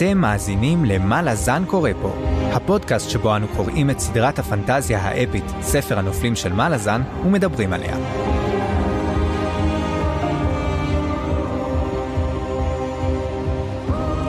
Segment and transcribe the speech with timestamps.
[0.00, 2.14] אתם מאזינים ל"מה לזן קורא פה",
[2.52, 7.96] הפודקאסט שבו אנו קוראים את סדרת הפנטזיה האפית, ספר הנופלים של מה לזן, ומדברים עליה.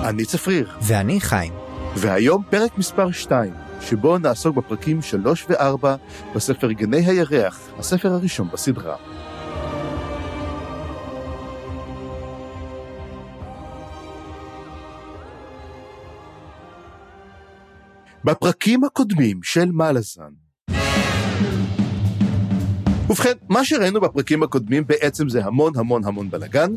[0.09, 1.53] אני צפריר, ואני חיים.
[1.95, 5.87] והיום פרק מספר 2, שבו נעסוק בפרקים 3 ו-4
[6.35, 8.95] בספר גני הירח, הספר הראשון בסדרה.
[18.25, 20.50] בפרקים הקודמים של מלאזן.
[23.11, 26.71] ובכן, מה שראינו בפרקים הקודמים בעצם זה המון המון המון בלאגן.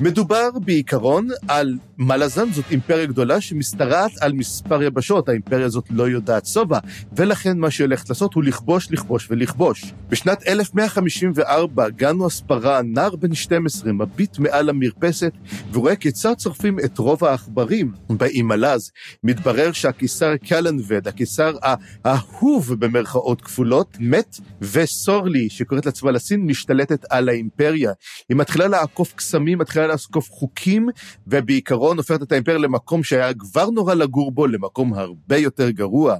[0.00, 6.46] מדובר בעיקרון על מלאזן, זאת אימפריה גדולה שמשתרעת על מספר יבשות, האימפריה הזאת לא יודעת
[6.46, 6.78] שובע,
[7.16, 9.92] ולכן מה שהיא הולכת לעשות הוא לכבוש, לכבוש ולכבוש.
[10.08, 15.32] בשנת 1154 גנו אספרה, נער בן 12, מביט מעל המרפסת,
[15.72, 18.90] ורואה כיצד צורפים את רוב העכברים באי מלאז.
[19.24, 21.56] מתברר שהקיסר קלנבד, הקיסר
[22.04, 27.92] האהוב במרכאות כפולות, מת, וסורלי, שקוראת לעצמה לסין, משתלטת על האימפריה.
[28.28, 30.88] היא מתחילה לעקוף קסמים, מתחילה לעקוף חוקים,
[31.26, 36.16] ובעיקרון הופכת את האימפריה למקום שהיה כבר נורא לגור בו, למקום הרבה יותר גרוע.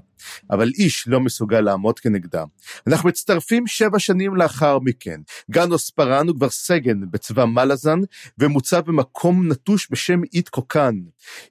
[0.51, 2.45] אבל איש לא מסוגל לעמוד כנגדה.
[2.87, 5.21] אנחנו מצטרפים שבע שנים לאחר מכן.
[5.51, 7.99] גנוס פרן הוא כבר סגן בצבא מלאזן,
[8.39, 10.95] ומוצב במקום נטוש בשם איתקוקן.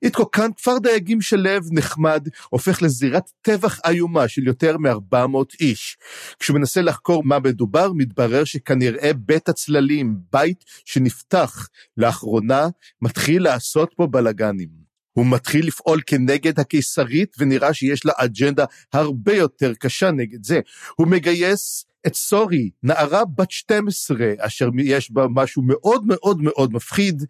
[0.04, 5.98] איתקוקן, כפר דייגים של לב נחמד, הופך לזירת טבח איומה של יותר מ-400 איש.
[6.40, 11.68] כשהוא מנסה לחקור מה מדובר, מתברר שכנראה בית הצללים, בית שנפתח
[11.98, 12.68] לאחרונה,
[13.02, 14.79] מתחיל לעשות פה בלאגנים.
[15.20, 20.60] הוא מתחיל לפעול כנגד הקיסרית, ונראה שיש לה אג'נדה הרבה יותר קשה נגד זה.
[20.96, 27.24] הוא מגייס את סורי, נערה בת 12, אשר יש בה משהו מאוד מאוד מאוד מפחיד,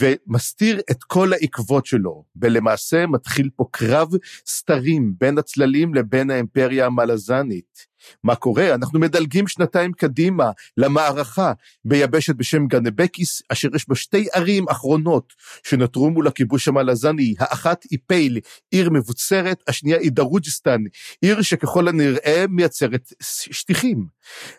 [0.00, 2.24] ומסתיר את כל העקבות שלו.
[2.42, 4.08] ולמעשה מתחיל פה קרב
[4.48, 7.93] סתרים בין הצללים לבין האימפריה המלזנית.
[8.24, 8.74] מה קורה?
[8.74, 11.52] אנחנו מדלגים שנתיים קדימה למערכה
[11.84, 15.32] ביבשת בשם גנבקיס, אשר יש בה שתי ערים אחרונות
[15.62, 18.38] שנותרו מול הכיבוש המלזני, האחת היא פייל,
[18.70, 20.80] עיר מבוצרת, השנייה היא דרוג'יסטן,
[21.20, 24.06] עיר שככל הנראה מייצרת שטיחים.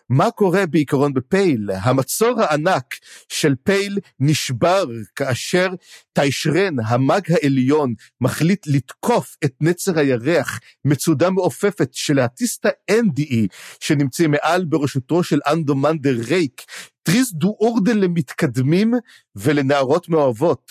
[0.08, 1.70] מה קורה בעיקרון בפייל?
[1.82, 2.94] המצור הענק
[3.28, 4.84] של פייל נשבר
[5.16, 5.68] כאשר
[6.16, 13.46] טיישרן, המאג העליון, מחליט לתקוף את נצר הירח, מצודה מעופפת של הטיסטה אנדי,
[13.80, 16.62] שנמצאים מעל בראשותו של אנומנדר רייק,
[17.02, 18.94] דריזט דו אורדן למתקדמים
[19.36, 20.70] ולנערות מאוהבות.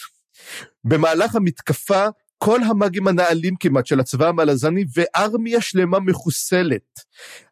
[0.83, 2.05] במהלך המתקפה
[2.37, 6.99] כל המאגים הנעלים כמעט של הצבא המלזני וארמיה שלמה מחוסלת.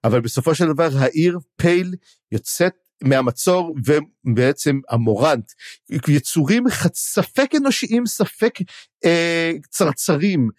[0.04, 1.96] אבל בסופו של דבר העיר פייל
[2.32, 5.52] יוצאת מהמצור ובעצם המורנט,
[6.08, 8.54] יצורים ספק אנושיים, ספק
[9.06, 10.50] אה, צרצרים,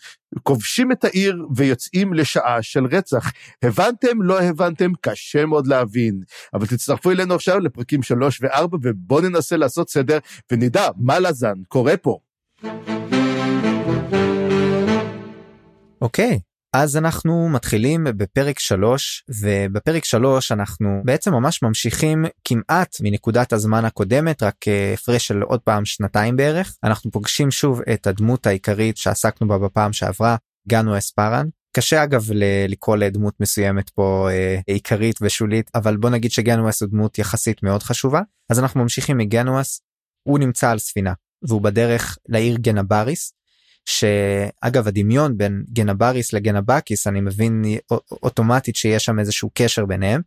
[0.42, 3.32] כובשים את העיר ויוצאים לשעה של רצח.
[3.62, 4.22] הבנתם?
[4.22, 4.92] לא הבנתם?
[5.00, 6.20] קשה מאוד להבין.
[6.54, 10.18] אבל תצטרפו אלינו עכשיו לפרקים 3 ו-4 ובואו ננסה לעשות סדר
[10.52, 12.18] ונדע מה לזן קורה פה.
[16.00, 16.40] אוקיי,
[16.76, 24.42] אז אנחנו מתחילים בפרק 3 ובפרק 3 אנחנו בעצם ממש ממשיכים כמעט מנקודת הזמן הקודמת
[24.42, 26.76] רק אה, הפרש של עוד פעם שנתיים בערך.
[26.84, 30.36] אנחנו פוגשים שוב את הדמות העיקרית שעסקנו בה בפעם שעברה
[30.68, 31.46] גנו אספרן.
[31.76, 32.26] קשה אגב
[32.68, 37.82] לקרוא לדמות מסוימת פה אה, עיקרית ושולית אבל בוא נגיד שגנואס הוא דמות יחסית מאוד
[37.82, 38.20] חשובה.
[38.50, 39.80] אז אנחנו ממשיכים מגנואס
[40.28, 41.12] הוא נמצא על ספינה
[41.48, 43.32] והוא בדרך לעיר גנבריס
[43.86, 47.62] שאגב הדמיון בין גנבריס לגנבקיס אני מבין
[48.22, 50.20] אוטומטית שיש שם איזשהו קשר ביניהם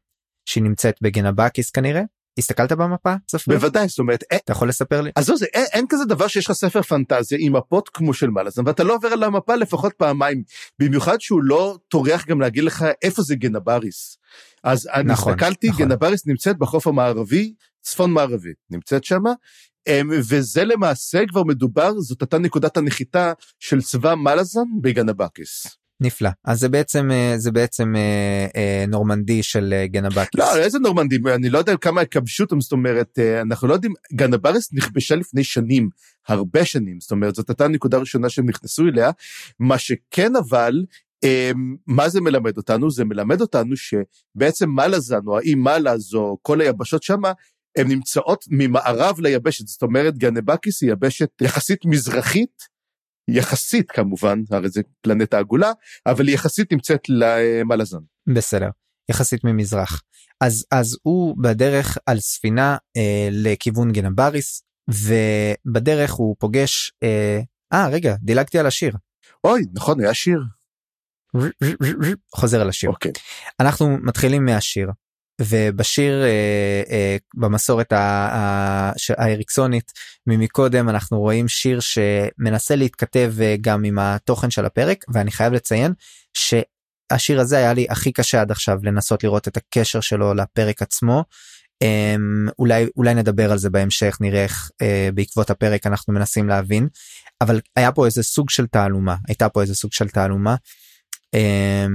[0.46, 2.02] שהיא נמצאת בגנבקיס כנראה.
[2.38, 3.14] הסתכלת במפה?
[3.26, 3.56] צפרי?
[3.56, 5.12] בוודאי זאת אומרת אתה יכול לספר לי?
[5.16, 8.30] אז לא זה אין, אין כזה דבר שיש לך ספר פנטזיה עם מפות כמו של
[8.30, 10.44] מלאזן ואתה לא עובר על המפה לפחות פעמיים
[10.80, 14.18] במיוחד שהוא לא טורח גם להגיד לך איפה זה גנבריס.
[14.64, 15.88] אז אני נכון, הסתכלתי נכון.
[15.88, 19.34] גנבריס נמצאת בחוף המערבי צפון מערבי נמצאת שמה
[20.30, 25.68] וזה למעשה כבר מדובר, זאת הייתה נקודת הנחיתה של צבא מלאזן בגנבקיס.
[26.02, 26.30] נפלא.
[26.46, 30.40] אז זה בעצם אה, זה בעצם אה, אה, נורמנדי של גנבקיס.
[30.40, 31.18] לא איזה נורמנדי?
[31.36, 35.90] אני לא יודע כמה כבשו אותם זאת אומרת אנחנו לא יודעים גנבריס נכבשה לפני שנים
[36.28, 37.00] הרבה שנים.
[37.00, 39.12] זאת אומרת זאת הייתה הנקודה הראשונה שהם נכנסו אליה.
[39.60, 40.84] מה שכן אבל
[41.24, 41.52] אה,
[41.88, 42.92] מה זה מלמד אותנו?
[42.92, 47.32] זה מלמד אותנו שבעצם מלאזן או האי מלאז או כל היבשות שמה
[47.78, 52.78] הן נמצאות ממערב ליבשת, זאת אומרת גנבקיס היא יבשת יחסית מזרחית,
[53.28, 55.72] יחסית כמובן, הרי זה פלנטה עגולה,
[56.06, 57.98] אבל יחסית נמצאת למלאזן.
[58.36, 58.70] בסדר,
[59.10, 60.02] יחסית ממזרח.
[60.42, 67.40] אז, אז הוא בדרך על ספינה אה, לכיוון גנבריס, ובדרך הוא פוגש אה,
[67.74, 68.94] אה רגע דילגתי על השיר.
[69.44, 70.40] אוי נכון היה שיר.
[72.36, 72.90] חוזר על השיר.
[72.90, 73.12] אוקיי.
[73.60, 74.92] אנחנו מתחילים מהשיר
[75.42, 77.94] ובשיר אה, אה, במסורת
[79.18, 79.92] האריקסונית
[80.28, 85.94] ממקודם אנחנו רואים שיר שמנסה להתכתב אה, גם עם התוכן של הפרק ואני חייב לציין
[86.34, 91.24] שהשיר הזה היה לי הכי קשה עד עכשיו לנסות לראות את הקשר שלו לפרק עצמו.
[91.82, 92.16] אה,
[92.60, 96.88] אולי אולי נדבר על זה בהמשך נראה איך אה, בעקבות הפרק אנחנו מנסים להבין
[97.42, 100.56] אבל היה פה איזה סוג של תעלומה הייתה פה איזה סוג של תעלומה.
[101.34, 101.86] אה,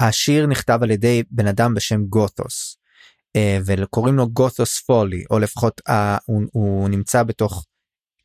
[0.00, 2.76] השיר נכתב על ידי בן אדם בשם גותוס
[3.36, 5.92] אה, וקוראים לו גותוס פולי או לפחות uh,
[6.24, 7.66] הוא, הוא נמצא בתוך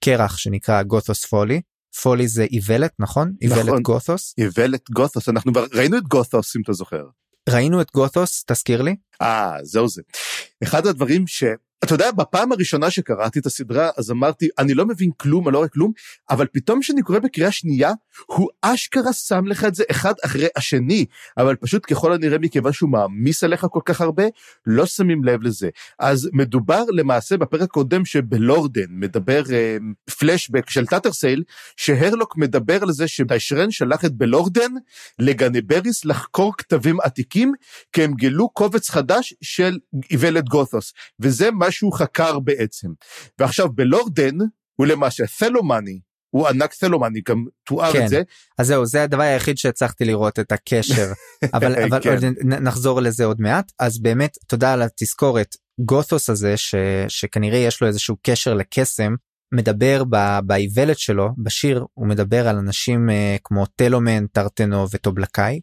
[0.03, 1.61] קרח שנקרא גותוס פולי.
[2.01, 3.31] פולי זה איוולת נכון?
[3.41, 3.57] נכון.
[3.59, 4.33] איוולת גותוס?
[4.37, 7.03] איוולת גותוס אנחנו ראינו את גותוס אם אתה זוכר.
[7.49, 8.95] ראינו את גותוס תזכיר לי.
[9.21, 10.01] אה זהו זה.
[10.63, 11.43] אחד הדברים ש...
[11.85, 15.57] אתה יודע, בפעם הראשונה שקראתי את הסדרה, אז אמרתי, אני לא מבין כלום, אני לא
[15.57, 15.91] רואה כלום,
[16.29, 17.91] אבל פתאום כשאני קורא בקריאה שנייה,
[18.25, 21.05] הוא אשכרה שם לך את זה אחד אחרי השני,
[21.37, 24.23] אבל פשוט ככל הנראה מכיוון שהוא מעמיס עליך כל כך הרבה,
[24.65, 25.69] לא שמים לב לזה.
[25.99, 29.77] אז מדובר למעשה בפרק הקודם שבלורדן מדבר אה,
[30.19, 31.43] פלשבק של טאטרסייל,
[31.77, 34.71] שהרלוק מדבר על זה שטיישרן שלח את בלורדן
[35.19, 37.53] לגנבקיס לחקור כתבים עתיקים,
[37.93, 39.77] כי הם גילו קובץ חדש של
[40.11, 42.87] איוולת גות'וס, וזה מה שהוא חקר בעצם.
[43.39, 44.37] ועכשיו בלורדן
[44.75, 45.99] הוא למעשה תלומני,
[46.29, 48.03] הוא ענק תלומני, גם תואר כן.
[48.03, 48.21] את זה.
[48.59, 51.11] אז זהו זה הדבר היחיד שהצלחתי לראות את הקשר
[51.55, 52.17] אבל אבל כן.
[52.43, 56.75] נחזור לזה עוד מעט אז באמת תודה על התזכורת גותוס הזה ש,
[57.07, 59.15] שכנראה יש לו איזשהו קשר לקסם
[59.53, 65.59] מדבר ב- באיוולת שלו בשיר הוא מדבר על אנשים אה, כמו טלומן טרטנו וטובלקאי.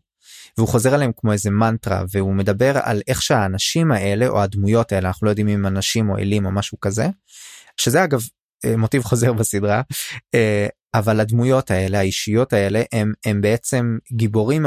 [0.59, 5.09] והוא חוזר עליהם כמו איזה מנטרה והוא מדבר על איך שהאנשים האלה או הדמויות האלה
[5.09, 7.07] אנחנו לא יודעים אם אנשים או אלים או משהו כזה.
[7.77, 8.21] שזה אגב
[8.65, 9.83] אה, מוטיב חוזר בסדרה
[10.35, 14.67] אה, אבל הדמויות האלה האישיות האלה הם הם בעצם גיבורים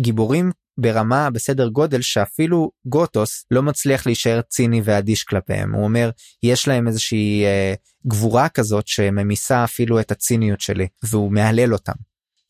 [0.00, 6.10] גיבורים ברמה בסדר גודל שאפילו גוטוס לא מצליח להישאר ציני ואדיש כלפיהם הוא אומר
[6.42, 7.74] יש להם איזושהי אה,
[8.06, 11.92] גבורה כזאת שממיסה אפילו את הציניות שלי והוא מהלל אותם.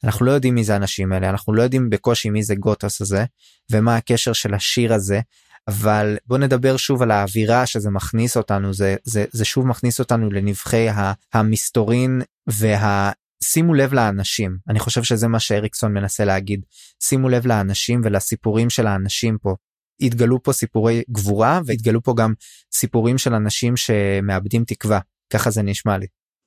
[0.06, 3.24] אנחנו לא יודעים מי זה האנשים האלה אנחנו לא יודעים בקושי מי זה גוטוס הזה
[3.70, 5.20] ומה הקשר של השיר הזה
[5.68, 10.30] אבל בוא נדבר שוב על האווירה שזה מכניס אותנו זה זה זה שוב מכניס אותנו
[10.30, 10.86] לנבחי
[11.32, 13.10] המסתורין וה...
[13.44, 16.64] שימו לב לאנשים אני חושב שזה מה שאריקסון מנסה להגיד
[17.02, 19.54] שימו לב לאנשים ולסיפורים של האנשים פה.
[20.00, 22.34] התגלו פה סיפורי גבורה והתגלו פה גם
[22.74, 25.00] סיפורים של אנשים שמאבדים תקווה
[25.32, 26.06] ככה זה נשמע לי.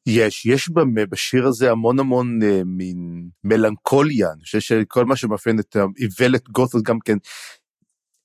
[0.09, 0.69] יש, יש
[1.09, 6.81] בשיר הזה המון המון אה, מין מלנכוליה, אני חושב שכל מה שמאפיין את האיוולת גות'וס
[6.81, 7.17] גם כן.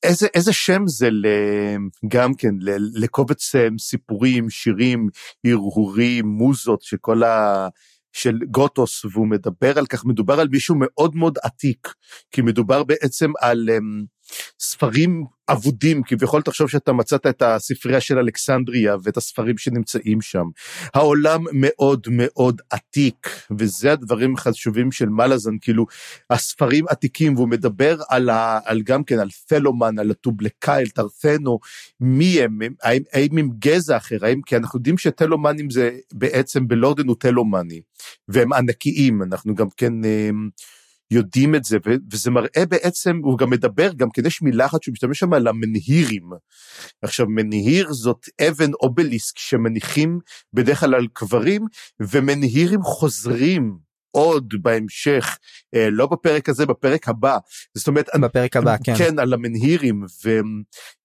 [0.03, 1.27] איזה, איזה שם זה ל,
[2.09, 5.09] גם כן ל, לקובץ אה, סיפורים, שירים,
[5.47, 7.69] הרהורים, מוזות, שכל ה...
[8.15, 11.89] של גוטוס, והוא מדבר על כך, מדובר על מישהו מאוד מאוד עתיק,
[12.31, 14.07] כי מדובר בעצם על um,
[14.61, 20.45] ספרים אבודים, כביכול תחשוב שאתה מצאת את הספרייה של אלכסנדריה ואת הספרים שנמצאים שם.
[20.95, 23.29] העולם מאוד מאוד עתיק,
[23.59, 25.87] וזה הדברים החשובים של מלאזן, כאילו
[26.31, 31.59] הספרים עתיקים, והוא מדבר על, ה, על גם כן, על תלומן, על הטובלקאי, על טרתנו,
[32.01, 37.09] מי הם, האם, האם הם גזע אחר, האם, כי אנחנו יודעים שתלומנים זה בעצם בלורדן
[37.09, 37.81] הוא תלומני,
[38.29, 39.93] והם ענקיים, אנחנו גם כן...
[41.11, 41.79] יודעים את זה,
[42.13, 45.49] וזה מראה בעצם, הוא גם מדבר, גם כן יש מילה אחת שהוא משתמש שם על
[45.49, 46.31] המנהירים.
[47.03, 50.19] עכשיו, מנהיר זאת אבן אובליסק שמניחים
[50.53, 51.65] בדרך כלל על קברים,
[52.01, 53.79] ומנהירים חוזרים
[54.15, 55.39] עוד בהמשך,
[55.75, 57.39] אה, לא בפרק הזה, בפרק הבא.
[57.75, 58.95] זאת אומרת, בפרק הבא כן.
[58.99, 60.41] כן, על המנהירים, ו,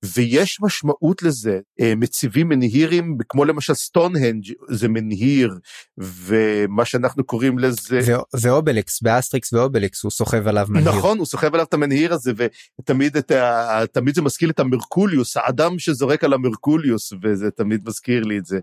[0.05, 1.59] ויש משמעות לזה.
[1.81, 5.57] אה, מציבים מנהירים, כמו למשל סטונהנג' זה מנהיר,
[5.97, 7.99] ומה שאנחנו קוראים לזה...
[8.05, 10.89] ו- ואובליקס באסטריקס ואובליקס הוא סוחב עליו מנהיר.
[10.89, 12.31] נכון, הוא סוחב עליו את המנהיר הזה,
[12.79, 13.83] ותמיד את ה...
[13.91, 18.59] תמיד זה מזכיר את המרקוליוס, האדם שזורק על המרקוליוס, וזה תמיד מזכיר לי את זה.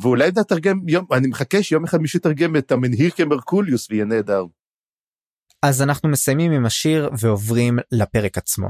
[0.00, 4.44] ואולי נתרגם, יום, אני מחכה שיום אחד מישהו יתרגם את המנהיר כמרקוליוס, ויהיה נהדר.
[5.62, 8.68] אז אנחנו מסיימים עם השיר ועוברים לפרק עצמו.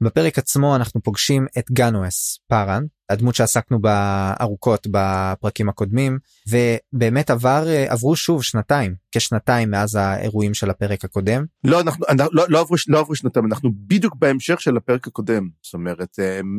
[0.00, 7.64] בפרק עצמו אנחנו פוגשים את גנואס פארן הדמות שעסקנו בה ארוכות בפרקים הקודמים ובאמת עבר
[7.88, 11.44] עברו שוב שנתיים כשנתיים מאז האירועים של הפרק הקודם.
[11.64, 15.48] לא אנחנו לא, לא, לא, עברו, לא עברו שנתיים אנחנו בדיוק בהמשך של הפרק הקודם
[15.62, 16.58] זאת אומרת אמ,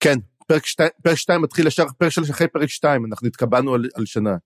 [0.00, 3.88] כן פרק 2 פרק 2 מתחיל ישר פרק 3 אחרי פרק 2 אנחנו התקבלנו על,
[3.94, 4.36] על שנה.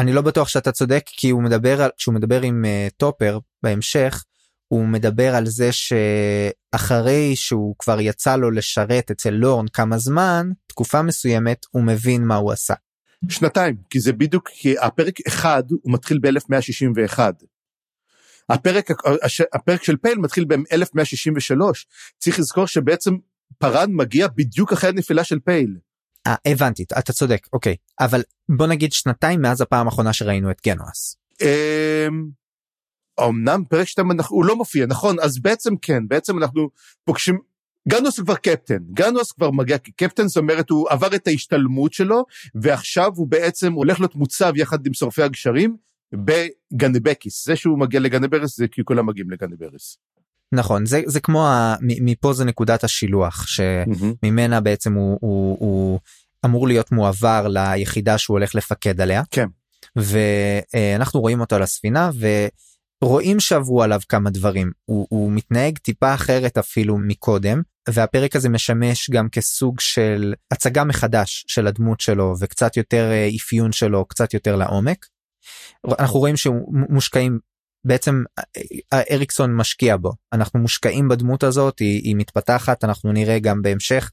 [0.00, 4.24] אני לא בטוח שאתה צודק כי הוא מדבר על כשהוא מדבר עם אה, טופר בהמשך
[4.68, 11.02] הוא מדבר על זה שאחרי שהוא כבר יצא לו לשרת אצל לורן כמה זמן תקופה
[11.02, 12.74] מסוימת הוא מבין מה הוא עשה.
[13.28, 17.18] שנתיים, כי זה בדיוק, כי הפרק אחד הוא מתחיל ב-1161.
[18.48, 18.90] הפרק,
[19.54, 21.54] הפרק של פייל מתחיל ב-1163.
[22.18, 23.14] צריך לזכור שבעצם
[23.58, 25.76] פארן מגיע בדיוק אחרי הנפילה של פייל.
[26.30, 27.76] אה, הבנתי, אתה צודק, אוקיי.
[28.00, 28.22] אבל
[28.56, 31.16] בוא נגיד שנתיים מאז הפעם האחרונה שראינו את גנואס.
[31.40, 32.28] אמ,
[33.20, 36.70] אמנם פרק 2 הוא לא מופיע, נכון, אז בעצם כן, בעצם אנחנו
[37.04, 37.38] פוגשים,
[37.88, 42.24] גנוס הוא כבר קפטן, גנוס כבר מגיע כקפטן, זאת אומרת הוא עבר את ההשתלמות שלו,
[42.54, 45.76] ועכשיו הוא בעצם הולך להיות מוצב יחד עם שורפי הגשרים
[46.14, 47.44] בגנבקיס.
[47.44, 49.98] זה שהוא מגיע לגנברס זה כי כולם מגיעים לגנברס.
[50.52, 54.60] נכון זה זה כמו ה, מפה זה נקודת השילוח שממנה.
[54.60, 56.00] בעצם הוא, הוא, הוא
[56.44, 59.22] אמור להיות מועבר ליחידה שהוא הולך לפקד עליה.
[59.30, 59.46] כן.
[59.96, 62.10] ואנחנו רואים אותו על הספינה
[63.02, 69.10] ורואים שעברו עליו כמה דברים הוא, הוא מתנהג טיפה אחרת אפילו מקודם והפרק הזה משמש
[69.10, 74.56] גם כסוג של הצגה מחדש של הדמות שלו וקצת יותר אה, אפיון שלו קצת יותר
[74.56, 75.06] לעומק.
[75.98, 77.38] אנחנו רואים שמושקעים
[77.84, 78.22] בעצם
[79.12, 84.10] אריקסון משקיע בו אנחנו מושקעים בדמות הזאת היא, היא מתפתחת אנחנו נראה גם בהמשך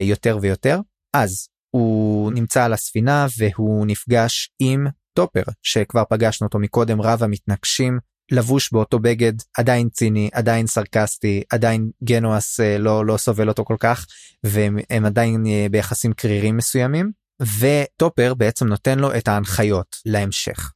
[0.00, 0.80] יותר ויותר
[1.16, 7.98] אז הוא נמצא על הספינה והוא נפגש עם טופר שכבר פגשנו אותו מקודם רב המתנגשים
[8.30, 13.76] לבוש באותו בגד עדיין ציני עדיין סרקסטי עדיין גנואס אה, לא לא סובל אותו כל
[13.80, 14.06] כך
[14.44, 17.10] והם עדיין אה, ביחסים קרירים מסוימים
[17.58, 20.72] וטופר בעצם נותן לו את ההנחיות להמשך.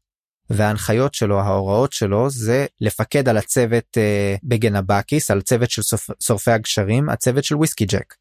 [0.51, 5.83] וההנחיות שלו ההוראות שלו זה לפקד על הצוות אה, בגנבקיס על צוות של
[6.23, 8.15] שורפי הגשרים הצוות של וויסקי ג'ק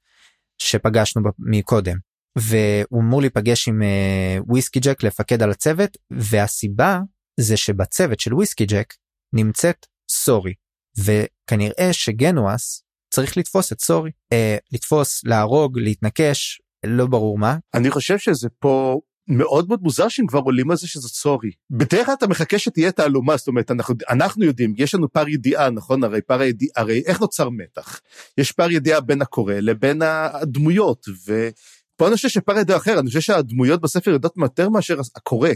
[0.57, 1.98] שפגשנו מקודם.
[2.38, 7.00] והוא אמור להיפגש עם אה, וויסקי ג'ק לפקד על הצוות והסיבה
[7.39, 8.93] זה שבצוות של וויסקי ג'ק
[9.34, 10.53] נמצאת סורי.
[10.98, 14.12] וכנראה שגנואס צריך לתפוס את סורי.
[14.34, 17.57] אה, לתפוס להרוג להתנקש לא ברור מה.
[17.74, 21.51] אני חושב שזה פה מאוד מאוד מוזר שהם כבר עולים על זה שזאת סורי.
[21.69, 25.69] בדרך כלל אתה מחכה שתהיה תעלומה, זאת אומרת, אנחנו, אנחנו יודעים, יש לנו פער ידיעה,
[25.69, 26.03] נכון?
[26.03, 28.00] הרי פער הידיעה, הרי איך נוצר מתח?
[28.38, 33.22] יש פער ידיעה בין הקורא לבין הדמויות, ופה אני חושב שפער ידיעה אחר, אני חושב
[33.22, 35.50] שהדמויות בספר יודעות יותר מאשר הקורא.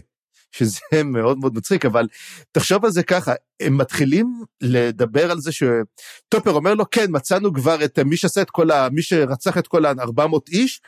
[0.52, 2.08] שזה מאוד מאוד מצחיק, אבל
[2.52, 7.86] תחשוב על זה ככה, הם מתחילים לדבר על זה שטופר אומר לו, כן, מצאנו כבר
[7.86, 8.90] את מי שעשה את כל ה...
[8.90, 10.82] מי שרצח את כל ה-400 איש,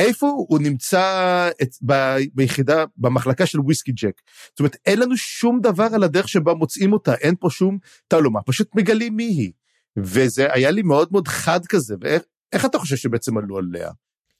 [0.00, 4.20] איפה הוא נמצא את, ב, ביחידה, במחלקה של וויסקי ג'ק.
[4.48, 7.78] זאת אומרת, אין לנו שום דבר על הדרך שבה מוצאים אותה, אין פה שום
[8.08, 9.52] תעלומה, פשוט מגלים מי היא.
[9.98, 13.90] וזה היה לי מאוד מאוד חד כזה, ואיך אתה חושב שבעצם עלו עליה?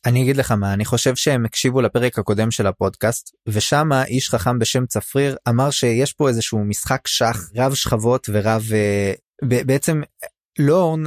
[0.06, 4.58] אני אגיד לך מה אני חושב שהם הקשיבו לפרק הקודם של הפודקאסט ושם איש חכם
[4.58, 10.00] בשם צפריר אמר שיש פה איזשהו משחק שח רב שכבות ורב uh, בעצם
[10.58, 11.02] לורן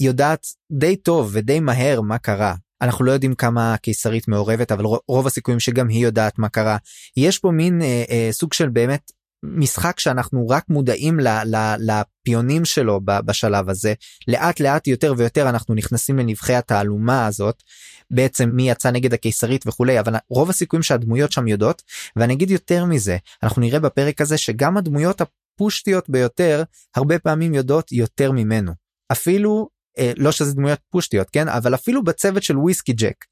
[0.00, 5.26] יודעת די טוב ודי מהר מה קרה אנחנו לא יודעים כמה הקיסרית מעורבת אבל רוב
[5.26, 6.76] הסיכויים שגם היא יודעת מה קרה.
[7.16, 9.12] יש פה מין אה, אה, סוג של באמת
[9.42, 13.94] משחק שאנחנו רק מודעים ל, ל, לפיונים שלו בשלב הזה.
[14.28, 17.62] לאט לאט יותר ויותר אנחנו נכנסים לנבחי התעלומה הזאת
[18.10, 21.82] בעצם מי יצא נגד הקיסרית וכולי אבל רוב הסיכויים שהדמויות שם יודעות
[22.16, 26.62] ואני אגיד יותר מזה אנחנו נראה בפרק הזה שגם הדמויות הפושטיות ביותר
[26.96, 28.72] הרבה פעמים יודעות יותר ממנו.
[29.12, 29.73] אפילו
[30.16, 31.48] לא שזה דמויות פושטיות כן?
[31.48, 33.24] אבל אפילו בצוות של וויסקי ג'ק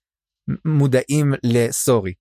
[0.65, 2.13] מודעים לסורי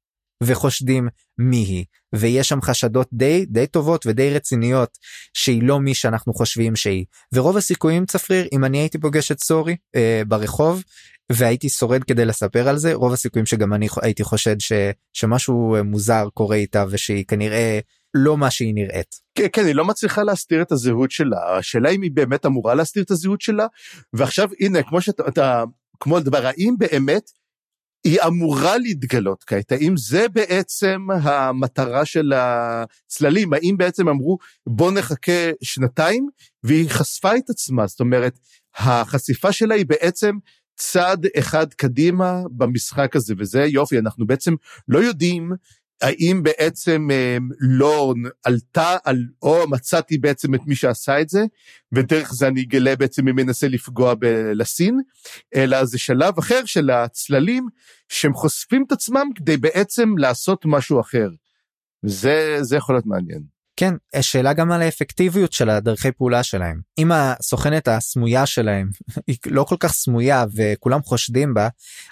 [0.43, 1.07] וחושדים
[1.38, 1.86] מי היא.
[2.15, 4.98] ויש שם חשדות די די טובות ודי רציניות
[5.33, 7.05] שהיא לא מי שאנחנו חושבים שהיא.
[7.33, 10.83] ורוב הסיכויים צפריר אם אני הייתי פוגש את סורי אה, ברחוב
[11.31, 14.71] והייתי שורד כדי לספר על זה רוב הסיכויים שגם אני הייתי חושד ש,
[15.13, 17.79] שמשהו מוזר קורה איתה ושהיא כנראה
[18.13, 19.15] לא מה שהיא נראית.
[19.36, 23.03] כן, כן, היא לא מצליחה להסתיר את הזהות שלה, השאלה אם היא באמת אמורה להסתיר
[23.03, 23.68] את הזהות שלה,
[24.13, 25.63] ועכשיו הנה, כמו שאתה,
[26.00, 27.32] כמו לדבר, האם באמת
[28.03, 34.38] היא אמורה להתגלות כעת, האם זה בעצם המטרה של הצללים, האם בעצם אמרו
[34.68, 36.30] בוא נחכה שנתיים,
[36.63, 38.39] והיא חשפה את עצמה, זאת אומרת,
[38.75, 40.38] החשיפה שלה היא בעצם
[40.75, 44.53] צעד אחד קדימה במשחק הזה, וזה יופי, אנחנו בעצם
[44.88, 45.51] לא יודעים
[46.01, 51.43] האם בעצם אה, לורן עלתה על, או מצאתי בעצם את מי שעשה את זה,
[51.91, 55.00] ודרך זה אני אגלה בעצם מי מנסה לפגוע בלסין,
[55.55, 57.67] אלא זה שלב אחר של הצללים,
[58.10, 61.29] שהם חושפים את עצמם כדי בעצם לעשות משהו אחר.
[62.05, 63.50] זה, זה יכול להיות מעניין.
[63.81, 66.81] כן, שאלה גם על האפקטיביות של הדרכי פעולה שלהם.
[66.97, 68.89] אם הסוכנת הסמויה שלהם
[69.27, 71.67] היא לא כל כך סמויה וכולם חושדים בה,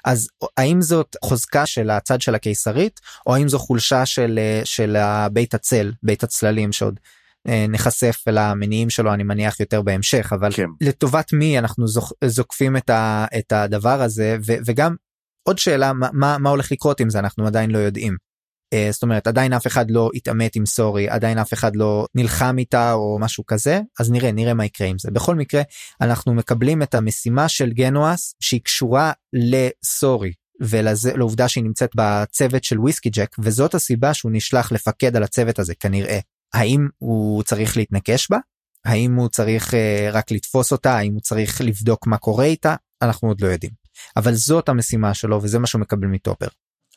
[0.05, 4.97] אז האם זאת חוזקה של הצד של הקיסרית, או האם זו חולשה של, של
[5.33, 6.99] בית הצל, בית הצללים שעוד
[7.47, 10.67] אה, נחשף אל המניעים שלו אני מניח יותר בהמשך אבל כן.
[10.81, 14.95] לטובת מי אנחנו זוכ, זוקפים את, ה, את הדבר הזה ו, וגם
[15.43, 18.28] עוד שאלה מה, מה, מה הולך לקרות עם זה אנחנו עדיין לא יודעים.
[18.73, 22.55] אה, זאת אומרת עדיין אף אחד לא התעמת עם סורי עדיין אף אחד לא נלחם
[22.57, 25.11] איתה או משהו כזה אז נראה נראה מה יקרה עם זה.
[25.11, 25.61] בכל מקרה
[26.01, 33.09] אנחנו מקבלים את המשימה של גנואס שהיא קשורה לסורי ולעובדה שהיא נמצאת בצוות של וויסקי
[33.09, 36.19] ג'ק וזאת הסיבה שהוא נשלח לפקד על הצוות הזה כנראה.
[36.53, 38.37] האם הוא צריך להתנקש בה?
[38.85, 39.77] האם הוא צריך uh,
[40.11, 40.97] רק לתפוס אותה?
[40.97, 42.75] האם הוא צריך לבדוק מה קורה איתה?
[43.01, 43.71] אנחנו עוד לא יודעים.
[44.17, 46.47] אבל זאת המשימה שלו וזה מה שהוא מקבל מטופר.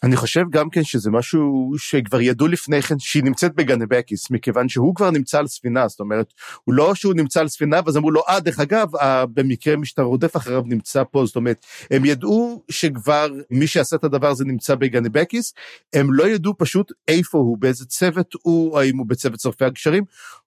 [0.03, 4.95] אני חושב גם כן שזה משהו שכבר ידעו לפני כן שהיא נמצאת בגנבקיס מכיוון שהוא
[4.95, 6.33] כבר נמצא על ספינה זאת אומרת
[6.65, 8.89] הוא לא שהוא נמצא על ספינה ואז אמרו לו אה דרך אגב
[9.35, 14.05] במקרה מי שאתה רודף אחריו נמצא פה זאת אומרת הם ידעו שכבר מי שעשה את
[14.05, 15.55] הדבר הזה נמצא בגנבקיס
[15.93, 20.05] הם לא ידעו פשוט איפה הוא באיזה צוות הוא האם הוא בצוות שורפי הגשרים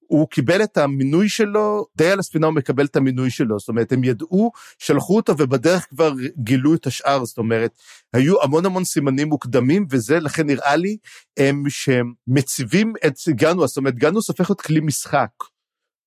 [0.08, 3.92] הוא קיבל את המינוי שלו, די על הספינה הוא מקבל את המינוי שלו, זאת אומרת,
[3.92, 7.72] הם ידעו, שלחו אותו ובדרך כבר גילו את השאר, זאת אומרת,
[8.14, 10.98] היו המון המון סימנים מוקדמים, וזה לכן נראה לי
[11.38, 15.30] הם שהם מציבים את גנוס, זאת אומרת, גנוס הופך להיות כלי משחק.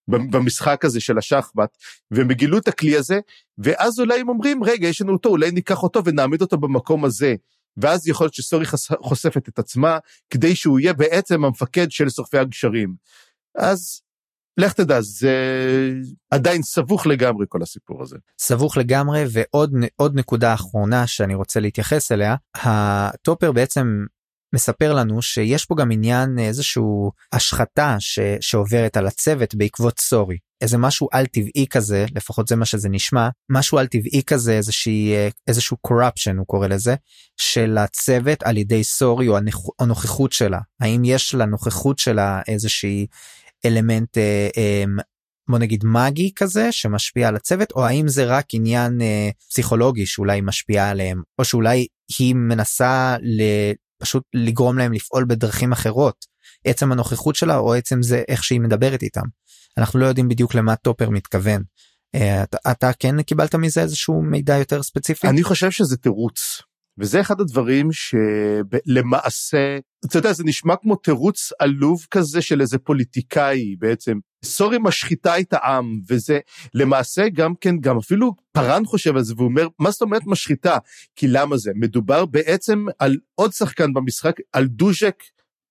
[0.09, 1.77] במשחק הזה של השחמט,
[2.11, 3.19] והם גילו את הכלי הזה,
[3.59, 7.35] ואז אולי הם אומרים, רגע, יש לנו אותו, אולי ניקח אותו ונעמיד אותו במקום הזה.
[7.77, 8.67] ואז יכול להיות שסורי
[9.03, 9.99] חושפת את עצמה,
[10.31, 12.95] כדי שהוא יהיה בעצם המפקד של שורפי הגשרים.
[13.55, 14.01] אז
[14.59, 15.35] לך תדע, זה
[16.31, 18.17] עדיין סבוך לגמרי כל הסיפור הזה.
[18.39, 24.05] סבוך לגמרי ועוד נקודה אחרונה שאני רוצה להתייחס אליה, הטופר בעצם
[24.55, 30.37] מספר לנו שיש פה גם עניין איזשהו השחתה ש, שעוברת על הצוות בעקבות סורי.
[30.61, 35.13] איזה משהו על טבעי כזה לפחות זה מה שזה נשמע משהו על טבעי כזה איזושהי
[35.49, 36.95] איזשהו corruption הוא קורא לזה
[37.37, 39.37] של הצוות על ידי סורי או
[39.81, 43.07] הנוכחות שלה האם יש לנוכחות שלה איזושהי
[43.65, 44.85] אלמנט אה, אה,
[45.49, 50.41] בוא נגיד מגי כזה שמשפיע על הצוות או האם זה רק עניין אה, פסיכולוגי שאולי
[50.41, 51.87] משפיע עליהם או שאולי
[52.19, 53.43] היא מנסה ל...
[53.99, 56.27] פשוט לגרום להם לפעול בדרכים אחרות
[56.65, 59.25] עצם הנוכחות שלה או עצם זה איך שהיא מדברת איתם.
[59.79, 61.63] אנחנו לא יודעים בדיוק למה טופר מתכוון.
[62.17, 65.29] אתה, אתה כן קיבלת מזה איזשהו מידע יותר ספציפי?
[65.29, 66.63] אני חושב שזה תירוץ.
[66.99, 73.77] וזה אחד הדברים שלמעשה, אתה יודע, זה נשמע כמו תירוץ עלוב כזה של איזה פוליטיקאי
[73.79, 74.19] בעצם.
[74.45, 76.39] סורי משחיתה את העם, וזה
[76.75, 80.77] למעשה גם כן, גם אפילו פארן חושב על זה והוא אומר, מה זאת אומרת משחיתה?
[81.17, 81.73] כי למה זה?
[81.75, 85.23] מדובר בעצם על עוד שחקן במשחק, על דוז'ק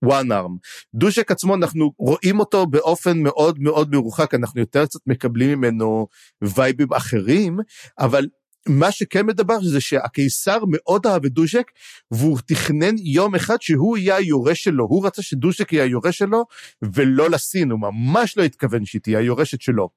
[0.06, 0.58] וואן-ארם.
[0.96, 6.08] דוז'ק עצמו אנחנו רואים אותו באופן מאוד מאוד מרוחק אנחנו יותר קצת מקבלים ממנו
[6.42, 7.58] וייבים אחרים
[8.00, 8.28] אבל
[8.70, 11.72] מה שכן מדבר זה שהקיסר מאוד אהב את דוז'ק
[12.12, 16.46] והוא תכנן יום אחד שהוא יהיה היורש שלו הוא רצה שדוז'ק יהיה היורש שלו
[16.82, 19.90] ולא לסין הוא ממש לא התכוון שהיא תהיה היורשת שלו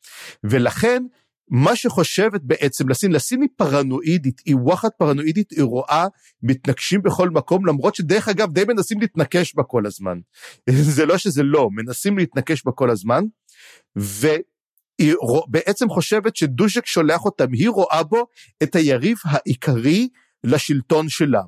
[0.44, 1.02] ולכן
[1.50, 6.06] מה שחושבת בעצם לסין, לסין היא פרנואידית, היא וואחד פרנואידית, היא רואה
[6.42, 10.18] מתנגשים בכל מקום, למרות שדרך אגב די מנסים להתנקש בה כל הזמן.
[10.96, 13.24] זה לא שזה לא, מנסים להתנקש בה כל הזמן,
[15.00, 15.14] והיא
[15.48, 18.26] בעצם חושבת שדוז'ק שולח אותם, היא רואה בו
[18.62, 20.08] את היריב העיקרי
[20.44, 21.42] לשלטון שלה.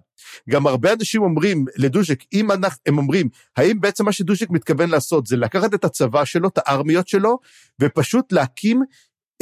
[0.50, 5.26] גם הרבה אנשים אומרים לדוז'ק, אם אנחנו, הם אומרים, האם בעצם מה שדוז'ק מתכוון לעשות
[5.26, 7.38] זה לקחת את הצבא שלו, את הארמיות שלו,
[7.80, 8.82] ופשוט להקים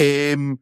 [0.00, 0.54] אמ,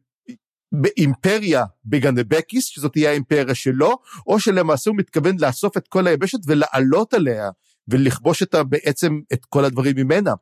[0.71, 7.13] באימפריה בגנבקיס, שזאת תהיה האימפריה שלו, או שלמעשה הוא מתכוון לאסוף את כל היבשת ולעלות
[7.13, 7.49] עליה,
[7.89, 10.33] ולכבוש אותה בעצם את כל הדברים ממנה.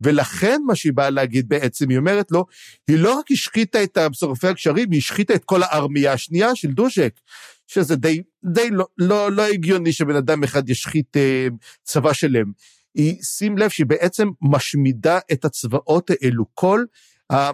[0.00, 2.46] ולכן מה שהיא באה להגיד בעצם, היא אומרת לו,
[2.88, 7.20] היא לא רק השחיתה את שורפי הגשרים, היא השחיתה את כל הארמייה השנייה של דוז'ק,
[7.66, 11.48] שזה די, די לא, לא, לא הגיוני שבן אדם אחד ישחית אה,
[11.84, 12.52] צבא שלם.
[12.94, 16.84] היא, שים לב שהיא בעצם משמידה את הצבאות האלו, כל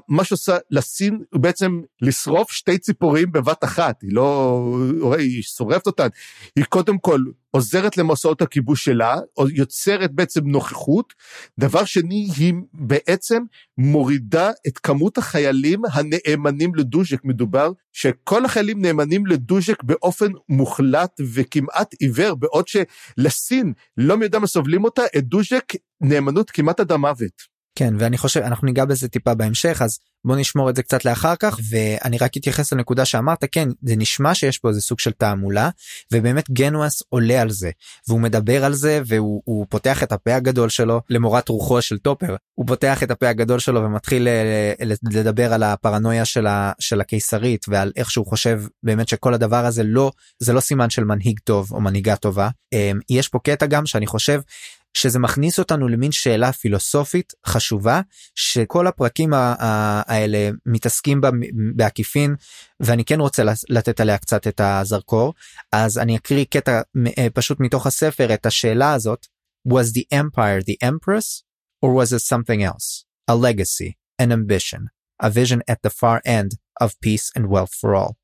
[0.09, 6.09] מה שעושה לסין הוא בעצם לשרוף שתי ציפורים בבת אחת, היא לא, היא שורפת אותן,
[6.57, 9.17] היא קודם כל עוזרת למסעות הכיבוש שלה,
[9.55, 11.15] יוצרת בעצם נוכחות,
[11.61, 13.43] דבר שני היא בעצם
[13.79, 22.35] מורידה את כמות החיילים הנאמנים לדוז'ק, מדובר שכל החיילים נאמנים לדוז'ק באופן מוחלט וכמעט עיוור,
[22.35, 27.52] בעוד שלסין לא מי יודע מה סובלים אותה, את דוז'ק נאמנות כמעט עד המוות.
[27.75, 31.37] כן ואני חושב אנחנו ניגע בזה טיפה בהמשך אז בוא נשמור את זה קצת לאחר
[31.37, 35.71] כך ואני רק אתייחס לנקודה שאמרת כן זה נשמע שיש פה איזה סוג של תעמולה
[36.13, 37.71] ובאמת גנואס עולה על זה
[38.09, 42.67] והוא מדבר על זה והוא פותח את הפה הגדול שלו למורת רוחו של טופר הוא
[42.67, 44.73] פותח את הפה הגדול שלו ומתחיל אה,
[45.11, 49.83] לדבר על הפרנויה של, ה, של הקיסרית ועל איך שהוא חושב באמת שכל הדבר הזה
[49.83, 52.49] לא זה לא סימן של מנהיג טוב או מנהיגה טובה.
[52.73, 54.41] אמ, יש פה קטע גם שאני חושב
[54.95, 58.01] שזה מכניס אותנו למין שאלה פילוסופית חשובה
[58.35, 61.31] שכל הפרקים האלה מתעסקים בה
[61.77, 62.35] בעקיפין
[62.81, 65.35] ואני כן רוצה לתת עליה קצת את הזרקור
[65.73, 66.81] אז אני אקריא קטע
[67.19, 69.27] אה, פשוט מתוך הספר את השאלה הזאת
[69.69, 71.45] Was the empire the empress
[71.81, 73.05] or was it something else?
[73.29, 74.89] A legacy, an ambition,
[75.23, 76.51] a vision at the far end
[76.81, 78.15] of peace and wealth for all.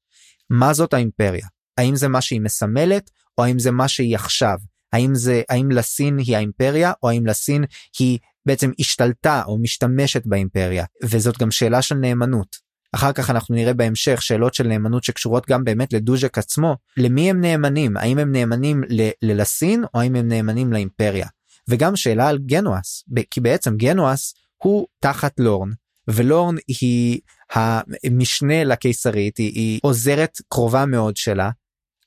[0.51, 1.47] מה זאת האימפריה?
[1.79, 4.59] האם זה מה שהיא מסמלת או האם זה מה שהיא עכשיו?
[4.93, 7.65] האם זה האם לסין היא האימפריה או האם לסין
[7.99, 10.85] היא בעצם השתלטה או משתמשת באימפריה?
[11.05, 12.69] וזאת גם שאלה של נאמנות.
[12.93, 16.77] אחר כך אנחנו נראה בהמשך שאלות של נאמנות שקשורות גם באמת לדוז'ק עצמו.
[16.97, 17.97] למי הם נאמנים?
[17.97, 18.81] האם הם נאמנים
[19.23, 21.27] ללסין או האם הם נאמנים לאימפריה.
[21.69, 25.71] וגם שאלה על גנואס כי בעצם גנואס הוא תחת לורן
[26.11, 27.21] ולורן היא
[27.55, 31.51] המשנה לקיסרית היא, היא עוזרת קרובה מאוד שלה.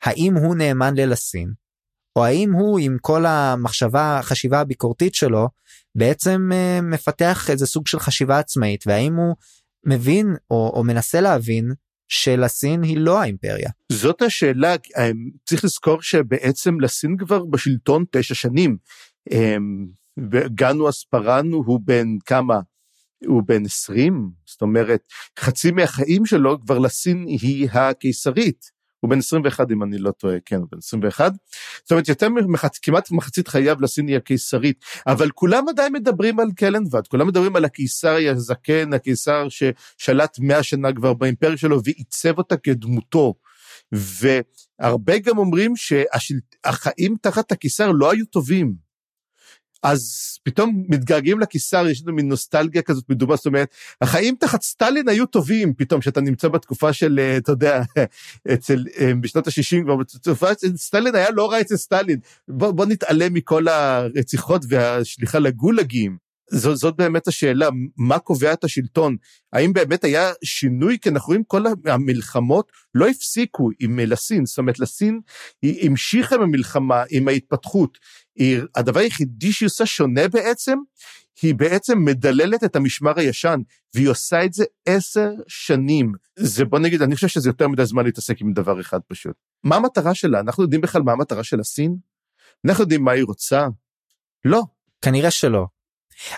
[0.04, 1.54] האם הוא נאמן ללסין
[2.16, 5.48] או האם הוא עם כל המחשבה החשיבה הביקורתית שלו
[5.96, 9.36] בעצם uh, מפתח איזה סוג של חשיבה עצמאית והאם הוא
[9.86, 11.72] מבין או, או מנסה להבין
[12.08, 13.70] שלסין היא לא האימפריה.
[13.92, 15.12] זאת השאלה אה,
[15.46, 18.78] צריך לזכור שבעצם לסין כבר בשלטון תשע שנים.
[19.32, 19.56] אה,
[20.56, 22.60] גנו אספרן הוא בן כמה?
[23.28, 25.02] הוא בן 20 זאת אומרת
[25.40, 28.71] חצי מהחיים שלו כבר לסין היא הקיסרית.
[29.02, 31.34] הוא בן 21 אם אני לא טועה, כן, הוא בן 21.
[31.82, 32.80] זאת אומרת, יותר מחצ...
[32.82, 38.30] כמעט מחצית חייו לסיני הקיסרית, אבל כולם עדיין מדברים על קלנבד, כולם מדברים על הקיסרי
[38.30, 43.34] הזקן, הקיסר ששלט 100 שנה כבר באימפריה שלו ועיצב אותה כדמותו.
[43.92, 48.91] והרבה גם אומרים שהחיים תחת הקיסר לא היו טובים.
[49.84, 53.70] אז פתאום מתגעגעים לקיסר, יש לנו מין נוסטלגיה כזאת מדומה, זאת אומרת,
[54.02, 57.82] החיים תחת סטלין היו טובים פתאום, שאתה נמצא בתקופה של, אה, אתה יודע,
[58.54, 63.34] אצל, אה, בשנות ה-60 כבר, בתקופה סטלין היה לא רע אצל סטלין, בוא, בוא נתעלם
[63.34, 66.32] מכל הרציחות והשליחה לגולגים.
[66.52, 69.16] זו, זאת באמת השאלה, מה קובע את השלטון?
[69.54, 70.98] האם באמת היה שינוי?
[71.02, 75.20] כי אנחנו רואים כל המלחמות לא הפסיקו עם לסין, זאת אומרת לסין
[75.62, 77.98] היא המשיכה עם המלחמה, עם ההתפתחות.
[78.36, 80.78] היא, הדבר היחידי שהיא עושה שונה בעצם,
[81.42, 83.60] היא בעצם מדללת את המשמר הישן,
[83.96, 86.12] והיא עושה את זה עשר שנים.
[86.40, 89.36] זה בוא נגיד, אני חושב שזה יותר מדי זמן להתעסק עם דבר אחד פשוט.
[89.64, 90.40] מה המטרה שלה?
[90.40, 91.96] אנחנו יודעים בכלל מה המטרה של הסין?
[92.66, 93.68] אנחנו יודעים מה היא רוצה?
[94.46, 94.62] לא.
[95.02, 95.66] כנראה שלא.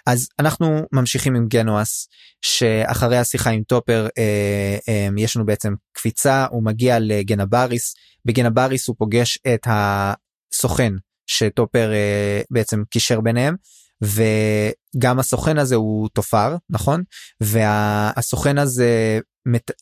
[0.05, 2.07] אז אנחנו ממשיכים עם גנואס
[2.41, 8.95] שאחרי השיחה עם טופר אה, אה, יש לנו בעצם קפיצה הוא מגיע לגנבריס בגנבריס הוא
[8.99, 10.93] פוגש את הסוכן
[11.27, 13.55] שטופר אה, בעצם קישר ביניהם
[14.01, 17.03] וגם הסוכן הזה הוא תופר נכון
[17.41, 19.19] והסוכן הזה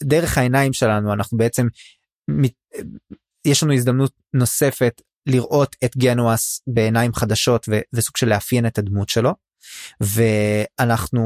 [0.04, 1.68] דרך העיניים שלנו אנחנו בעצם
[3.46, 9.34] יש לנו הזדמנות נוספת לראות את גנואס בעיניים חדשות וסוג של לאפיין את הדמות שלו.
[10.02, 11.22] ואנחנו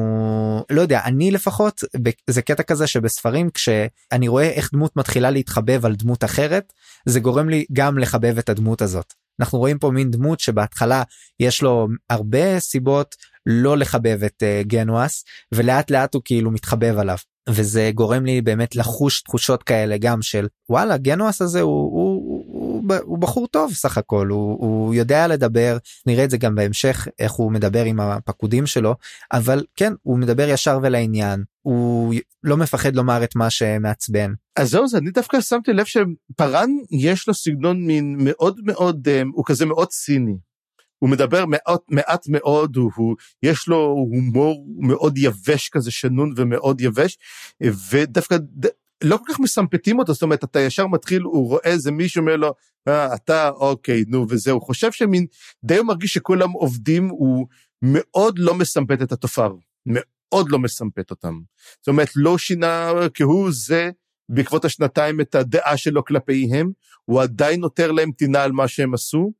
[0.70, 1.82] לא יודע אני לפחות
[2.30, 6.74] זה קטע כזה שבספרים כשאני רואה איך דמות מתחילה להתחבב על דמות אחרת
[7.06, 9.14] זה גורם לי גם לחבב את הדמות הזאת.
[9.40, 11.04] אנחנו רואים פה מין דמות שבהתחלה
[11.40, 17.18] יש לו הרבה סיבות לא לחבב את uh, גנואס ולאט לאט הוא כאילו מתחבב עליו.
[17.50, 22.96] וזה גורם לי באמת לחוש תחושות כאלה גם של וואלה גנואס הזה הוא, הוא, הוא,
[23.04, 25.78] הוא בחור טוב סך הכל הוא, הוא יודע לדבר.
[26.06, 28.96] נראה את זה גם בהמשך איך הוא מדבר עם הפקודים שלו
[29.34, 34.34] אבל כן הוא מדבר ישר ולעניין הוא לא מפחד לומר את מה שמעצבן.
[34.56, 39.22] אז זהו זה אני דווקא שמתי לב שפארן יש לו סגנון מין מאוד מאוד אה,
[39.34, 40.38] הוא כזה מאוד ציני.
[41.00, 46.82] הוא מדבר מעט, מעט מאוד, הוא, הוא, יש לו הומור מאוד יבש כזה, שנון ומאוד
[46.82, 47.18] יבש,
[47.92, 48.68] ודווקא ד,
[49.04, 52.36] לא כל כך מסמפטים אותו, זאת אומרת, אתה ישר מתחיל, הוא רואה איזה מישהו אומר
[52.36, 52.54] לו,
[52.88, 54.62] אה, אתה, אוקיי, נו, וזהו.
[54.62, 55.26] חושב שמין,
[55.64, 57.48] די הוא מרגיש שכולם עובדים, הוא
[57.82, 59.54] מאוד לא מסמפט את התופר,
[60.36, 61.40] מאוד לא מסמפט אותם.
[61.80, 63.90] זאת אומרת, לא שינה כהוא זה
[64.30, 66.72] בעקבות השנתיים את הדעה שלו כלפיהם,
[67.06, 69.32] הוא עדיין נותר להם טינה על מה שהם עשו,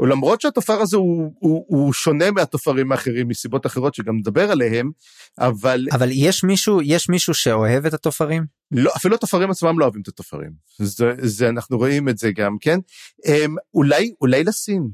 [0.00, 4.90] ולמרות שהתופר הזה הוא, הוא, הוא שונה מהתופרים האחרים מסיבות אחרות שגם נדבר עליהם,
[5.38, 5.86] אבל...
[5.92, 8.44] אבל יש מישהו, יש מישהו שאוהב את התופרים?
[8.70, 10.50] לא, אפילו התופרים עצמם לא אוהבים את התופרים.
[10.78, 12.78] זה, זה, אנחנו רואים את זה גם, כן?
[13.24, 14.88] הם, אולי, אולי לסין.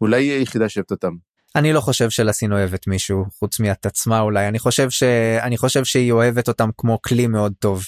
[0.00, 1.27] אולי היא היחידה שאוהבת אותם.
[1.56, 4.48] אני לא חושב שלסין אוהבת מישהו חוץ מאת עצמה אולי.
[4.48, 7.84] אני חושב שאני חושב שהיא אוהבת אותם כמו כלי מאוד טוב.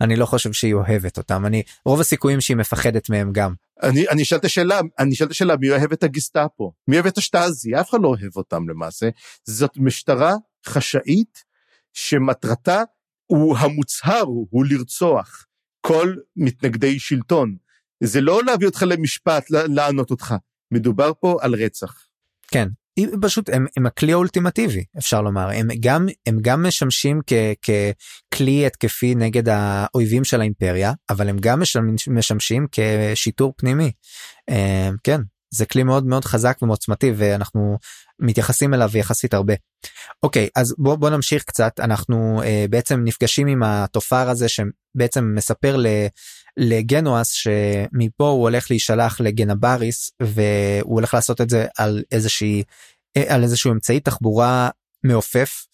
[0.00, 1.46] אני לא חושב שהיא אוהבת אותם.
[1.46, 3.54] אני רוב הסיכויים שהיא מפחדת מהם גם.
[3.82, 6.72] אני אני אשאל את השאלה אני אשאל את השאלה מי אוהב את הגסטאפו?
[6.88, 7.80] מי אוהב את השטאזי?
[7.80, 9.08] אף אחד לא אוהב אותם למעשה.
[9.44, 10.34] זאת משטרה
[10.66, 11.44] חשאית
[11.92, 12.82] שמטרתה
[13.26, 15.46] הוא המוצהר הוא, הוא לרצוח
[15.80, 17.56] כל מתנגדי שלטון.
[18.00, 20.34] זה לא להביא אותך למשפט לענות אותך.
[20.70, 22.06] מדובר פה על רצח.
[22.48, 22.68] כן
[23.22, 27.32] פשוט הם, הם הכלי האולטימטיבי אפשר לומר הם גם הם גם משמשים כ,
[28.32, 33.92] ככלי התקפי נגד האויבים של האימפריה אבל הם גם משמשים, משמשים כשיטור פנימי.
[34.50, 35.20] אה, כן
[35.54, 37.78] זה כלי מאוד מאוד חזק ועוצמתי ואנחנו
[38.20, 39.54] מתייחסים אליו יחסית הרבה.
[40.22, 45.76] אוקיי אז בוא בוא נמשיך קצת אנחנו אה, בעצם נפגשים עם התופר הזה שבעצם מספר
[45.76, 45.86] ל,
[46.56, 52.62] לגנואס שמפה הוא הולך להישלח לגנבריס והוא הולך לעשות את זה על איזושהי
[53.28, 54.68] על איזשהו אמצעי תחבורה
[55.04, 55.66] מעופף.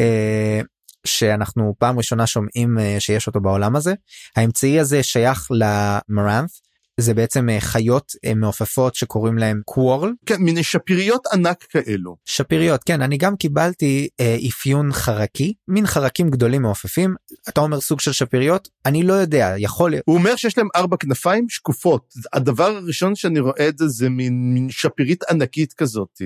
[0.00, 0.60] אה,
[1.06, 3.94] שאנחנו פעם ראשונה שומעים אה, שיש אותו בעולם הזה
[4.36, 6.50] האמצעי הזה שייך למרנט
[7.00, 10.12] זה בעצם אה, חיות אה, מעופפות שקוראים להם קוורל.
[10.26, 12.16] כן, מיני שפיריות ענק כאלו.
[12.24, 17.14] שפיריות, כן, אני גם קיבלתי אה, אפיון חרקי, מין חרקים גדולים מעופפים.
[17.48, 18.68] אתה אומר סוג של שפיריות?
[18.86, 20.04] אני לא יודע, יכול להיות.
[20.06, 22.14] הוא אומר שיש להם ארבע כנפיים שקופות.
[22.32, 26.22] הדבר הראשון שאני רואה את זה זה מין, מין שפירית ענקית כזאת.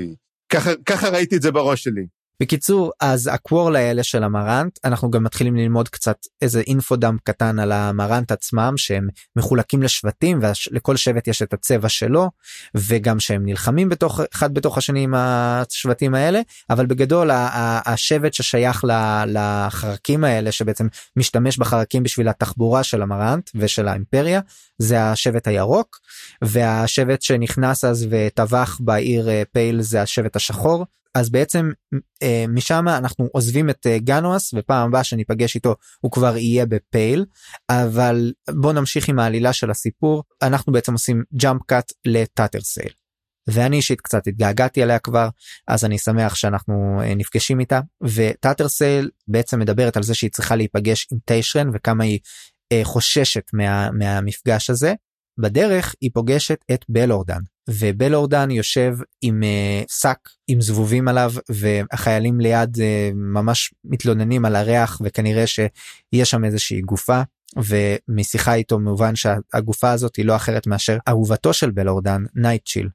[0.49, 2.07] ככה, ככה ראיתי את זה בראש שלי.
[2.43, 7.73] בקיצור אז הקוורל האלה של המרנט אנחנו גם מתחילים ללמוד קצת איזה אינפודם קטן על
[7.73, 12.31] המרנט עצמם שהם מחולקים לשבטים ולכל שבט יש את הצבע שלו
[12.75, 18.85] וגם שהם נלחמים בתוך אחד בתוך השני עם השבטים האלה אבל בגדול השבט ששייך
[19.27, 24.41] לחרקים האלה שבעצם משתמש בחרקים בשביל התחבורה של המורנת' ושל האימפריה
[24.79, 25.99] זה השבט הירוק
[26.43, 31.71] והשבט שנכנס אז וטבח בעיר אה, פייל זה השבט השחור אז בעצם
[32.23, 37.25] אה, משם אנחנו עוזבים את אה, גנואס ופעם הבאה שניפגש איתו הוא כבר יהיה בפייל
[37.71, 42.93] אבל בוא נמשיך עם העלילה של הסיפור אנחנו בעצם עושים jump cut לטאטר סייל.
[43.47, 45.29] ואני אישית קצת התגעגעתי עליה כבר
[45.69, 50.57] אז אני שמח שאנחנו אה, נפגשים איתה וטאטר סייל בעצם מדברת על זה שהיא צריכה
[50.57, 52.19] להיפגש עם טיישרן וכמה היא
[52.73, 54.95] אה, חוששת מה, מהמפגש הזה.
[55.39, 57.41] בדרך היא פוגשת את בלורדן
[57.71, 60.19] ובלורדן יושב עם אה, שק
[60.49, 67.23] עם זבובים עליו והחיילים ליד אה, ממש מתלוננים על הריח וכנראה שיש שם איזושהי גופה
[67.57, 72.89] ומשיחה איתו מובן שהגופה הזאת היא לא אחרת מאשר אהובתו של בלורדן נייטשיל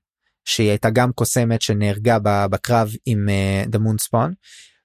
[0.45, 3.29] שהיא הייתה גם קוסמת שנהרגה בקרב עם
[3.71, 4.31] The Moon Spawn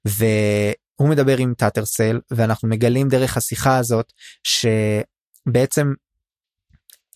[0.05, 4.13] והוא מדבר עם טאטרסל ואנחנו מגלים דרך השיחה הזאת
[4.45, 5.93] שבעצם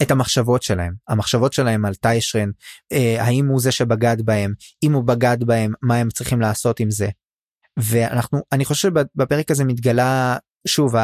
[0.03, 2.51] את המחשבות שלהם המחשבות שלהם על טיישרן
[2.93, 6.91] אה, האם הוא זה שבגד בהם אם הוא בגד בהם מה הם צריכים לעשות עם
[6.91, 7.09] זה.
[7.79, 10.95] ואנחנו אני חושב בפרק הזה מתגלה שוב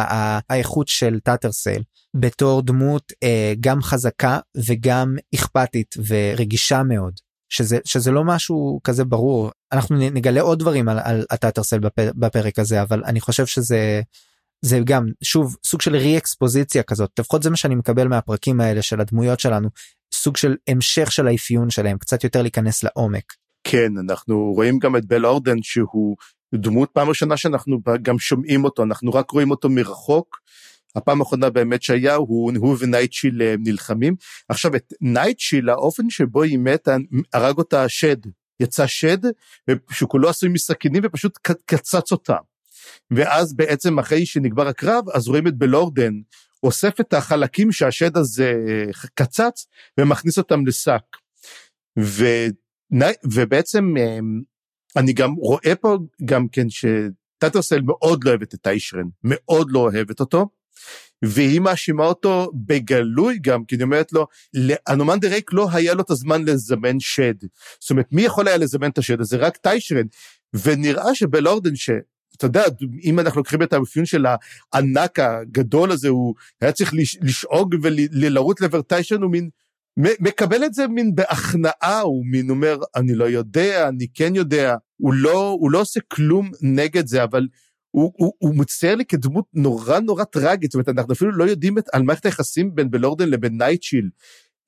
[0.49, 1.83] האיכות של טאטרסל
[2.17, 7.13] בתור דמות אה, גם חזקה וגם אכפתית ורגישה מאוד
[7.49, 12.83] שזה שזה לא משהו כזה ברור אנחנו נגלה עוד דברים על, על הטאטרסל בפרק הזה
[12.83, 14.01] אבל אני חושב שזה
[14.65, 18.83] זה גם שוב סוג של רי אקספוזיציה כזאת לפחות זה מה שאני מקבל מהפרקים האלה
[18.83, 19.69] של הדמויות שלנו
[20.15, 23.33] סוג של המשך של האפיון שלהם קצת יותר להיכנס לעומק.
[23.65, 26.17] כן אנחנו רואים גם את בל אורדן שהוא
[26.55, 30.43] דמות פעם ראשונה שאנחנו גם שומעים אותו אנחנו רק רואים אותו מרחוק.
[30.97, 34.15] הפעם האחרונה באמת שהיה הוא הוא ונייטשיל אה, נלחמים
[34.49, 36.97] עכשיו את נייטשיל האופן שבו היא מתה
[37.33, 38.17] הרג אותה שד
[38.61, 39.19] יצא שד
[39.91, 42.37] שכולו עשוי מסכינים ופשוט קצץ אותה.
[43.11, 46.13] ואז בעצם אחרי שנגבר הקרב, אז רואים את בלורדן
[46.63, 48.55] אוסף את החלקים שהשד הזה
[49.15, 49.67] קצץ
[50.01, 51.03] ומכניס אותם לשק.
[51.99, 52.25] ו...
[53.25, 54.41] ובעצם אמ,
[54.97, 60.21] אני גם רואה פה גם כן שטטרסל מאוד לא אוהבת את טיישרן, מאוד לא אוהבת
[60.21, 60.49] אותו.
[61.25, 66.03] והיא מאשימה אותו בגלוי גם, כי היא אומרת לו, לאנומן דה ריק לא היה לו
[66.03, 67.35] את הזמן לזמן שד.
[67.81, 69.37] זאת אומרת, מי יכול היה לזמן את השד הזה?
[69.37, 70.07] רק טיישרן.
[70.55, 71.77] ונראה שבלורדן,
[72.37, 72.63] אתה יודע,
[73.05, 74.27] אם אנחנו לוקחים את האפיון של
[74.73, 79.49] הענק הגדול הזה, הוא היה צריך לשאוג ולרוץ לעבר טיישן, הוא מין,
[79.97, 85.15] מקבל את זה מין בהכנעה, הוא מין אומר, אני לא יודע, אני כן יודע, הוא
[85.15, 87.47] לא, הוא לא עושה כלום נגד זה, אבל
[87.91, 91.79] הוא, הוא, הוא מצטייר לי כדמות נורא נורא טראגית, זאת אומרת, אנחנו אפילו לא יודעים
[91.79, 94.09] את, על מערכת היחסים בין בלורדן לבין נייטשיל.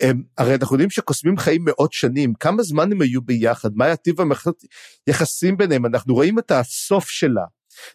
[0.00, 3.96] הם, הרי אנחנו יודעים שקוסמים חיים מאות שנים, כמה זמן הם היו ביחד, מה היה
[3.96, 4.16] טיב
[5.06, 7.44] היחסים ביניהם, אנחנו רואים את הסוף שלה.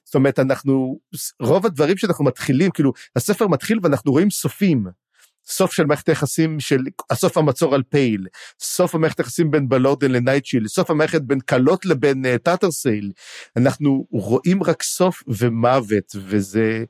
[0.06, 1.00] זאת אומרת, אנחנו,
[1.42, 4.86] רוב הדברים שאנחנו מתחילים, כאילו, הספר מתחיל ואנחנו רואים סופים.
[5.48, 8.28] סוף של מערכת היחסים של, הסוף המצור על פייל,
[8.60, 13.12] סוף המערכת היחסים בין בלורדן לנייטשיל, סוף המערכת בין קלות לבין אה, טאטרסייל.
[13.58, 16.84] אנחנו רואים רק סוף ומוות, וזה...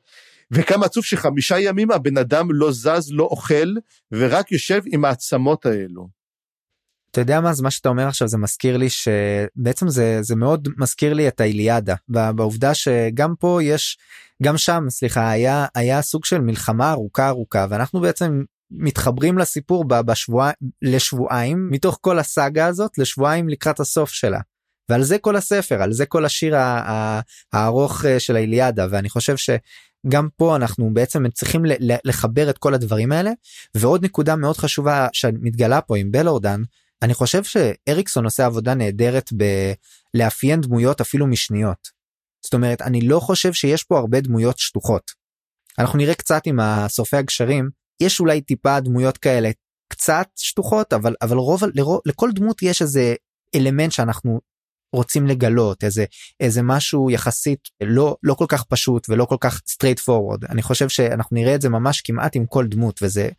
[0.51, 3.73] וכמה עצוב שחמישה ימים הבן אדם לא זז, לא אוכל,
[4.11, 6.19] ורק יושב עם העצמות האלו.
[7.11, 10.67] אתה יודע מה זה מה שאתה אומר עכשיו זה מזכיר לי שבעצם זה זה מאוד
[10.77, 13.97] מזכיר לי את האיליאדה בעובדה שגם פה יש
[14.43, 20.51] גם שם סליחה היה היה סוג של מלחמה ארוכה ארוכה ואנחנו בעצם מתחברים לסיפור בשבוע
[20.81, 24.39] לשבועיים מתוך כל הסאגה הזאת לשבועיים לקראת הסוף שלה.
[24.89, 26.55] ועל זה כל הספר על זה כל השיר
[27.53, 29.37] הארוך אה, של האיליאדה ואני חושב
[30.07, 31.61] שגם פה אנחנו בעצם צריכים
[32.03, 33.31] לחבר את כל הדברים האלה
[33.75, 36.61] ועוד נקודה מאוד חשובה שמתגלה פה עם בלורדן
[37.01, 39.29] אני חושב שאריקסון עושה עבודה נהדרת
[40.13, 41.87] בלאפיין דמויות אפילו משניות.
[42.45, 45.11] זאת אומרת אני לא חושב שיש פה הרבה דמויות שטוחות.
[45.79, 47.69] אנחנו נראה קצת עם השורפי הגשרים
[48.01, 49.49] יש אולי טיפה דמויות כאלה
[49.87, 53.15] קצת שטוחות אבל אבל רוב לרוב, לכל דמות יש איזה
[53.55, 54.39] אלמנט שאנחנו
[54.93, 56.05] רוצים לגלות איזה
[56.39, 60.89] איזה משהו יחסית לא לא כל כך פשוט ולא כל כך straight forward אני חושב
[60.89, 63.29] שאנחנו נראה את זה ממש כמעט עם כל דמות וזה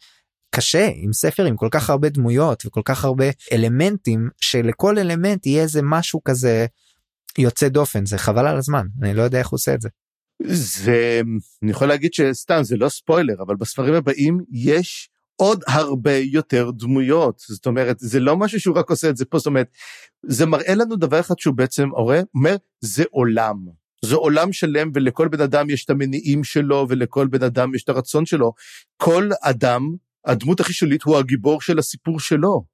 [0.54, 5.62] קשה עם ספר עם כל כך הרבה דמויות וכל כך הרבה אלמנטים שלכל אלמנט יהיה
[5.62, 6.66] איזה משהו כזה
[7.38, 9.88] יוצא דופן זה חבל על הזמן אני לא יודע איך הוא עושה את זה.
[10.52, 11.20] זה
[11.62, 15.10] אני יכול להגיד שסתם זה לא ספוילר אבל בספרים הבאים יש
[15.40, 17.42] עוד הרבה יותר דמויות.
[17.48, 19.68] זאת אומרת זה לא משהו שהוא רק עושה את זה פה זאת אומרת
[20.26, 21.88] זה מראה לנו דבר אחד שהוא בעצם
[22.34, 23.56] אומר זה עולם.
[24.04, 27.88] זה עולם שלם ולכל בן אדם יש את המניעים שלו ולכל בן אדם יש את
[27.88, 28.52] הרצון שלו.
[28.96, 29.82] כל אדם
[30.26, 32.64] הדמות הכי שולית הוא הגיבור של הסיפור שלו.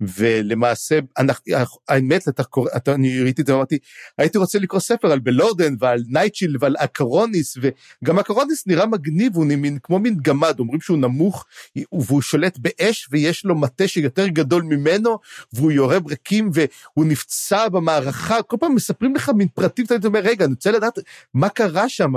[0.00, 1.52] ולמעשה אנחנו,
[1.88, 2.42] האמת אתה
[2.76, 3.78] אתה אני ראיתי את זה אמרתי
[4.18, 9.46] הייתי רוצה לקרוא ספר על בלורדן ועל נייטשיל ועל אקרוניס וגם אקרוניס נראה מגניב הוא
[9.46, 11.46] מין כמו מין גמד אומרים שהוא נמוך
[11.92, 15.18] והוא שולט באש ויש לו מטה שיותר גדול ממנו
[15.52, 20.44] והוא יורה ברקים והוא נפצע במערכה כל פעם מספרים לך מין פרטים אתה אומר רגע
[20.44, 20.98] אני רוצה לדעת
[21.34, 22.12] מה קרה שם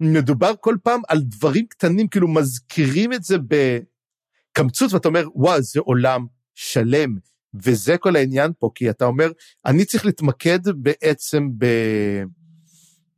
[0.00, 3.36] ומדובר כל פעם על דברים קטנים כאילו מזכירים את זה
[4.54, 6.37] בקמצוץ ואתה אומר וואו זה עולם.
[6.60, 7.16] שלם,
[7.64, 9.30] וזה כל העניין פה, כי אתה אומר,
[9.66, 11.66] אני צריך להתמקד בעצם ב...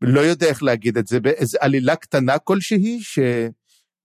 [0.02, 3.18] לא יודע איך להגיד את זה, באיזו עלילה קטנה כלשהי, ש...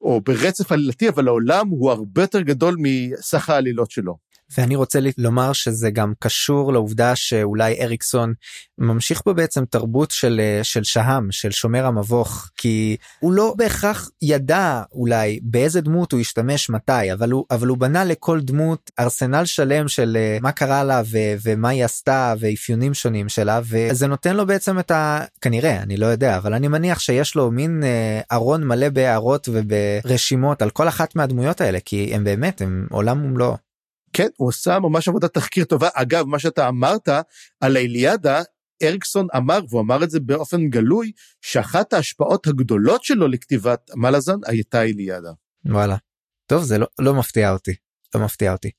[0.01, 4.17] או ברצף עלילתי, אבל העולם הוא הרבה יותר גדול מסך העלילות שלו.
[4.57, 8.33] ואני רוצה לומר שזה גם קשור לעובדה שאולי אריקסון
[8.77, 14.09] ממשיך פה בעצם תרבות של אה, של שהם של שומר המבוך כי הוא לא בהכרח
[14.21, 19.45] ידע אולי באיזה דמות הוא ישתמש מתי אבל הוא אבל הוא בנה לכל דמות ארסנל
[19.45, 24.35] שלם של אה, מה קרה לה ו, ומה היא עשתה ואפיונים שונים שלה וזה נותן
[24.35, 25.21] לו בעצם את ה...
[25.41, 30.61] כנראה אני לא יודע אבל אני מניח שיש לו מין אה, ארון מלא בהערות וברשימות
[30.61, 33.64] על כל אחת מהדמויות האלה כי הם באמת הם עולם ומלואו.
[34.15, 35.89] כן, הוא עושה ממש עבודת תחקיר טובה.
[35.93, 37.09] אגב, מה שאתה אמרת
[37.61, 38.41] על האיליאדה,
[38.83, 44.81] אריקסון אמר, והוא אמר את זה באופן גלוי, שאחת ההשפעות הגדולות שלו לכתיבת מלאזן הייתה
[44.81, 45.31] איליאדה.
[45.65, 45.95] וואלה.
[46.45, 47.73] טוב, זה לא, לא מפתיע אותי.
[48.15, 48.69] לא מפתיע אותי.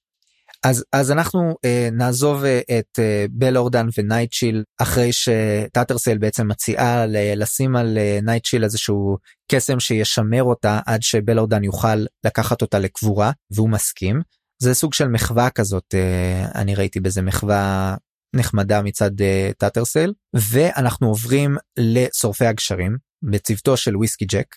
[0.65, 7.43] אז אז אנחנו אה, נעזוב אה, את אה, בלורדן ונייטשיל אחרי שטאטרסייל בעצם מציעה ל-
[7.43, 9.17] לשים על אה, נייטשיל איזשהו
[9.53, 14.21] קסם שישמר אותה עד שבלורדן יוכל לקחת אותה לקבורה והוא מסכים
[14.59, 17.95] זה סוג של מחווה כזאת אה, אני ראיתי בזה מחווה
[18.37, 19.11] נחמדה מצד
[19.59, 24.57] טאטרסייל אה, ואנחנו עוברים לשורפי הגשרים בצוותו של וויסקי ג'ק.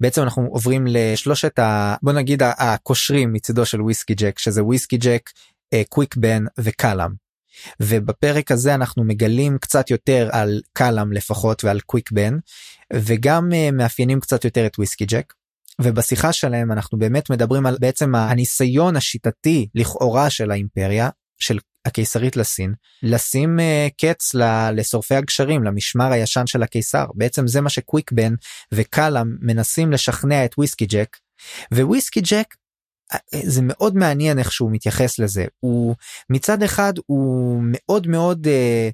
[0.00, 1.96] בעצם אנחנו עוברים לשלושת ה...
[2.02, 5.30] בוא נגיד הקושרים מצדו של וויסקי ג'ק שזה וויסקי ג'ק,
[5.88, 7.10] קוויק בן וקלאם.
[7.80, 12.38] ובפרק הזה אנחנו מגלים קצת יותר על קלאם לפחות ועל קוויק בן
[12.92, 15.32] וגם מאפיינים קצת יותר את וויסקי ג'ק.
[15.80, 22.74] ובשיחה שלהם אנחנו באמת מדברים על בעצם הניסיון השיטתי לכאורה של האימפריה של הקיסרית לסין
[23.02, 24.34] לשים uh, קץ
[24.72, 27.06] לשורפי הגשרים למשמר הישן של הקיסר.
[27.14, 28.34] בעצם זה מה שקוויק בן
[28.72, 31.16] וקאלאם מנסים לשכנע את וויסקי ג'ק.
[31.72, 32.54] וויסקי ג'ק
[33.12, 35.44] אה, זה מאוד מעניין איך שהוא מתייחס לזה.
[35.60, 35.94] הוא
[36.30, 38.92] מצד אחד הוא מאוד מאוד uh,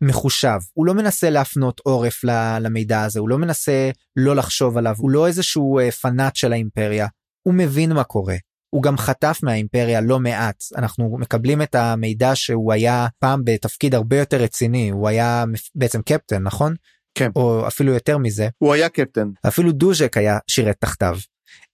[0.00, 2.24] מחושב הוא לא מנסה להפנות עורף
[2.60, 7.06] למידע הזה הוא לא מנסה לא לחשוב עליו הוא לא איזשהו אה, פנאט של האימפריה
[7.42, 8.36] הוא מבין מה קורה.
[8.70, 14.18] הוא גם חטף מהאימפריה לא מעט אנחנו מקבלים את המידע שהוא היה פעם בתפקיד הרבה
[14.18, 16.74] יותר רציני הוא היה בעצם קפטן נכון?
[17.14, 17.30] כן.
[17.36, 18.48] או אפילו יותר מזה.
[18.58, 19.28] הוא היה קפטן.
[19.48, 21.18] אפילו דוז'ק היה שירת תחתיו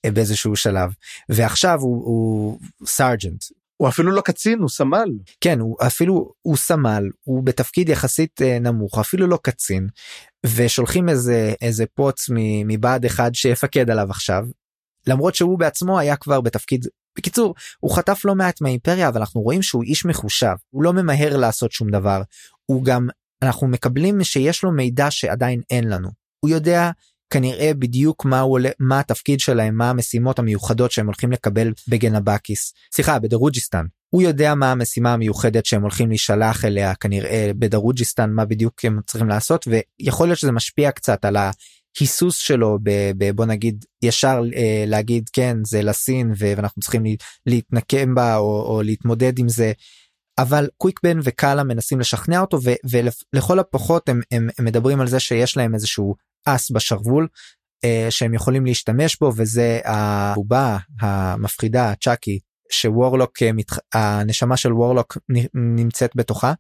[0.04, 0.90] אה, באיזשהו שלב
[1.28, 3.44] ועכשיו הוא, הוא סארג'נט
[3.82, 5.08] הוא אפילו לא קצין הוא סמל.
[5.40, 9.88] כן הוא אפילו הוא סמל הוא בתפקיד יחסית אה, נמוך אפילו לא קצין
[10.56, 12.26] ושולחים איזה איזה פוץ
[12.64, 14.44] מבה"ד אחד שיפקד עליו עכשיו
[15.06, 16.86] למרות שהוא בעצמו היה כבר בתפקיד
[17.18, 21.36] בקיצור הוא חטף לא מעט מהאימפריה אבל אנחנו רואים שהוא איש מחושב הוא לא ממהר
[21.36, 22.22] לעשות שום דבר
[22.66, 23.08] הוא גם
[23.42, 26.08] אנחנו מקבלים שיש לו מידע שעדיין אין לנו.
[26.40, 26.90] הוא יודע
[27.32, 33.18] כנראה בדיוק מה הוא מה התפקיד שלהם מה המשימות המיוחדות שהם הולכים לקבל בגנבקיס סליחה
[33.18, 39.00] בדרוג'יסטן הוא יודע מה המשימה המיוחדת שהם הולכים להישלח אליה כנראה בדרוג'יסטן מה בדיוק הם
[39.06, 42.78] צריכים לעשות ויכול להיות שזה משפיע קצת על ההיסוס שלו
[43.34, 47.02] בוא נגיד ישר אה, להגיד כן זה לסין ואנחנו צריכים
[47.46, 49.72] להתנקם בה או, או להתמודד עם זה.
[50.38, 52.58] אבל קוויק בן וקאלה מנסים לשכנע אותו
[52.90, 56.14] ולכל הפחות הם, הם, הם מדברים על זה שיש להם איזשהו
[56.44, 57.28] אס בשרוול
[57.86, 62.38] uh, שהם יכולים להשתמש בו וזה הבובה המפחידה צ'אקי
[62.70, 63.32] שוורלוק
[63.94, 65.18] הנשמה של וורלוק
[65.54, 66.52] נמצאת בתוכה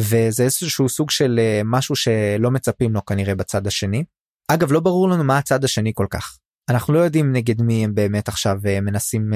[0.00, 4.04] וזה איזשהו סוג של משהו שלא מצפים לו כנראה בצד השני.
[4.48, 6.38] אגב לא ברור לנו מה הצד השני כל כך
[6.70, 9.30] אנחנו לא יודעים נגד מי הם באמת עכשיו מנסים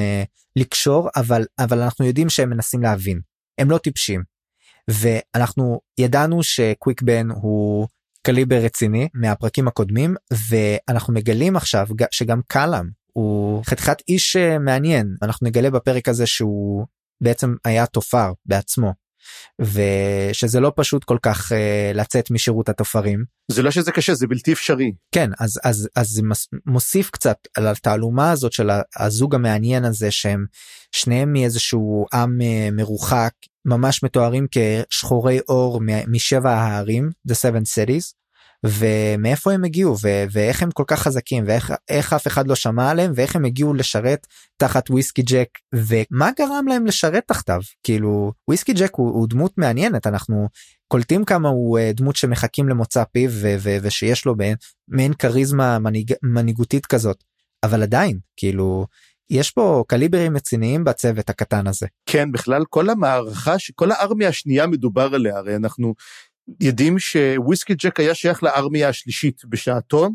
[0.56, 3.20] לקשור אבל אבל אנחנו יודעים שהם מנסים להבין
[3.58, 4.22] הם לא טיפשים.
[4.90, 7.88] ואנחנו ידענו שקוויק בן הוא
[8.26, 10.14] קליבר רציני מהפרקים הקודמים
[10.50, 16.86] ואנחנו מגלים עכשיו שגם קלאם הוא חתיכת איש אה, מעניין אנחנו נגלה בפרק הזה שהוא
[17.20, 18.92] בעצם היה תופר בעצמו
[19.60, 21.54] ושזה לא פשוט כל כך uh,
[21.94, 23.24] לצאת משירות התופרים.
[23.50, 24.92] זה לא שזה קשה זה בלתי אפשרי.
[25.12, 26.22] כן אז אז אז זה
[26.66, 30.46] מוסיף קצת על התעלומה הזאת של הזוג המעניין הזה שהם
[30.92, 33.32] שניהם מאיזשהו עם uh, מרוחק
[33.66, 38.14] ממש מתוארים כשחורי אור משבע ההרים the seven cities
[38.64, 43.12] ומאיפה הם הגיעו ו- ואיך הם כל כך חזקים ואיך אף אחד לא שמע עליהם
[43.14, 47.60] ואיך הם הגיעו לשרת תחת וויסקי ג'ק ומה גרם להם לשרת תחתיו?
[47.82, 50.48] כאילו וויסקי ג'ק הוא, הוא דמות מעניינת אנחנו
[50.88, 54.34] קולטים כמה הוא uh, דמות שמחכים למוצא פיו ו- ו- ושיש לו
[54.88, 57.24] מעין כריזמה מנהיג, מנהיגותית כזאת
[57.64, 58.86] אבל עדיין כאילו
[59.30, 61.86] יש פה קליברים רציניים בצוות הקטן הזה.
[62.06, 65.94] כן בכלל כל המערכה כל הארמיה השנייה מדובר עליה הרי אנחנו
[66.60, 70.08] יודעים שוויסקי ג'ק היה שייך לארמיה השלישית בשעתו,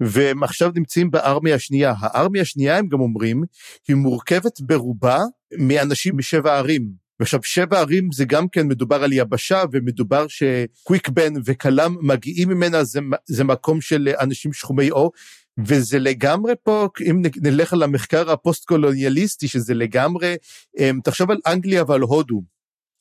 [0.00, 1.94] והם עכשיו נמצאים בארמיה השנייה.
[1.98, 3.42] הארמיה השנייה, הם גם אומרים,
[3.88, 5.18] היא מורכבת ברובה
[5.58, 7.02] מאנשים משבע ערים.
[7.20, 12.84] ועכשיו שבע ערים זה גם כן מדובר על יבשה ומדובר שקוויק בן וקלאם מגיעים ממנה
[12.84, 15.12] זה, זה מקום של אנשים שחומי אור
[15.58, 20.36] וזה לגמרי פה אם נלך על המחקר הפוסט קולוניאליסטי שזה לגמרי
[20.78, 22.42] אמ, תחשוב על אנגליה ועל הודו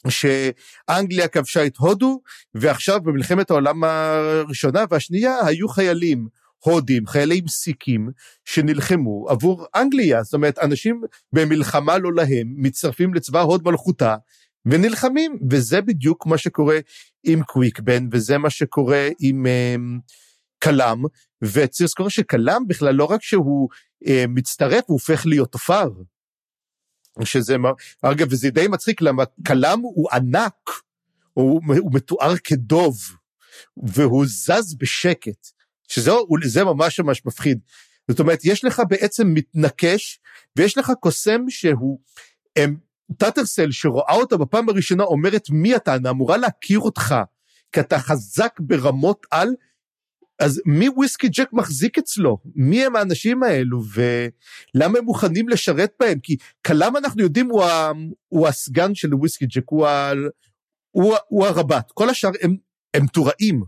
[0.10, 2.22] שאנגליה כבשה את הודו,
[2.54, 6.28] ועכשיו במלחמת העולם הראשונה והשנייה היו חיילים
[6.64, 8.10] הודים, חיילים סיקים,
[8.46, 10.24] שנלחמו עבור אנגליה.
[10.24, 11.02] זאת אומרת, אנשים
[11.34, 14.16] במלחמה לא להם, מצטרפים לצבא הוד מלכותה,
[14.66, 16.80] ונלחמים, וזה בדיוק מה שקורה
[17.24, 20.02] עם קוויקבן, וזה מה שקורה עם um,
[20.60, 21.04] קלאם,
[21.44, 23.70] וצריך לזכור שקלאם בכלל לא רק שהוא
[24.04, 25.90] uh, מצטרף, הוא הופך להיות תופר.
[27.24, 27.56] שזה,
[28.02, 30.70] אגב, וזה די מצחיק, למה כלם הוא ענק,
[31.34, 32.98] הוא, הוא מתואר כדוב,
[33.78, 35.48] והוא זז בשקט,
[35.88, 37.60] שזה ממש ממש מפחיד.
[38.08, 40.20] זאת אומרת, יש לך בעצם מתנקש,
[40.56, 42.00] ויש לך קוסם שהוא,
[42.56, 42.78] הם,
[43.18, 47.16] טאטרסל שרואה אותה בפעם הראשונה אומרת מי אתה, אני אמורה להכיר אותך,
[47.72, 49.50] כי אתה חזק ברמות על,
[50.42, 52.38] אז מי וויסקי ג'ק מחזיק אצלו?
[52.56, 56.20] מי הם האנשים האלו ולמה הם מוכנים לשרת בהם?
[56.20, 56.38] כי
[56.68, 57.92] כלם אנחנו יודעים הוא, ה,
[58.28, 60.12] הוא הסגן של וויסקי ג'ק, הוא, ה,
[60.92, 62.58] הוא, הוא הרב"ט, כל השאר הם,
[62.94, 63.64] הם טוראים.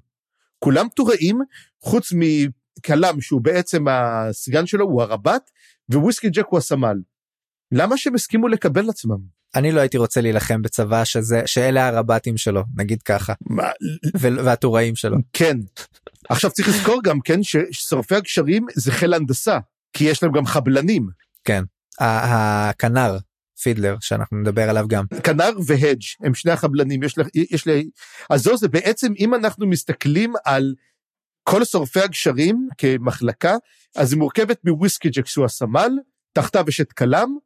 [0.60, 1.40] כולם טוראים,
[1.82, 5.50] חוץ מכלם שהוא בעצם הסגן שלו, הוא הרב"ט,
[5.94, 6.98] וויסקי ג'ק הוא הסמל.
[7.72, 9.33] למה שהם הסכימו לקבל עצמם?
[9.56, 13.34] אני לא הייתי רוצה להילחם בצבא שזה שאלה הרב"טים שלו נגיד ככה.
[13.42, 13.70] מה?
[14.16, 15.18] והטוראים שלו.
[15.34, 15.58] כן.
[16.30, 19.58] עכשיו צריך לזכור גם כן ששורפי הגשרים זה חיל הנדסה
[19.94, 21.08] כי יש להם גם חבלנים.
[21.44, 21.64] כן.
[22.00, 23.18] הכנר
[23.62, 25.06] פידלר שאנחנו נדבר עליו גם.
[25.24, 27.90] כנר והדג' הם שני החבלנים יש לי יש לי
[28.30, 30.76] אז זו זה בעצם אם אנחנו מסתכלים על
[31.44, 33.56] כל שורפי הגשרים כמחלקה
[33.96, 35.92] אז היא מורכבת מוויסקי ג'ק שהוא הסמל
[36.34, 37.38] תחתיו יש את כלם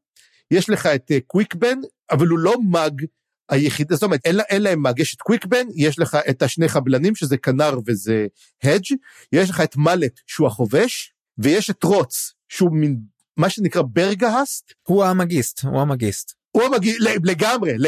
[0.52, 3.06] יש לך את קוויקבן, אה, אבל הוא לא מאג
[3.50, 7.38] היחיד, זאת אומרת, אין להם מאג, יש את קוויקבן, יש לך את השני חבלנים, שזה
[7.38, 8.28] כנר וזה
[8.64, 8.96] הדג',
[9.32, 13.00] יש לך את מלט, שהוא החובש, ויש את רוץ, שהוא מין,
[13.38, 14.74] מה שנקרא ברגהסט.
[14.88, 16.34] הוא המגיסט, הוא המגיסט.
[16.52, 17.74] הוא המגיסט, לגמרי,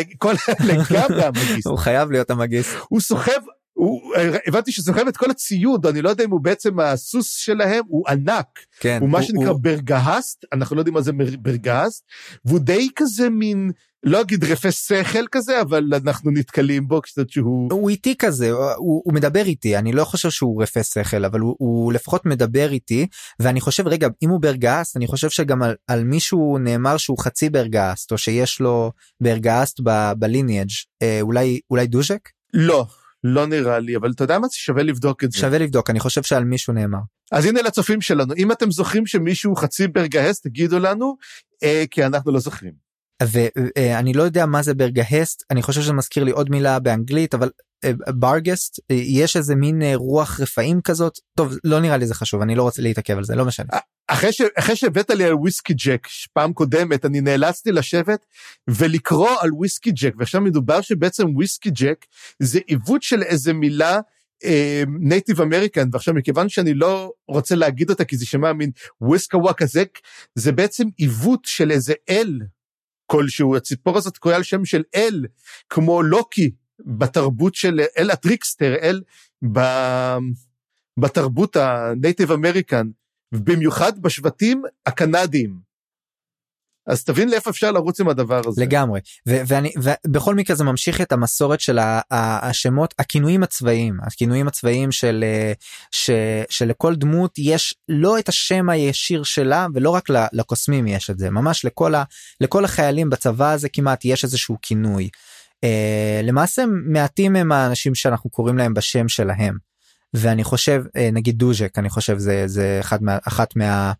[0.69, 1.67] לגמרי המגיסט.
[1.67, 2.69] הוא חייב להיות המגיסט.
[2.89, 3.41] הוא סוחב
[3.79, 4.13] הוא,
[4.47, 8.45] הבנתי שסוחב את כל הציוד, אני לא יודע אם הוא בעצם הסוס שלהם, הוא ענק.
[8.79, 8.97] כן.
[9.01, 9.59] הוא מה הוא, שנקרא הוא...
[9.61, 12.03] ברגהסט, אנחנו לא יודעים מה זה ברגהסט,
[12.45, 13.71] והוא די כזה מין,
[14.03, 17.69] לא אגיד רפה שכל כזה, אבל אנחנו נתקלים בו קצת שהוא...
[17.71, 21.55] הוא איטי כזה, הוא, הוא מדבר איתי, אני לא חושב שהוא רפה שכל, אבל הוא,
[21.59, 23.07] הוא לפחות מדבר איתי,
[23.39, 27.49] ואני חושב, רגע, אם הוא ברגהסט, אני חושב שגם על, על מישהו נאמר שהוא חצי
[27.49, 29.79] ברגהסט, או שיש לו ברגהסט
[30.17, 30.69] בליניאג',
[31.01, 32.29] אה, אולי, אולי דוז'ק?
[32.53, 32.85] לא,
[33.23, 34.47] לא נראה לי, אבל אתה יודע מה?
[34.51, 35.37] שווה לבדוק את זה.
[35.37, 36.99] שווה לבדוק, אני חושב שעל מישהו נאמר.
[37.31, 41.15] אז הנה לצופים שלנו, אם אתם זוכרים שמישהו חצי ברגהסט, תגידו לנו,
[41.63, 42.73] אה, כי אנחנו לא זוכרים.
[43.21, 47.33] ואני אה, לא יודע מה זה ברגהסט, אני חושב שזה מזכיר לי עוד מילה באנגלית,
[47.33, 47.49] אבל
[47.83, 52.15] אה, ברגסט, אה, יש איזה מין אה, רוח רפאים כזאת, טוב, לא נראה לי זה
[52.15, 53.69] חשוב, אני לא רוצה להתעכב על זה, לא משנה.
[54.11, 58.25] אחרי, ש, אחרי שהבאת לי על וויסקי ג'ק פעם קודמת אני נאלצתי לשבת
[58.67, 62.05] ולקרוא על וויסקי ג'ק ועכשיו מדובר שבעצם וויסקי ג'ק
[62.39, 63.99] זה עיוות של איזה מילה
[64.99, 69.37] native אה, American ועכשיו מכיוון שאני לא רוצה להגיד אותה כי זה שמע מין וויסקה
[69.37, 69.99] וואקה זק
[70.35, 72.39] זה בעצם עיוות של איזה אל
[73.11, 75.25] כלשהו, הציפור הזאת קרויה על שם של אל,
[75.69, 76.51] כמו לוקי
[76.85, 79.01] בתרבות של אל ה trickster, אל
[79.51, 79.59] ב...
[80.99, 82.87] בתרבות ה native American,
[83.31, 85.69] במיוחד בשבטים הקנדיים.
[86.87, 88.61] אז תבין לאיפה אפשר לרוץ עם הדבר הזה.
[88.61, 89.71] לגמרי ואני
[90.07, 91.79] ובכל מקרה זה ממשיך את המסורת של
[92.11, 95.23] השמות הכינויים הצבאיים הכינויים הצבאיים של
[95.91, 96.09] ש-
[96.49, 101.65] שלכל דמות יש לא את השם הישיר שלה ולא רק לקוסמים יש את זה ממש
[101.65, 102.03] לכל ה-
[102.41, 105.09] לכל החיילים בצבא הזה כמעט יש איזשהו כינוי.
[105.65, 109.68] Uh, למעשה מעטים הם האנשים שאנחנו קוראים להם בשם שלהם.
[110.13, 113.91] ואני חושב uh, נגיד דוז'ק אני חושב זה זה אחד מה, אחת מה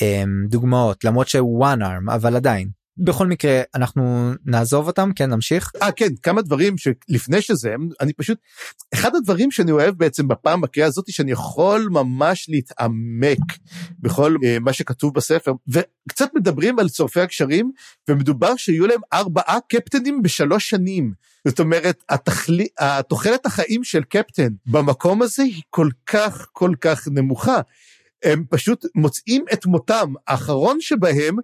[0.00, 2.68] אמ, דוגמאות למרות שהוא one arm אבל עדיין
[2.98, 5.72] בכל מקרה אנחנו נעזוב אותם כן נמשיך.
[5.82, 8.38] אה כן כמה דברים שלפני שזה אני פשוט
[8.94, 13.38] אחד הדברים שאני אוהב בעצם בפעם הקריאה הזאת שאני יכול ממש להתעמק
[13.98, 17.72] בכל uh, מה שכתוב בספר וקצת מדברים על צורפי הקשרים
[18.08, 21.12] ומדובר שיהיו להם ארבעה קפטנים בשלוש שנים.
[21.48, 27.60] זאת אומרת התכלי, התוחלת החיים של קפטן במקום הזה היא כל כך כל כך נמוכה.
[28.24, 31.36] הם פשוט מוצאים את מותם, האחרון שבהם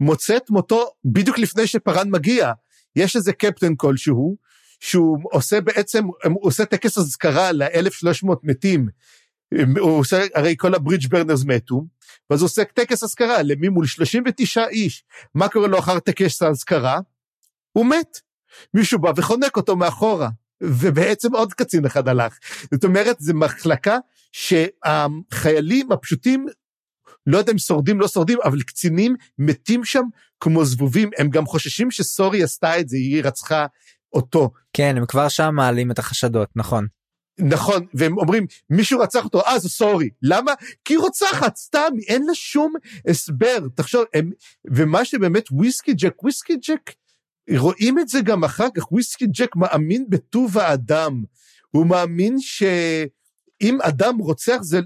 [0.00, 2.52] מוצא את מותו בדיוק לפני שפארן מגיע.
[2.96, 4.36] יש איזה קפטן כלשהו,
[4.80, 8.88] שהוא עושה בעצם, הוא עושה טקס אזכרה ל-1300 מתים.
[9.78, 11.84] הוא עושה, הרי כל הברידג' ברנרס מתו,
[12.30, 15.04] ואז הוא עושה טקס אזכרה למי מול 39 איש.
[15.34, 17.00] מה קורה לו אחר טקס האזכרה?
[17.72, 18.20] הוא מת.
[18.74, 20.28] מישהו בא וחונק אותו מאחורה.
[20.62, 22.38] ובעצם עוד קצין אחד הלך.
[22.74, 23.98] זאת אומרת, זו מחלקה
[24.32, 26.46] שהחיילים הפשוטים,
[27.28, 30.02] לא יודע אם שורדים, לא שורדים, אבל קצינים מתים שם
[30.40, 31.10] כמו זבובים.
[31.18, 33.66] הם גם חוששים שסורי עשתה את זה, היא רצחה
[34.12, 34.50] אותו.
[34.72, 36.86] כן, הם כבר שם מעלים את החשדות, נכון.
[37.38, 40.08] נכון, והם אומרים, מישהו רצח אותו, אה, זו סורי.
[40.22, 40.52] למה?
[40.84, 42.72] כי היא רוצחת, סתם, אין לה שום
[43.08, 43.58] הסבר.
[43.74, 44.30] תחשוב, הם,
[44.70, 46.90] ומה שבאמת וויסקי ג'ק, וויסקי ג'ק,
[47.56, 51.22] רואים את זה גם אחר כך, וויסקי ג'ק מאמין בטוב האדם.
[51.70, 52.36] הוא מאמין
[53.62, 54.80] שאם אדם רוצח זה,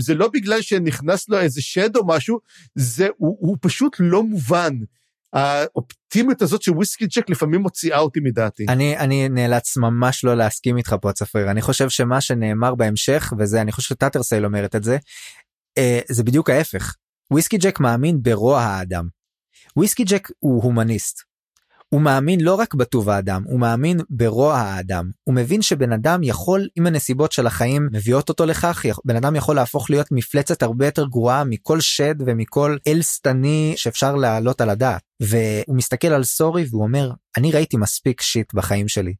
[0.00, 2.38] זה לא בגלל שנכנס לו איזה שד או משהו,
[2.74, 4.74] זה, הוא, הוא פשוט לא מובן.
[5.32, 8.66] האופטימיות הזאת של וויסקי ג'ק לפעמים מוציאה אותי מדעתי.
[8.68, 13.60] אני אני נאלץ ממש לא להסכים איתך פה צפריר אני חושב שמה שנאמר בהמשך וזה
[13.60, 14.98] אני חושב שטאטרסייל אומרת את זה
[15.78, 16.94] אה, זה בדיוק ההפך
[17.30, 19.08] וויסקי ג'ק מאמין ברוע האדם.
[19.76, 21.22] וויסקי ג'ק הוא הומניסט
[21.88, 25.10] הוא מאמין לא רק בטוב האדם, הוא מאמין ברוע האדם.
[25.24, 29.56] הוא מבין שבן אדם יכול, אם הנסיבות של החיים מביאות אותו לכך, בן אדם יכול
[29.56, 35.02] להפוך להיות מפלצת הרבה יותר גרועה מכל שד ומכל אל שטני שאפשר להעלות על הדעת.
[35.20, 39.14] והוא מסתכל על סורי והוא אומר, אני ראיתי מספיק שיט בחיים שלי.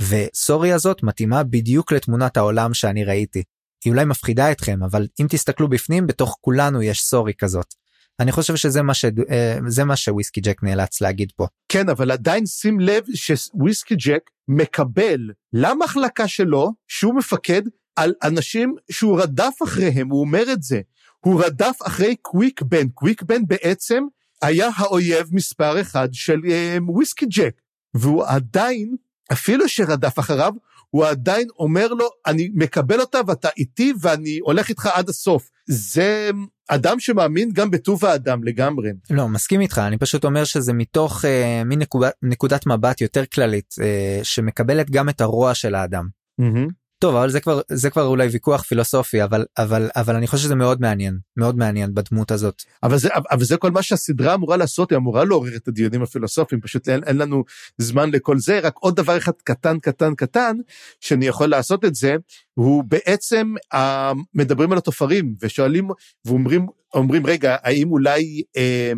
[0.00, 3.42] וסורי הזאת מתאימה בדיוק לתמונת העולם שאני ראיתי.
[3.84, 7.74] היא אולי מפחידה אתכם, אבל אם תסתכלו בפנים, בתוך כולנו יש סורי כזאת.
[8.20, 11.46] אני חושב שזה מה שזה מה שוויסקי ג'ק נאלץ להגיד פה.
[11.68, 15.20] כן אבל עדיין שים לב שוויסקי ג'ק מקבל
[15.52, 17.62] למחלקה שלו שהוא מפקד
[17.96, 20.80] על אנשים שהוא רדף אחריהם הוא אומר את זה.
[21.20, 22.88] הוא רדף אחרי קוויק בן.
[22.88, 24.04] קוויק בן בעצם
[24.42, 26.40] היה האויב מספר אחד של
[26.88, 27.60] וויסקי ג'ק.
[27.94, 28.96] והוא עדיין
[29.32, 30.52] אפילו שרדף אחריו
[30.90, 35.50] הוא עדיין אומר לו אני מקבל אותה ואתה איתי ואני הולך איתך עד הסוף.
[35.66, 36.30] זה
[36.68, 38.90] אדם שמאמין גם בטוב האדם לגמרי.
[39.10, 41.82] לא מסכים איתך אני פשוט אומר שזה מתוך אה, מין
[42.22, 46.08] נקודת, מבט יותר כללית אה, שמקבלת גם את הרוע של האדם.
[46.40, 46.85] Mm-hmm.
[46.98, 50.54] טוב אבל זה כבר זה כבר אולי ויכוח פילוסופי אבל אבל אבל אני חושב שזה
[50.54, 52.62] מאוד מעניין מאוד מעניין בדמות הזאת.
[52.82, 56.60] אבל זה אבל זה כל מה שהסדרה אמורה לעשות היא אמורה לעורר את הדיונים הפילוסופיים
[56.60, 57.44] פשוט אין, אין לנו
[57.78, 60.56] זמן לכל זה רק עוד דבר אחד קטן קטן קטן
[61.00, 62.16] שאני יכול לעשות את זה
[62.54, 65.88] הוא בעצם אה, מדברים על התופרים ושואלים
[66.24, 68.92] ואומרים אומרים רגע האם אולי אה,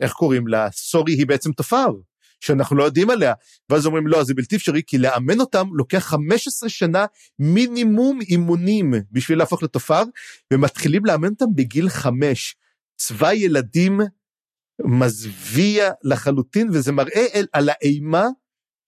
[0.00, 1.90] איך קוראים לה סורי היא בעצם תופר.
[2.42, 3.32] שאנחנו לא יודעים עליה,
[3.70, 7.06] ואז אומרים לא, זה בלתי אפשרי, כי לאמן אותם לוקח 15 שנה
[7.38, 10.02] מינימום אימונים בשביל להפוך לתופר,
[10.52, 12.56] ומתחילים לאמן אותם בגיל 5.
[12.96, 14.00] צבא ילדים
[14.84, 18.26] מזוויע לחלוטין, וזה מראה על, על האימה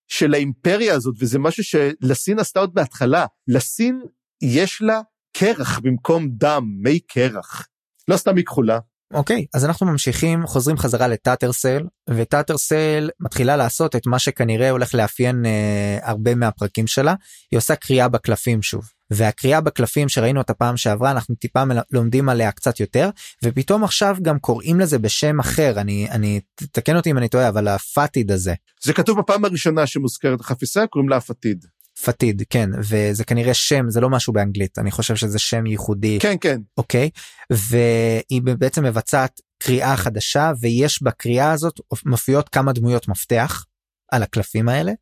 [0.09, 3.27] של האימפריה הזאת, וזה משהו שלסין עשתה עוד בהתחלה.
[3.49, 4.03] לסין
[4.43, 5.01] יש לה
[5.37, 7.69] קרח במקום דם, מי קרח.
[8.09, 8.79] לא סתם היא כחולה.
[9.13, 15.47] אוקיי אז אנחנו ממשיכים חוזרים חזרה לטאטרסל וטאטרסל מתחילה לעשות את מה שכנראה הולך לאפיין
[15.47, 17.15] אה, הרבה מהפרקים שלה
[17.51, 22.53] היא עושה קריאה בקלפים שוב והקריאה בקלפים שראינו את הפעם שעברה אנחנו טיפה לומדים עליה
[22.53, 23.11] קצת יותר
[23.45, 26.41] ופתאום עכשיו גם קוראים לזה בשם אחר אני אני
[26.73, 28.55] תקן אותי אם אני טועה אבל הפאטיד הזה.
[28.85, 31.65] זה כתוב בפעם הראשונה שמוזכרת החפיסה קוראים לה הפאטיד.
[32.05, 36.19] פתיד כן וזה כנראה שם זה לא משהו באנגלית אני חושב שזה שם ייחודי.
[36.21, 36.61] כן כן.
[36.77, 37.11] אוקיי?
[37.51, 43.65] והיא בעצם מבצעת קריאה חדשה ויש בקריאה הזאת מופיעות כמה דמויות מפתח
[44.13, 44.93] על הקלפים האלה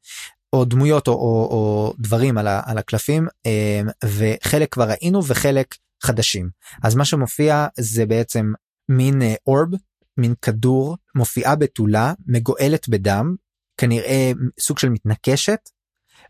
[0.52, 5.74] או דמויות או, או, או דברים על, ה, על הקלפים אמ, וחלק כבר ראינו וחלק
[6.02, 6.50] חדשים.
[6.82, 8.52] אז מה שמופיע זה בעצם
[8.88, 9.78] מין אורב אה,
[10.18, 13.34] מין כדור מופיעה בתולה מגואלת בדם
[13.76, 15.60] כנראה סוג של מתנקשת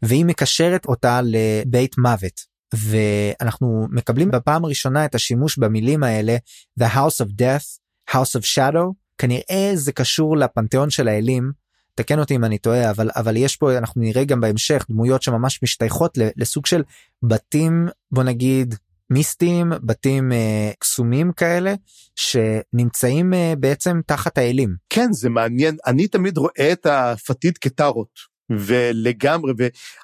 [0.03, 2.41] והיא מקשרת אותה לבית מוות
[2.75, 6.37] ואנחנו מקבלים בפעם הראשונה את השימוש במילים האלה
[6.81, 7.79] The House of Death,
[8.11, 11.53] House of Shadow כנראה זה קשור לפנתיאון של האלים
[11.95, 15.63] תקן אותי אם אני טועה אבל אבל יש פה אנחנו נראה גם בהמשך דמויות שממש
[15.63, 16.83] משתייכות לסוג של
[17.23, 18.75] בתים בוא נגיד
[19.11, 21.75] מיסטיים בתים אה, קסומים כאלה
[22.17, 24.75] שנמצאים אה, בעצם תחת האלים.
[24.91, 28.32] כן זה מעניין אני תמיד רואה את הפתית כטארות.
[28.51, 29.53] ולגמרי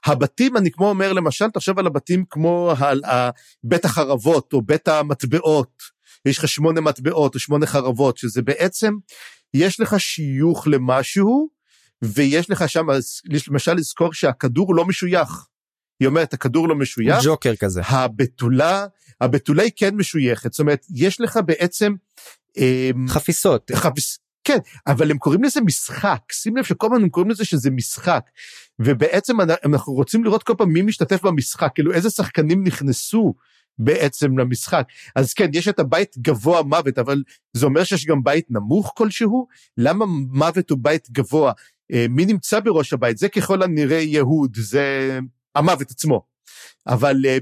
[0.07, 3.03] והבתים אני כמו אומר למשל תחשוב על הבתים כמו על
[3.65, 5.83] בית החרבות או בית המטבעות
[6.27, 8.95] יש לך שמונה מטבעות או שמונה חרבות שזה בעצם
[9.55, 11.49] יש לך שיוך למשהו
[12.03, 12.87] ויש לך שם
[13.49, 15.47] למשל לזכור שהכדור לא משוייך.
[16.01, 17.25] היא אומרת הכדור לא משוייך.
[17.25, 17.83] ג'וקר כזה.
[17.85, 18.87] הבתולה,
[19.21, 21.95] הבתולה היא כן משויכת, זאת אומרת יש לך בעצם...
[22.57, 23.71] אמ, חפיסות.
[23.75, 24.19] חפיס,
[24.49, 28.31] כן, אבל הם קוראים לזה משחק, שים לב שכל הזמן הם קוראים לזה שזה משחק.
[28.79, 33.35] ובעצם אנחנו רוצים לראות כל פעם מי משתתף במשחק, כאילו איזה שחקנים נכנסו
[33.79, 34.89] בעצם למשחק.
[35.17, 37.23] אז כן, יש את הבית גבוה מוות, אבל
[37.53, 39.47] זה אומר שיש גם בית נמוך כלשהו?
[39.77, 41.53] למה מוות הוא בית גבוה?
[41.93, 43.19] אה, מי נמצא בראש הבית?
[43.19, 45.19] זה ככל הנראה יהוד, זה
[45.55, 46.28] המוות עצמו.
[46.87, 47.39] אבל אה,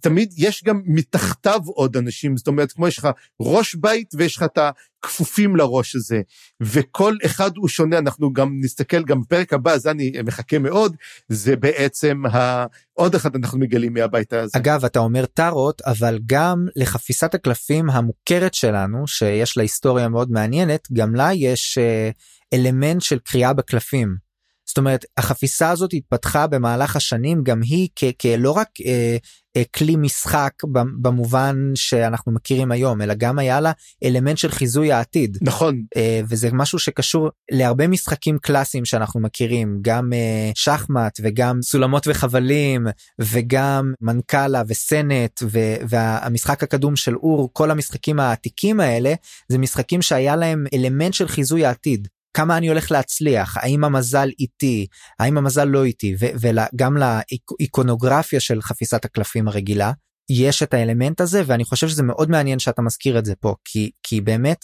[0.00, 3.08] תמיד יש גם מתחתיו עוד אנשים, זאת אומרת, כמו יש לך
[3.40, 6.20] ראש בית ויש לך את הכפופים לראש הזה,
[6.60, 10.96] וכל אחד הוא שונה, אנחנו גם נסתכל, גם בפרק הבא, זה אני מחכה מאוד,
[11.28, 12.66] זה בעצם ה...
[12.92, 14.58] עוד אחד אנחנו מגלים מהבית הזה.
[14.58, 20.88] אגב, אתה אומר טארות, אבל גם לחפיסת הקלפים המוכרת שלנו, שיש לה היסטוריה מאוד מעניינת,
[20.92, 21.78] גם לה יש...
[21.78, 22.36] Uh...
[22.54, 24.25] אלמנט של קריאה בקלפים.
[24.66, 27.88] זאת אומרת החפיסה הזאת התפתחה במהלך השנים גם היא
[28.20, 29.16] כלא רק אה,
[29.56, 30.52] אה, כלי משחק
[31.00, 33.72] במובן שאנחנו מכירים היום אלא גם היה לה
[34.04, 35.38] אלמנט של חיזוי העתיד.
[35.42, 35.82] נכון.
[35.96, 42.86] אה, וזה משהו שקשור להרבה משחקים קלאסיים שאנחנו מכירים גם אה, שחמט וגם סולמות וחבלים
[43.20, 45.42] וגם מנכ"לה וסנט
[45.88, 49.14] והמשחק הקדום של אור כל המשחקים העתיקים האלה
[49.48, 54.86] זה משחקים שהיה להם אלמנט של חיזוי העתיד כמה אני הולך להצליח האם המזל איתי
[55.18, 59.92] האם המזל לא איתי וגם לאיקונוגרפיה של חפיסת הקלפים הרגילה
[60.30, 63.90] יש את האלמנט הזה ואני חושב שזה מאוד מעניין שאתה מזכיר את זה פה כי
[64.02, 64.58] כי באמת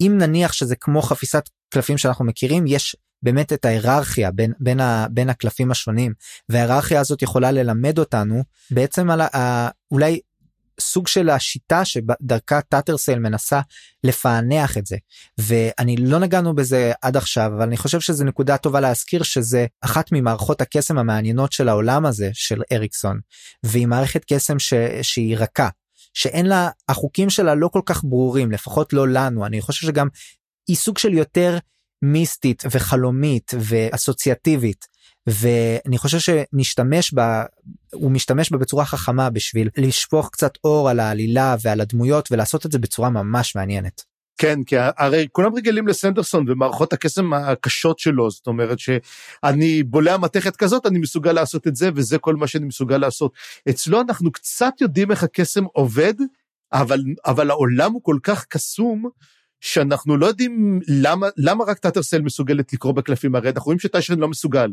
[0.00, 1.42] אם נניח שזה כמו חפיסת
[1.74, 6.12] קלפים שאנחנו מכירים יש באמת את ההיררכיה בין בין ה, בין הקלפים השונים
[6.48, 10.20] וההיררכיה הזאת יכולה ללמד אותנו בעצם על ה, אולי
[10.80, 13.60] סוג של השיטה שדרכה טאטרסל מנסה
[14.04, 14.96] לפענח את זה.
[15.38, 20.12] ואני לא נגענו בזה עד עכשיו אבל אני חושב שזה נקודה טובה להזכיר שזה אחת
[20.12, 23.20] ממערכות הקסם המעניינות של העולם הזה של אריקסון
[23.62, 24.74] והיא מערכת קסם ש...
[25.02, 25.68] שהיא רכה
[26.14, 29.46] שאין לה החוקים שלה לא כל כך ברורים לפחות לא לנו.
[29.46, 30.08] אני חושב שגם
[30.68, 31.58] היא סוג של יותר
[32.02, 34.93] מיסטית וחלומית ואסוציאטיבית
[35.26, 37.44] ואני חושב שנשתמש בה
[37.92, 42.72] הוא משתמש בה בצורה חכמה בשביל לשפוך קצת אור על העלילה ועל הדמויות ולעשות את
[42.72, 44.02] זה בצורה ממש מעניינת.
[44.38, 50.56] כן כי הרי כולם רגילים לסנדרסון ומערכות הקסם הקשות שלו זאת אומרת שאני בולע מתכת
[50.56, 53.32] כזאת אני מסוגל לעשות את זה וזה כל מה שאני מסוגל לעשות
[53.68, 56.14] אצלו אנחנו קצת יודעים איך הקסם עובד
[56.72, 59.08] אבל אבל העולם הוא כל כך קסום
[59.60, 64.28] שאנחנו לא יודעים למה למה רק טאטרסל מסוגלת לקרוא בקלפים הרי אנחנו רואים שטיישרן לא
[64.28, 64.70] מסוגל.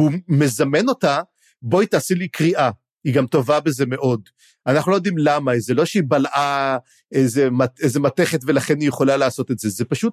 [0.00, 1.20] הוא מזמן אותה,
[1.62, 2.70] בואי תעשי לי קריאה.
[3.04, 4.28] היא גם טובה בזה מאוד.
[4.66, 6.78] אנחנו לא יודעים למה, זה לא שהיא בלעה
[7.12, 7.48] איזה,
[7.82, 10.12] איזה מתכת ולכן היא יכולה לעשות את זה, זה פשוט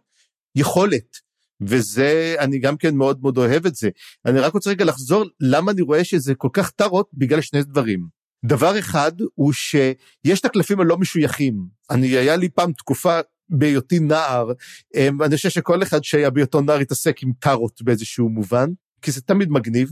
[0.56, 1.18] יכולת.
[1.62, 3.90] וזה, אני גם כן מאוד מאוד אוהב את זה.
[4.26, 7.10] אני רק רוצה רגע לחזור, למה אני רואה שזה כל כך טרות?
[7.14, 8.08] בגלל שני דברים.
[8.46, 11.66] דבר אחד הוא שיש את הקלפים הלא משויכים.
[11.92, 13.20] אני, היה לי פעם תקופה
[13.50, 14.52] בהיותי נער,
[14.96, 18.70] אמ, אני חושב שכל אחד שהיה בהיותו נער התעסק עם טארות באיזשהו מובן.
[19.02, 19.90] כי זה תמיד מגניב,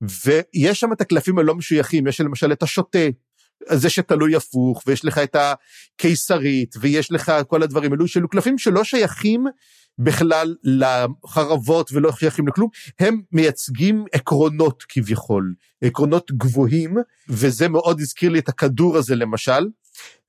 [0.00, 2.98] ויש שם את הקלפים הלא משויכים, יש למשל את השוטה,
[3.72, 8.84] זה שתלוי הפוך, ויש לך את הקיסרית, ויש לך כל הדברים האלו, שאלו קלפים שלא
[8.84, 9.44] שייכים
[9.98, 12.68] בכלל לחרבות ולא שייכים לכלום,
[13.00, 16.96] הם מייצגים עקרונות כביכול, עקרונות גבוהים,
[17.28, 19.66] וזה מאוד הזכיר לי את הכדור הזה למשל.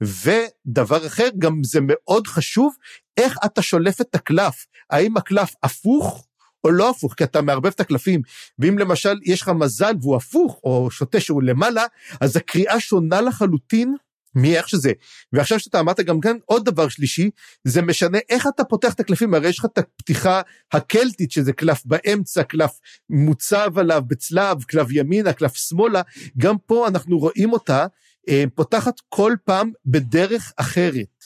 [0.02, 2.74] ודבר אחר, גם זה מאוד חשוב,
[3.18, 6.26] איך אתה שולף את הקלף, האם הקלף הפוך
[6.64, 8.22] או לא הפוך, כי אתה מערבב את הקלפים,
[8.60, 11.84] ואם למשל יש לך מזל והוא הפוך, או שוטה שהוא למעלה,
[12.22, 13.96] אז הקריאה שונה לחלוטין
[14.36, 14.92] מי איך שזה.
[15.34, 17.30] ועכשיו שאתה אמרת גם כאן עוד דבר שלישי,
[17.64, 20.42] זה משנה איך אתה פותח את הקלפים, הרי יש לך את הפתיחה
[20.74, 22.80] הקלטית, שזה קלף באמצע, קלף
[23.10, 26.02] מוצב עליו בצלב, קלף ימינה, קלף שמאלה,
[26.38, 27.86] גם פה אנחנו רואים אותה
[28.30, 31.26] אה, פותחת כל פעם בדרך אחרת.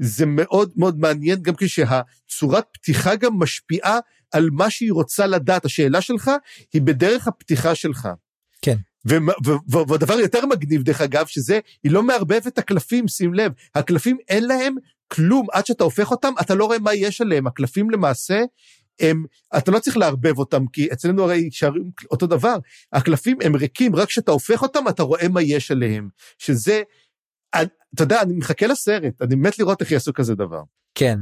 [0.00, 3.98] וזה מאוד מאוד מעניין גם כשהצורת פתיחה גם משפיעה
[4.32, 5.64] על מה שהיא רוצה לדעת.
[5.64, 6.30] השאלה שלך
[6.72, 8.08] היא בדרך הפתיחה שלך.
[8.62, 8.76] כן.
[9.88, 14.44] והדבר יותר מגניב דרך אגב שזה היא לא מערבבת את הקלפים שים לב הקלפים אין
[14.46, 14.74] להם
[15.08, 18.42] כלום עד שאתה הופך אותם אתה לא רואה מה יש עליהם הקלפים למעשה
[19.00, 19.24] הם
[19.56, 22.56] אתה לא צריך לערבב אותם כי אצלנו הרי שרים אותו דבר
[22.92, 26.82] הקלפים הם ריקים רק כשאתה הופך אותם אתה רואה מה יש עליהם שזה
[27.94, 30.62] אתה יודע אני מחכה לסרט אני מת לראות איך יעשו כזה דבר.
[30.94, 31.18] כן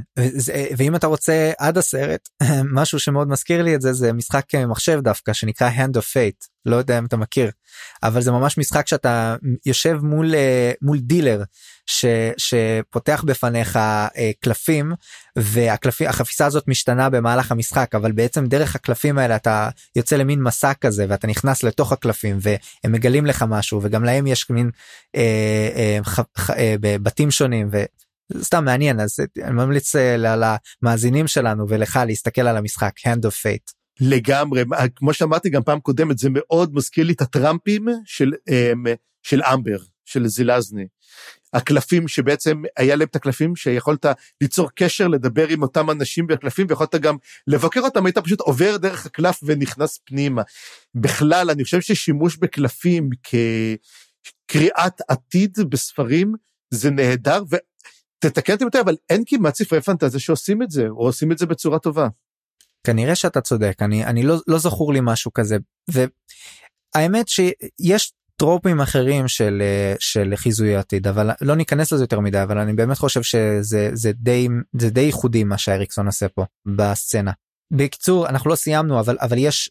[0.76, 2.28] ואם אתה רוצה עד הסרט
[2.78, 6.76] משהו שמאוד מזכיר לי את זה זה משחק מחשב דווקא שנקרא hand of fate לא
[6.76, 7.50] יודע אם אתה מכיר
[8.02, 11.42] אבל זה ממש משחק שאתה יושב מול אה, מול דילר
[11.86, 12.04] ש,
[12.36, 14.92] שפותח בפניך אה, קלפים
[15.36, 20.74] והקלפים החפיסה הזאת משתנה במהלך המשחק אבל בעצם דרך הקלפים האלה אתה יוצא למין מסע
[20.74, 24.70] כזה ואתה נכנס לתוך הקלפים והם מגלים לך משהו וגם להם יש מין
[25.16, 27.68] אה, אה, ח, ח, אה, בתים שונים.
[27.72, 27.84] ו...
[28.42, 30.16] סתם מעניין אז אני ממליץ אה,
[30.82, 33.72] למאזינים שלנו ולך להסתכל על המשחק hand of fate.
[34.00, 34.64] לגמרי
[34.96, 38.84] כמו שאמרתי גם פעם קודמת זה מאוד מזכיר לי את הטראמפים של אמ,
[39.22, 40.86] של אמבר של זילזני.
[41.52, 44.06] הקלפים שבעצם היה להם את הקלפים שיכולת
[44.40, 47.16] ליצור קשר לדבר עם אותם אנשים בקלפים ויכולת גם
[47.46, 50.42] לבקר אותם היית פשוט עובר דרך הקלף ונכנס פנימה.
[50.94, 56.34] בכלל אני חושב ששימוש בקלפים כקריאת עתיד בספרים
[56.70, 57.42] זה נהדר
[58.24, 61.78] ותתקן אותי אבל אין כמעט ספרי פנטזיה שעושים את זה או עושים את זה בצורה
[61.78, 62.08] טובה.
[62.84, 65.56] כנראה שאתה צודק אני אני לא לא זכור לי משהו כזה
[66.94, 69.62] והאמת שיש טרופים אחרים של
[69.98, 74.12] של חיזוי עתיד אבל לא ניכנס לזה יותר מדי אבל אני באמת חושב שזה זה
[74.12, 74.48] די
[74.80, 76.44] זה די ייחודי מה שאריקסון עושה פה
[76.76, 77.32] בסצנה.
[77.72, 79.70] בקיצור אנחנו לא סיימנו אבל אבל יש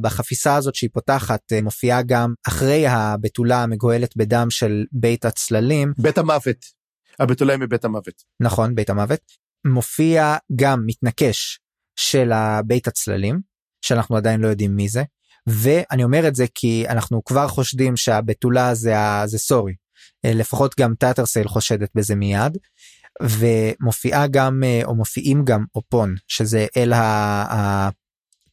[0.00, 6.18] בחפיסה הזאת שהיא פותחת אה, מופיעה גם אחרי הבתולה המגואלת בדם של בית הצללים בית
[6.18, 6.56] המוות
[7.18, 9.20] הבתולה מבית המוות נכון בית המוות
[9.66, 11.60] מופיע גם מתנקש
[11.96, 13.40] של הבית הצללים
[13.84, 15.02] שאנחנו עדיין לא יודעים מי זה
[15.46, 18.94] ואני אומר את זה כי אנחנו כבר חושדים שהבתולה זה,
[19.24, 19.74] זה סורי
[20.24, 22.58] אה, לפחות גם טאטרסייל חושדת בזה מיד
[23.22, 26.92] ומופיעה גם אה, או מופיעים גם אופון שזה אל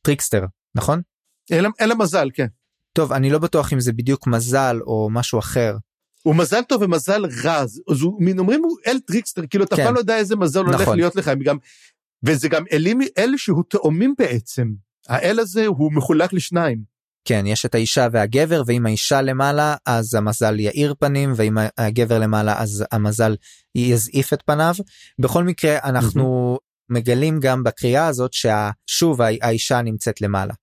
[0.01, 0.45] ה trickster
[0.75, 1.01] נכון?
[1.51, 2.47] אל, אל המזל כן.
[2.93, 5.75] טוב אני לא בטוח אם זה בדיוק מזל או משהו אחר.
[6.23, 9.93] הוא מזל טוב ומזל רע אז הוא מין אומרים הוא אל trickster כאילו אתה כן.
[9.93, 10.73] לא יודע איזה מזל נכון.
[10.73, 11.57] הולך להיות לך גם
[12.23, 14.71] וזה גם אלים אל שהוא תאומים בעצם
[15.07, 16.83] האל הזה הוא מחולק לשניים.
[17.25, 22.61] כן יש את האישה והגבר ואם האישה למעלה אז המזל יאיר פנים ואם הגבר למעלה
[22.61, 23.35] אז המזל
[23.75, 24.75] יזעיף את פניו
[25.19, 26.57] בכל מקרה אנחנו.
[26.89, 30.53] מגלים גם בקריאה הזאת ששוב האישה נמצאת למעלה.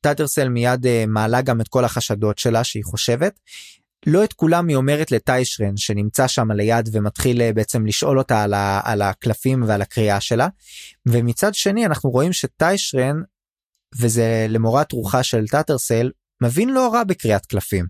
[0.00, 3.40] טאטרסל מיד uh, מעלה גם את כל החשדות שלה שהיא חושבת
[4.06, 8.54] לא את כולם היא אומרת לטיישרן שנמצא שם ליד ומתחיל אה, בעצם לשאול אותה על,
[8.54, 10.48] ה, על הקלפים ועל הקריאה שלה.
[11.06, 13.16] ומצד שני אנחנו רואים שטיישרן
[13.98, 16.10] וזה למורת רוחה של טאטרסל
[16.42, 17.86] מבין לא רע בקריאת קלפים.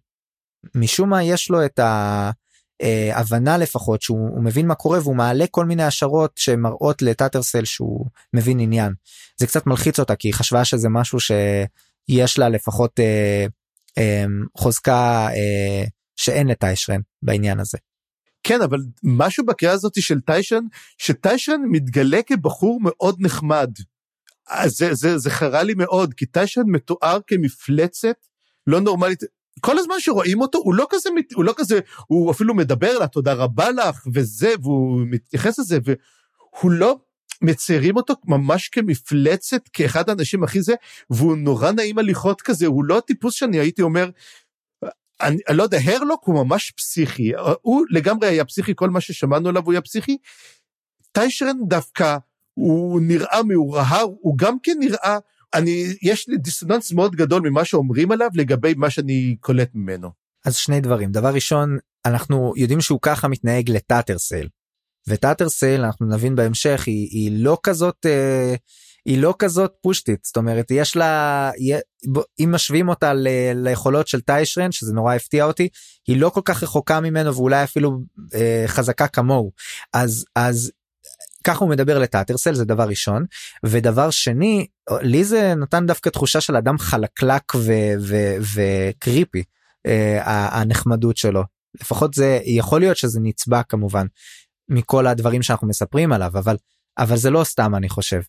[0.74, 5.64] משום מה יש לו את ההבנה אה, לפחות שהוא מבין מה קורה והוא מעלה כל
[5.64, 8.92] מיני השערות שמראות לטאטרסל שהוא מבין עניין.
[9.40, 13.46] זה קצת מלחיץ אותה כי היא חשבה שזה משהו שיש לה לפחות אה,
[13.98, 14.24] אה,
[14.58, 15.84] חוזקה אה,
[16.16, 17.78] שאין לטיישרן בעניין הזה.
[18.42, 20.64] כן אבל משהו בקריאה הזאת של טיישרן
[20.98, 23.70] שטיישרן מתגלה כבחור מאוד נחמד.
[24.66, 28.16] זה, זה, זה חרה לי מאוד כי טיישרן מתואר כמפלצת
[28.66, 29.20] לא נורמלית
[29.60, 33.32] כל הזמן שרואים אותו הוא לא כזה הוא לא כזה הוא אפילו מדבר לה תודה
[33.32, 36.98] רבה לך וזה והוא מתייחס לזה והוא לא
[37.42, 40.74] מציירים אותו ממש כמפלצת כאחד האנשים הכי זה
[41.10, 44.10] והוא נורא נעים הליכות כזה הוא לא טיפוס שאני הייתי אומר
[45.20, 49.48] אני, אני לא יודע, הרלוק הוא ממש פסיכי, הוא לגמרי היה פסיכי, כל מה ששמענו
[49.48, 50.16] עליו הוא היה פסיכי.
[51.12, 52.16] טיישרן דווקא,
[52.54, 55.18] הוא נראה מאורהר, הוא גם כן נראה,
[55.54, 60.10] אני, יש לי דיסוננס מאוד גדול ממה שאומרים עליו לגבי מה שאני קולט ממנו.
[60.44, 64.48] אז שני דברים, דבר ראשון, אנחנו יודעים שהוא ככה מתנהג לטאטרסל.
[65.08, 68.54] וטאטרסל אנחנו נבין בהמשך היא, היא לא כזאת אה,
[69.04, 71.50] היא לא כזאת פושטית זאת אומרת יש לה
[72.40, 75.68] אם משווים אותה ל, ליכולות של טיישרן שזה נורא הפתיע אותי
[76.06, 78.00] היא לא כל כך רחוקה ממנו ואולי אפילו
[78.34, 79.52] אה, חזקה כמוהו.
[79.92, 80.72] אז אז
[81.44, 83.24] ככה הוא מדבר לטאטרסל זה דבר ראשון.
[83.64, 84.66] ודבר שני
[85.00, 87.52] לי זה נתן דווקא תחושה של אדם חלקלק
[88.54, 89.42] וקריפי
[89.86, 91.42] אה, הנחמדות שלו.
[91.80, 94.06] לפחות זה יכול להיות שזה נצבע כמובן
[94.68, 96.56] מכל הדברים שאנחנו מספרים עליו אבל
[96.98, 98.20] אבל זה לא סתם אני חושב.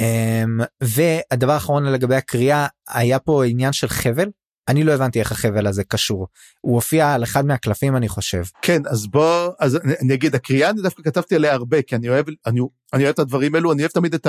[0.00, 4.30] Um, והדבר האחרון לגבי הקריאה היה פה עניין של חבל?
[4.68, 6.26] אני לא הבנתי איך החבל הזה קשור.
[6.60, 8.42] הוא הופיע על אחד מהקלפים אני חושב.
[8.62, 12.26] כן אז בוא אז אני אגיד הקריאה אני דווקא כתבתי עליה הרבה כי אני אוהב
[12.46, 12.60] אני,
[12.92, 14.26] אני אוהב את הדברים האלו אני אוהב תמיד את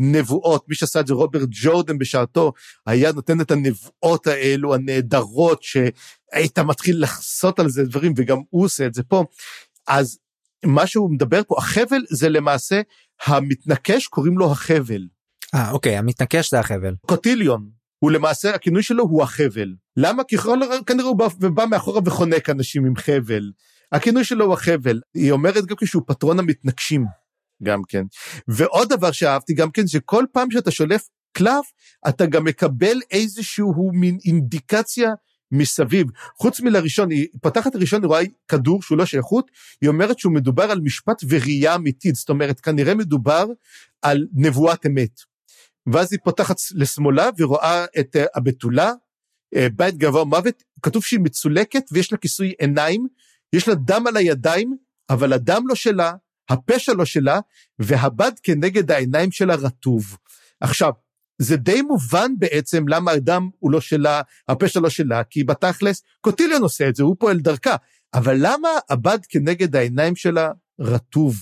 [0.00, 0.64] הנבואות.
[0.68, 2.52] מי שעשה את זה רוברט ג'ורדן בשעתו
[2.86, 8.86] היה נותן את הנבואות האלו הנהדרות שהיית מתחיל לחסות על זה דברים וגם הוא עושה
[8.86, 9.24] את זה פה.
[9.88, 10.18] אז
[10.64, 12.80] מה שהוא מדבר פה החבל זה למעשה
[13.26, 15.13] המתנקש קוראים לו החבל.
[15.54, 16.94] אה אוקיי המתנקש זה החבל.
[17.06, 19.74] קוטיליון הוא למעשה הכינוי שלו הוא החבל.
[19.96, 20.24] למה?
[20.24, 20.36] כי
[20.86, 23.52] כנראה הוא בא, בא מאחורה וחונק אנשים עם חבל.
[23.92, 25.00] הכינוי שלו הוא החבל.
[25.14, 27.04] היא אומרת גם שהוא פטרון המתנגשים.
[27.62, 28.02] גם כן.
[28.48, 31.72] ועוד דבר שאהבתי גם כן, שכל פעם שאתה שולף קלף,
[32.08, 35.10] אתה גם מקבל איזשהו מין אינדיקציה
[35.52, 36.06] מסביב.
[36.36, 39.50] חוץ מלראשון, היא פותחת ראשון, היא רואה כדור שהוא לא שייכות,
[39.80, 43.46] היא אומרת שהוא מדובר על משפט וראייה אמיתית, זאת אומרת, כנראה מדובר
[44.02, 45.33] על נבואת אמת.
[45.92, 48.92] ואז היא פותחת לשמאלה ורואה את אה, הבתולה,
[49.54, 53.06] אה, בית גבוה מוות, כתוב שהיא מצולקת ויש לה כיסוי עיניים,
[53.52, 54.76] יש לה דם על הידיים,
[55.10, 56.12] אבל הדם לא שלה,
[56.48, 57.40] הפשע לא שלה,
[57.78, 60.16] והבד כנגד העיניים שלה רטוב.
[60.60, 60.92] עכשיו,
[61.38, 66.62] זה די מובן בעצם למה הדם הוא לא שלה, הפשע לא שלה, כי בתכלס קוטיליון
[66.62, 67.76] עושה את זה, הוא פועל דרכה.
[68.14, 71.36] אבל למה הבד כנגד העיניים שלה רטוב?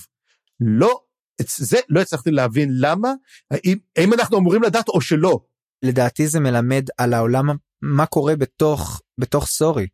[0.59, 1.01] לא
[1.43, 3.13] את זה לא הצלחתי להבין למה,
[3.51, 5.39] האם, האם אנחנו אמורים לדעת או שלא.
[5.83, 7.45] לדעתי זה מלמד על העולם,
[7.81, 9.87] מה קורה בתוך, בתוך סורי.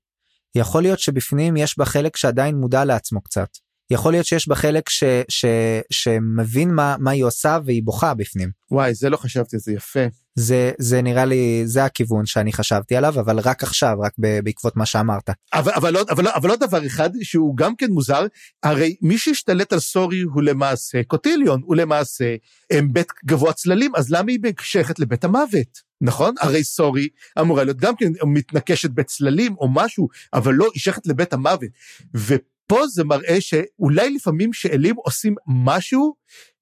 [0.56, 3.50] יכול להיות שבפנים יש בה חלק שעדיין מודע לעצמו קצת.
[3.91, 5.45] יכול להיות שיש בה חלק ש, ש,
[5.91, 8.52] שמבין מה, מה היא עושה והיא בוכה בפנים.
[8.72, 10.06] וואי, זה לא חשבתי, זה יפה.
[10.40, 14.14] זה זה נראה לי זה הכיוון שאני חשבתי עליו אבל רק עכשיו רק
[14.44, 15.30] בעקבות מה שאמרת.
[15.54, 18.26] אבל אבל לא, אבל, אבל עוד דבר אחד שהוא גם כן מוזר
[18.64, 22.36] הרי מי שהשתלט על סורי הוא למעשה קוטיליון הוא למעשה
[22.72, 27.08] הם בית גבוה צללים אז למה היא שייכת לבית המוות נכון הרי סורי
[27.40, 31.70] אמורה להיות גם כן מתנקשת בצללים או משהו אבל לא היא שייכת לבית המוות.
[32.16, 36.16] ופה זה מראה שאולי לפעמים שאלים עושים משהו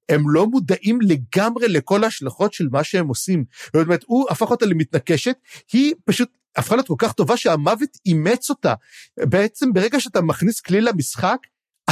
[0.09, 3.45] הם לא מודעים לגמרי לכל ההשלכות של מה שהם עושים.
[3.65, 5.35] זאת אומרת, הוא הפך אותה למתנקשת,
[5.73, 8.73] היא פשוט הפכה להיות כל כך טובה שהמוות אימץ אותה.
[9.19, 11.37] בעצם ברגע שאתה מכניס כלי למשחק,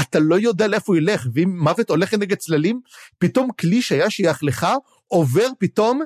[0.01, 2.82] אתה לא יודע לאיפה הוא ילך, ואם מוות הולך נגד צללים,
[3.18, 4.68] פתאום כלי שהיה שייך לך,
[5.07, 6.01] עובר פתאום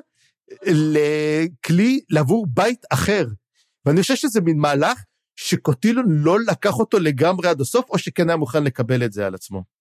[0.66, 3.26] לכלי לעבור בית אחר.
[3.86, 4.98] ואני חושב שזה מין מהלך
[5.36, 9.34] שקוטילון לא לקח אותו לגמרי עד הסוף, או שכן היה מוכן לקבל את זה על
[9.34, 9.79] עצמו.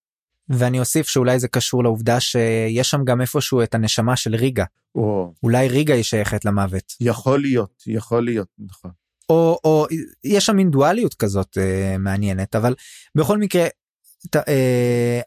[0.49, 4.65] ואני אוסיף שאולי זה קשור לעובדה שיש שם גם איפשהו את הנשמה של ריגה.
[4.95, 5.33] או...
[5.43, 6.93] אולי ריגה היא שייכת למוות.
[6.99, 8.91] יכול להיות, יכול להיות, נכון.
[9.29, 9.87] או, או
[10.23, 12.75] יש שם מין דואליות כזאת אה, מעניינת אבל
[13.15, 13.67] בכל מקרה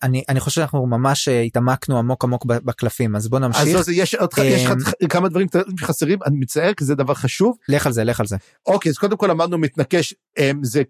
[0.02, 3.76] אני אני חושב שאנחנו ממש אה, התעמקנו עמוק עמוק בקלפים אז בוא נמשיך.
[3.76, 4.66] אז יש עוד אה, יש
[5.08, 5.46] כמה דברים
[5.80, 7.56] חסרים אני מצטער כי זה דבר חשוב.
[7.68, 8.36] לך על זה לך על זה.
[8.66, 10.82] אוקיי אז קודם כל אמרנו מתנקש אה, זה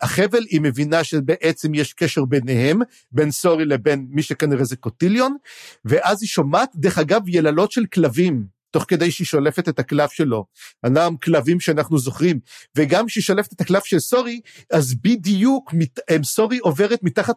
[0.00, 2.80] החבל היא מבינה שבעצם יש קשר ביניהם
[3.12, 5.36] בין סורי לבין מי שכנראה זה קוטיליון
[5.84, 8.57] ואז היא שומעת דרך אגב יללות של כלבים.
[8.70, 10.46] תוך כדי שהיא שולפת את הקלף שלו.
[10.84, 12.40] הנעם כלבים שאנחנו זוכרים,
[12.76, 14.40] וגם כשהיא שולפת את הקלף של סורי,
[14.72, 15.74] אז בדיוק
[16.22, 17.36] סורי עוברת מתחת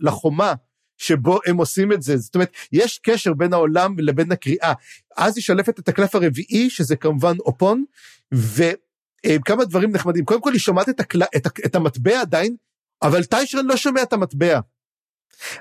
[0.00, 0.54] לחומה
[0.98, 2.16] שבו הם עושים את זה.
[2.16, 4.72] זאת אומרת, יש קשר בין העולם לבין הקריאה.
[5.16, 7.84] אז היא שולפת את הקלף הרביעי, שזה כמובן אופון,
[8.32, 10.24] וכמה דברים נחמדים.
[10.24, 11.22] קודם כל, היא שומעת את, הקל...
[11.22, 12.56] את, את המטבע עדיין,
[13.02, 14.60] אבל טיישרן לא שומע את המטבע.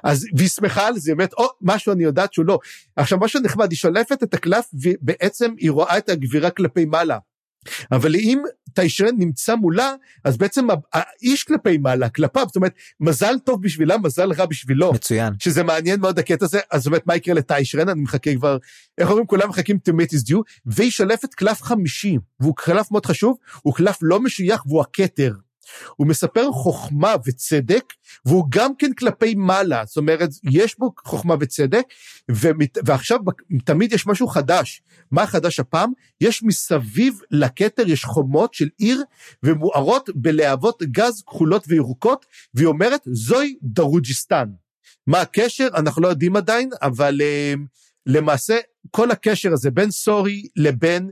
[0.03, 2.59] אז והיא שמחה על זה, היא אומרת, או, משהו אני יודעת שהוא לא.
[2.95, 7.17] עכשיו, משהו נחמד, היא שולפת את הקלף, ובעצם היא רואה את הגבירה כלפי מעלה.
[7.91, 13.61] אבל אם טיישרן נמצא מולה, אז בעצם האיש כלפי מעלה, כלפיו, זאת אומרת, מזל טוב
[13.61, 14.93] בשבילה, מזל רע בשבילו.
[14.93, 15.33] מצוין.
[15.39, 17.89] שזה מעניין מאוד הקטע הזה, אז זאת אומרת, מה יקרה לטיישרן?
[17.89, 18.57] אני מחכה כבר,
[18.97, 23.05] איך אומרים, כולם מחכים to meet his due, והיא שולפת קלף חמישי, והוא קלף מאוד
[23.05, 25.33] חשוב, הוא קלף לא משוייך והוא הכתר.
[25.95, 27.83] הוא מספר חוכמה וצדק,
[28.25, 31.83] והוא גם כן כלפי מעלה, זאת אומרת, יש בו חוכמה וצדק,
[32.29, 33.19] ומת, ועכשיו
[33.65, 34.81] תמיד יש משהו חדש.
[35.11, 35.91] מה חדש הפעם?
[36.21, 39.03] יש מסביב לכתר, יש חומות של עיר,
[39.43, 44.45] ומוארות בלהבות גז כחולות וירוקות, והיא אומרת, זוהי דרוג'יסטן.
[45.07, 45.67] מה הקשר?
[45.75, 47.59] אנחנו לא יודעים עדיין, אבל uh,
[48.05, 48.57] למעשה
[48.91, 51.11] כל הקשר הזה בין סורי לבין אה,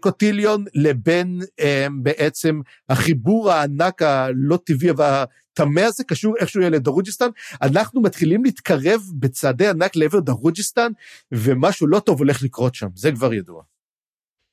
[0.00, 7.28] קוטיליון לבין אה, בעצם החיבור הענק הלא טבעי והטמא הזה קשור איכשהו יהיה לדרוג'יסטן.
[7.62, 10.92] אנחנו מתחילים להתקרב בצעדי ענק לעבר דרוג'יסטן
[11.32, 13.62] ומשהו לא טוב הולך לקרות שם זה כבר ידוע.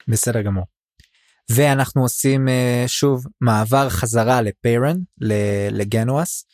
[0.07, 0.65] בסדר גמור.
[1.51, 2.51] ואנחנו עושים אה,
[2.87, 4.97] שוב מעבר חזרה לפארן
[5.71, 6.45] לגנואס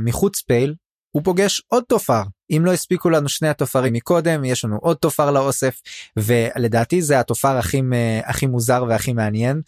[0.00, 0.74] מחוץ לפייל
[1.12, 5.30] הוא פוגש עוד טופר אם לא הספיקו לנו שני הטופרים מקודם יש לנו עוד טופר
[5.30, 5.80] לאוסף
[6.16, 7.80] ולדעתי זה הטופר הכי
[8.24, 9.60] הכי מוזר והכי מעניין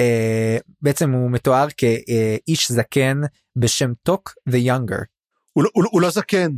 [0.00, 3.20] אה, בעצם הוא מתואר כאיש זקן
[3.56, 5.04] בשם טוק the younger.
[5.52, 6.50] הוא לא, הוא, לא, הוא לא זקן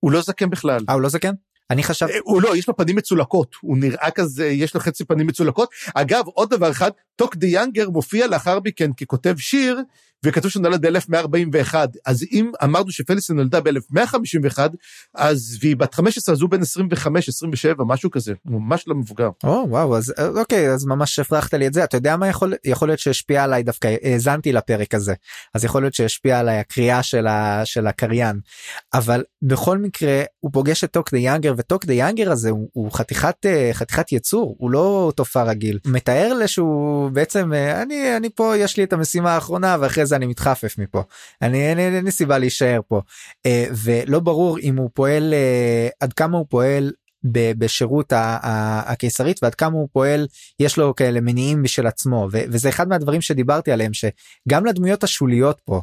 [0.00, 0.84] הוא לא זקן בכלל.
[0.88, 1.32] אה הוא לא זקן?
[1.70, 2.12] אני חשבתי...
[2.24, 5.68] הוא לא, יש לו פנים מצולקות, הוא נראה כזה, יש לו חצי פנים מצולקות.
[5.94, 9.80] אגב, עוד דבר אחד, טוק the younger מופיע לאחר מכן ככותב שיר,
[10.24, 11.74] וכתוב שהוא נולד ב-1141.
[12.06, 14.58] אז אם אמרנו שפליסין נולדה ב-1151,
[15.14, 19.28] אז והיא בת 15, אז הוא בן 25, 27, משהו כזה, ממש לא מבוגר.
[19.44, 21.84] או, וואו, אז אוקיי, אז ממש הפרחת לי את זה.
[21.84, 25.14] אתה יודע מה יכול, יכול להיות שהשפיע עליי דווקא, האזנתי לפרק הזה,
[25.54, 28.40] אז יכול להיות שהשפיע עליי הקריאה של, ה, של הקריין.
[28.94, 32.92] אבל בכל מקרה, הוא פוגש את טוק the younger, וטוק the younger הזה הוא, הוא
[32.92, 35.78] חתיכת, חתיכת יצור, הוא לא טופר רגיל.
[35.86, 40.78] מתאר לשהוא בעצם, אני, אני פה, יש לי את המשימה האחרונה, ואחרי זה אני מתחפף
[40.78, 41.02] מפה.
[41.42, 43.00] אני אין לי סיבה להישאר פה.
[43.46, 43.50] uh,
[43.84, 45.34] ולא ברור אם הוא פועל
[46.00, 46.92] עד כמה הוא פועל
[47.24, 50.26] בשירות הקיסרית ועד כמה הוא פועל
[50.60, 52.28] יש לו כאלה מניעים בשל עצמו.
[52.30, 55.80] וזה אחד מהדברים שדיברתי עליהם שגם לדמויות השוליות פה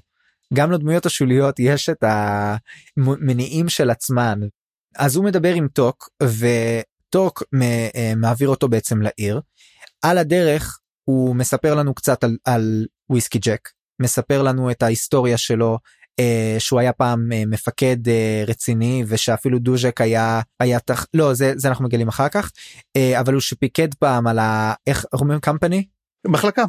[0.54, 2.04] גם לדמויות השוליות יש את
[2.98, 4.40] המניעים של עצמן
[4.96, 7.44] אז הוא מדבר עם טוק וטוק
[7.96, 9.42] אה, מעביר אותו בעצם לעיר
[10.02, 13.70] על הדרך הוא מספר לנו קצת על, על וויסקי ג'ק
[14.02, 15.78] מספר לנו את ההיסטוריה שלו
[16.20, 17.98] אה, שהוא היה פעם אה, מפקד
[18.48, 21.06] רציני ושאפילו דוז'ק היה היה תח...
[21.14, 22.52] לא זה זה אנחנו מגלים אחר כך
[23.20, 24.74] אבל הוא שפיקד פעם על ה...
[24.88, 25.86] איך אומרים קמפני?
[26.28, 26.64] מחלקה.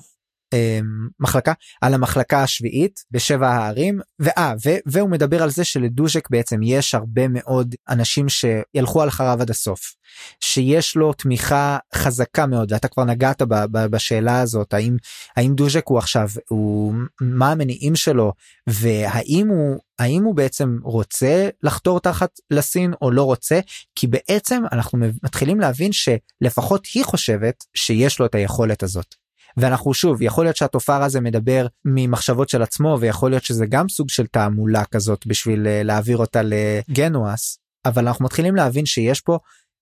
[0.53, 4.55] אמ, מחלקה על המחלקה השביעית בשבע הערים ואה
[4.87, 9.95] והוא מדבר על זה שלדוז'ק בעצם יש הרבה מאוד אנשים שילכו על אחריו עד הסוף
[10.41, 14.97] שיש לו תמיכה חזקה מאוד ואתה כבר נגעת ב, ב, בשאלה הזאת האם
[15.37, 18.33] האם דוז'ק הוא עכשיו הוא מה המניעים שלו
[18.67, 23.61] והאם הוא האם הוא בעצם רוצה לחתור תחת לסין או לא רוצה
[23.95, 29.20] כי בעצם אנחנו מתחילים להבין שלפחות היא חושבת שיש לו את היכולת הזאת.
[29.57, 34.09] ואנחנו שוב יכול להיות שהתופר הזה מדבר ממחשבות של עצמו ויכול להיות שזה גם סוג
[34.09, 39.39] של תעמולה כזאת בשביל אה, להעביר אותה לגנואס אבל אנחנו מתחילים להבין שיש פה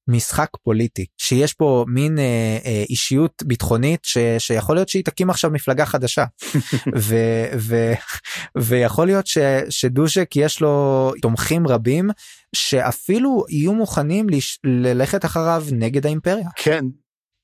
[0.09, 5.51] משחק פוליטי שיש פה מין אה, אה, אישיות ביטחונית ש, שיכול להיות שהיא תקים עכשיו
[5.51, 6.25] מפלגה חדשה
[6.97, 7.17] ו,
[7.59, 7.93] ו,
[8.59, 9.39] ויכול להיות ש,
[9.71, 12.11] שדוז'ק יש לו תומכים רבים
[12.55, 16.49] שאפילו יהיו מוכנים לש, ללכת אחריו נגד האימפריה.
[16.57, 16.85] כן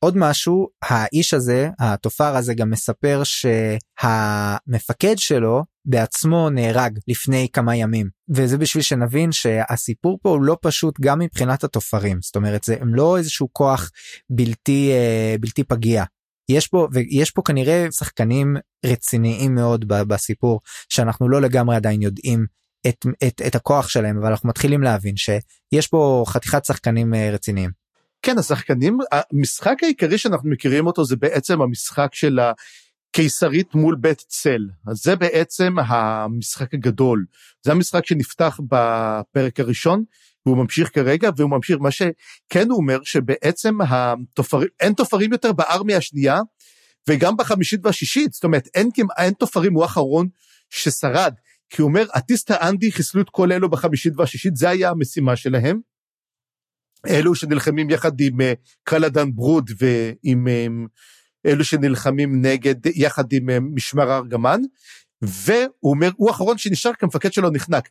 [0.05, 8.09] עוד משהו האיש הזה התופר הזה גם מספר שהמפקד שלו בעצמו נהרג לפני כמה ימים.
[8.35, 12.19] וזה בשביל שנבין שהסיפור פה הוא לא פשוט גם מבחינת התופרים.
[12.23, 13.91] זאת אומרת זה הם לא איזשהו כוח
[14.31, 16.05] בלתי אה, בלתי פגיע.
[16.51, 22.47] יש פה ויש פה כנראה שחקנים רציניים מאוד בסיפור שאנחנו לא לגמרי עדיין יודעים
[22.89, 27.84] את, את, את הכוח שלהם אבל אנחנו מתחילים להבין שיש פה חתיכת שחקנים אה, רציניים.
[28.25, 34.69] כן השחקנים המשחק העיקרי שאנחנו מכירים אותו זה בעצם המשחק של הקיסרית מול בית צל.
[34.87, 37.25] אז זה בעצם המשחק הגדול.
[37.63, 40.05] זה המשחק שנפתח בפרק הראשון
[40.47, 45.97] והוא ממשיך כרגע והוא ממשיך מה שכן הוא אומר שבעצם התופרים אין תופרים יותר בארמיה
[45.97, 46.41] השנייה
[47.09, 50.29] וגם בחמישית והשישית זאת אומרת אין, אין תופרים הוא האחרון
[50.71, 51.35] ששרד.
[51.71, 55.94] כי הוא אומר אטיסטה אנדי חיסלו את כל אלו בחמישית והשישית זה היה המשימה שלהם.
[57.07, 58.53] אלו שנלחמים יחד עם אה,
[58.85, 60.67] קלאדן ברוד ועם אה,
[61.47, 64.61] אלו שנלחמים נגד, יחד עם אה, משמר הארגמן,
[65.23, 67.89] והוא אומר, הוא האחרון שנשאר כי המפקד שלו נחנק.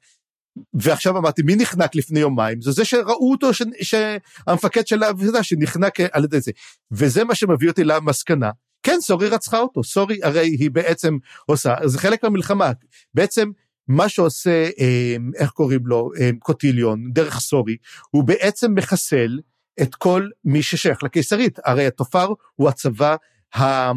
[0.74, 2.62] ועכשיו אמרתי, מי נחנק לפני יומיים?
[2.62, 3.62] זה זה שראו אותו, ש...
[3.82, 6.52] שהמפקד שלה, וזה, שנחנק על ידי זה.
[6.92, 8.50] וזה מה שמביא אותי למסקנה.
[8.84, 12.72] כן, סורי רצחה אותו, סורי הרי היא בעצם עושה, זה חלק מהמלחמה.
[13.14, 13.52] בעצם
[13.88, 17.78] מה שעושה, אמ, איך קוראים לו, אמ, קוטיליון, דרך סורי,
[18.10, 19.40] הוא בעצם מחסל
[19.82, 21.60] את כל מי ששייך לקיסרית.
[21.66, 23.16] הרי התופר הוא הצבא,
[23.56, 23.92] ה,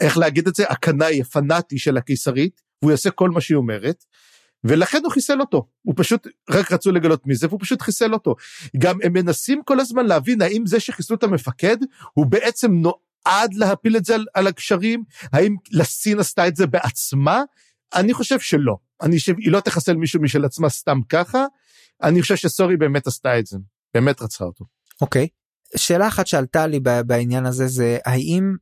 [0.00, 4.04] איך להגיד את זה, הקנאי, הפנאטי של הקיסרית, והוא יעשה כל מה שהיא אומרת.
[4.64, 8.34] ולכן הוא חיסל אותו, הוא פשוט, רק רצו לגלות מי זה, והוא פשוט חיסל אותו.
[8.78, 11.76] גם הם מנסים כל הזמן להבין האם זה שחיסלו את המפקד,
[12.14, 17.42] הוא בעצם נועד להפיל את זה על, על הגשרים, האם לסין עשתה את זה בעצמה,
[17.94, 18.76] אני חושב שלא.
[19.02, 21.44] אני חושב, היא לא תחסל מישהו משל עצמה סתם ככה,
[22.02, 23.58] אני חושב שסורי באמת עשתה את זה,
[23.94, 24.64] באמת רצחה אותו.
[25.00, 25.24] אוקיי.
[25.24, 25.78] Okay.
[25.78, 28.54] שאלה אחת שעלתה לי בעניין הזה זה האם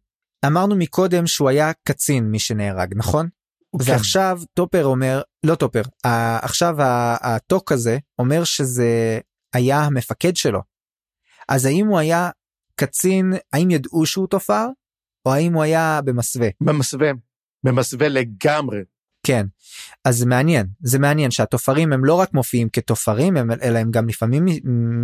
[0.47, 3.27] אמרנו מקודם שהוא היה קצין מי שנהרג נכון?
[3.77, 3.85] Okay.
[3.85, 3.93] כן.
[3.93, 5.83] ועכשיו טופר אומר לא טופר
[6.43, 6.75] עכשיו
[7.21, 9.21] הטוק הזה אומר שזה
[9.53, 10.61] היה המפקד שלו.
[11.49, 12.31] אז האם הוא היה
[12.75, 14.67] קצין האם ידעו שהוא טופר
[15.27, 16.49] או האם הוא היה במסווה.
[16.61, 17.11] במסווה,
[17.65, 18.79] במסווה לגמרי.
[19.23, 19.47] כן,
[20.05, 24.09] אז זה מעניין, זה מעניין שהטופרים הם לא רק מופיעים כטופרים, הם, אלא הם גם
[24.09, 24.45] לפעמים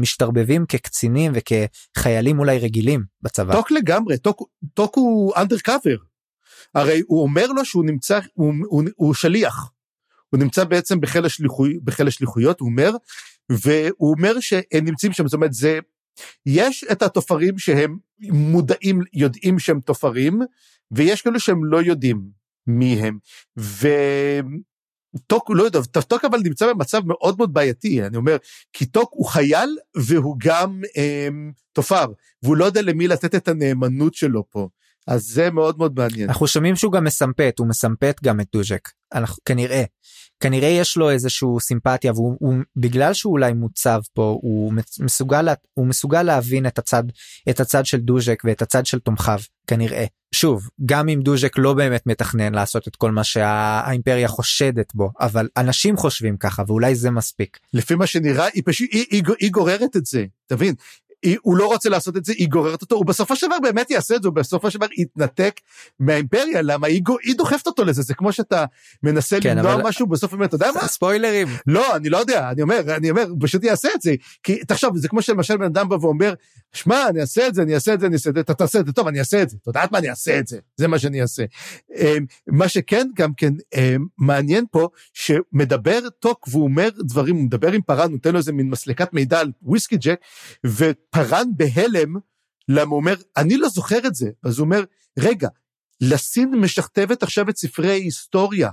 [0.00, 3.54] משתרבבים כקצינים וכחיילים אולי רגילים בצבא.
[3.54, 5.96] טוק לגמרי, טוק, טוק הוא undercover.
[6.74, 9.70] הרי הוא אומר לו שהוא נמצא, הוא, הוא, הוא שליח.
[10.28, 12.90] הוא נמצא בעצם בחיל, השליחוי, בחיל השליחויות, הוא אומר,
[13.50, 15.78] והוא אומר שהם נמצאים שם, זאת אומרת, זה,
[16.46, 20.40] יש את הטופרים שהם מודעים, יודעים שהם טופרים,
[20.90, 22.43] ויש כאלו שהם לא יודעים.
[22.66, 23.18] מי הם.
[23.56, 28.36] וטוק, לא יודע, טוק אבל נמצא במצב מאוד מאוד בעייתי, אני אומר,
[28.72, 31.28] כי טוק הוא חייל והוא גם אה,
[31.72, 32.06] תופר,
[32.42, 34.68] והוא לא יודע למי לתת את הנאמנות שלו פה.
[35.06, 36.28] אז זה מאוד מאוד מעניין.
[36.28, 39.84] אנחנו שומעים שהוא גם מסמפת, הוא מסמפת גם את דוז'ק, אנחנו, כנראה.
[40.40, 45.86] כנראה יש לו איזשהו סימפתיה והוא הוא, בגלל שהוא אולי מוצב פה הוא מסוגל הוא
[45.86, 47.02] מסוגל להבין את הצד
[47.50, 52.06] את הצד של דוז'ק ואת הצד של תומכיו כנראה שוב גם אם דוז'ק לא באמת
[52.06, 57.58] מתכנן לעשות את כל מה שהאימפריה חושדת בו אבל אנשים חושבים ככה ואולי זה מספיק.
[57.74, 60.74] לפי מה שנראה היא פשוט היא, היא, היא גוררת את זה תבין
[61.24, 63.90] היא, הוא לא רוצה לעשות את זה, היא גוררת אותו, הוא בסופו של דבר באמת
[63.90, 65.60] יעשה את זה, הוא בסופו של דבר יתנתק
[66.00, 68.64] מהאימפריה, למה היא, היא דוחפת אותו לזה, זה כמו שאתה
[69.02, 69.82] מנסה כן, למנוע אבל...
[69.82, 70.88] משהו, בסוף באמת, אתה יודע מה?
[70.88, 71.48] ספוילרים.
[71.66, 74.96] לא, אני לא יודע, אני אומר, אני אומר, הוא פשוט יעשה את זה, כי תחשוב,
[74.96, 76.34] זה כמו שלמשל בן אדם בא ואומר,
[76.72, 78.80] שמע, אני אעשה את זה, אני אעשה את זה, אני אעשה את זה, אתה תעשה
[78.80, 80.88] את זה, טוב, אני אעשה את זה, אתה יודעת מה, אני אעשה את זה, זה
[80.88, 81.44] מה שאני אעשה.
[81.96, 87.72] אמ, מה שכן, גם כן, אמ, מעניין פה, שמדבר טוק והוא אומר דברים, הוא מדבר
[87.72, 90.20] עם פארן, נותן לו איזה מין מסלקת מידע על וויסקי ג'ק,
[91.14, 92.14] ופארן בהלם,
[92.68, 94.30] למה הוא אומר, אני לא זוכר את זה.
[94.44, 94.84] אז הוא אומר,
[95.18, 95.48] רגע,
[96.00, 98.70] לסין משכתבת עכשיו את ספרי ההיסטוריה.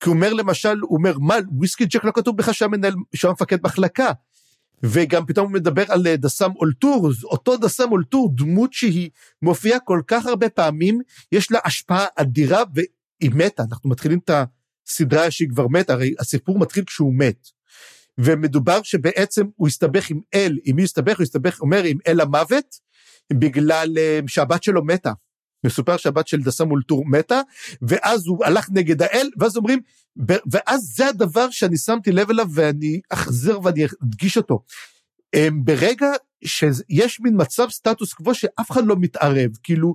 [0.00, 3.32] כי הוא אומר למשל, הוא אומר, מה, וויסקי ג'ק לא כתוב בכלל שהיה מנהל, שהיה
[3.32, 4.12] מפקד מחלקה.
[4.82, 9.10] וגם פתאום הוא מדבר על אה, דסם אולטור, אותו דסם אולטור, דמות שהיא
[9.42, 11.00] מופיעה כל כך הרבה פעמים,
[11.32, 14.30] יש לה השפעה אדירה והיא מתה, אנחנו מתחילים את
[14.86, 17.48] הסדרה שהיא כבר מתה, הרי הסיפור מתחיל כשהוא מת.
[18.18, 21.16] ומדובר שבעצם הוא הסתבך עם אל, עם מי הסתבך?
[21.16, 22.78] הוא הסתבך, אומר, עם אל המוות,
[23.32, 25.12] בגלל אה, שהבת שלו מתה.
[25.66, 27.40] מסופר שהבת של דסם אולטור מתה,
[27.82, 29.80] ואז הוא הלך נגד האל, ואז אומרים,
[30.26, 34.62] ואז זה הדבר שאני שמתי לב אליו ואני אחזר ואני אדגיש אותו.
[35.34, 36.10] אמ, ברגע
[36.44, 39.94] שיש מין מצב סטטוס קוו שאף אחד לא מתערב, כאילו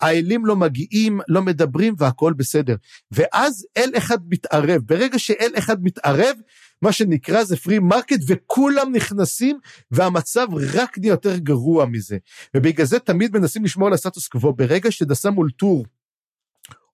[0.00, 2.76] האלים לא מגיעים, לא מדברים והכל בסדר.
[3.12, 6.36] ואז אל אחד מתערב, ברגע שאל אחד מתערב,
[6.84, 9.58] מה שנקרא זה free market וכולם נכנסים
[9.90, 12.18] והמצב רק נהיה יותר גרוע מזה.
[12.54, 14.52] ובגלל זה תמיד מנסים לשמור על הסטטוס קוו.
[14.52, 15.84] ברגע שדאסם אולטור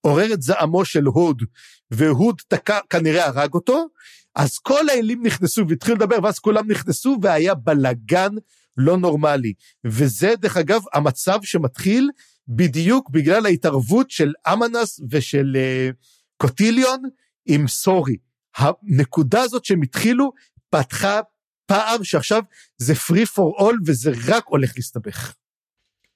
[0.01, 1.43] עורר את זעמו של הוד,
[1.91, 3.87] והוד תקע, כנראה הרג אותו,
[4.35, 8.31] אז כל האלים נכנסו והתחילו לדבר, ואז כולם נכנסו והיה בלגן
[8.77, 9.53] לא נורמלי.
[9.85, 12.11] וזה, דרך אגב, המצב שמתחיל
[12.49, 15.95] בדיוק בגלל ההתערבות של אמנס ושל uh,
[16.37, 17.03] קוטיליון
[17.47, 18.17] עם סורי.
[18.57, 20.33] הנקודה הזאת שהם התחילו
[20.71, 21.21] פתחה
[21.67, 22.43] פער שעכשיו
[22.79, 25.35] זה free for all וזה רק הולך להסתבך.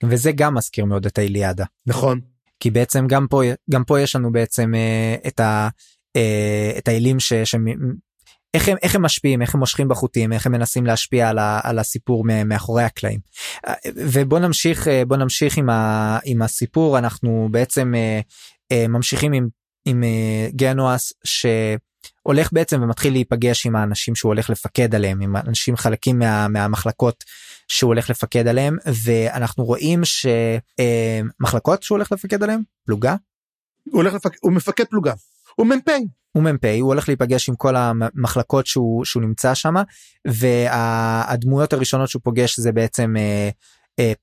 [0.05, 1.65] וזה גם מזכיר מאוד את האיליאדה.
[1.87, 2.21] נכון.
[2.61, 5.69] כי בעצם גם פה גם פה יש לנו בעצם אה, את ה...
[6.17, 7.33] אה, את האלים ש...
[7.33, 7.55] ש...
[8.55, 11.61] איך הם, איך הם משפיעים איך הם מושכים בחוטים איך הם מנסים להשפיע על, ה,
[11.63, 13.21] על הסיפור מאחורי הקלעים.
[13.67, 18.21] אה, ובוא נמשיך אה, בוא נמשיך עם, ה, עם הסיפור אנחנו בעצם אה,
[18.73, 19.49] אה, ממשיכים עם,
[19.85, 21.47] עם אה, גנואס ש...
[22.27, 27.25] הולך בעצם ומתחיל להיפגש עם האנשים שהוא הולך לפקד עליהם עם אנשים חלקים מה, מהמחלקות
[27.69, 33.17] שהוא הולך לפקד עליהם ואנחנו רואים שמחלקות שהוא הולך לפקד עליהם פלוגה.
[33.91, 34.33] הוא הולך לפק...
[34.41, 35.13] הוא מפקד פלוגה
[35.57, 35.89] הוא מ"פ.
[36.33, 39.75] הוא מ"פ הוא הולך להיפגש עם כל המחלקות שהוא שהוא נמצא שם
[40.27, 43.51] והדמויות הראשונות שהוא פוגש זה בעצם אה,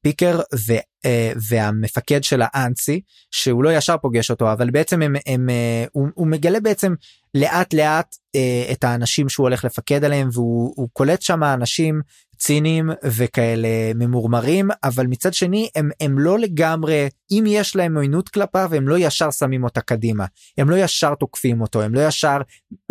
[0.02, 0.74] פיקר ו,
[1.06, 6.08] אה, והמפקד של האנסי שהוא לא ישר פוגש אותו אבל בעצם הם, הם, אה, הוא,
[6.14, 6.94] הוא מגלה בעצם
[7.36, 12.02] לאט לאט אה, את האנשים שהוא הולך לפקד עליהם והוא קולט שם אנשים
[12.42, 18.70] ציניים וכאלה ממורמרים אבל מצד שני הם הם לא לגמרי אם יש להם עוינות כלפיו
[18.74, 20.26] הם לא ישר שמים אותה קדימה.
[20.58, 22.38] הם לא ישר תוקפים אותו הם לא ישר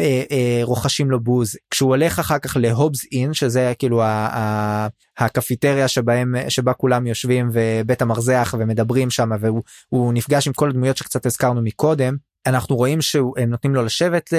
[0.00, 1.56] אה, אה, רוכשים לו בוז.
[1.70, 7.50] כשהוא הולך אחר כך להובס אין שזה כאילו ה, ה, הקפיטריה שבהם שבה כולם יושבים
[7.52, 12.16] ובית המרזח ומדברים שם והוא נפגש עם כל הדמויות שקצת הזכרנו מקודם
[12.46, 14.32] אנחנו רואים שהם נותנים לו לשבת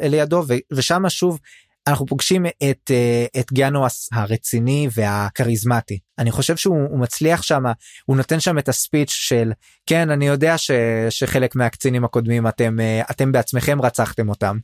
[0.00, 1.38] לידו ושם שוב
[1.88, 5.98] אנחנו פוגשים את אה, את גאנואס הרציני והכריזמטי.
[6.18, 7.62] אני חושב שהוא מצליח שם
[8.06, 9.52] הוא נותן שם את הספיץ' של
[9.86, 10.70] כן אני יודע ש,
[11.10, 14.58] שחלק מהקצינים הקודמים אתם אה, אתם בעצמכם רצחתם אותם.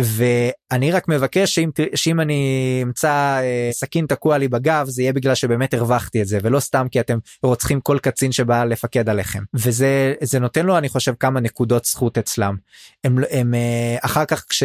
[0.00, 5.34] ואני רק מבקש שאם, שאם אני אמצא אה, סכין תקוע לי בגב זה יהיה בגלל
[5.34, 9.42] שבאמת הרווחתי את זה ולא סתם כי אתם רוצחים כל קצין שבא לפקד עליכם.
[9.54, 12.56] וזה זה נותן לו אני חושב כמה נקודות זכות אצלם.
[13.04, 14.62] הם, הם אה, אחר כך כש...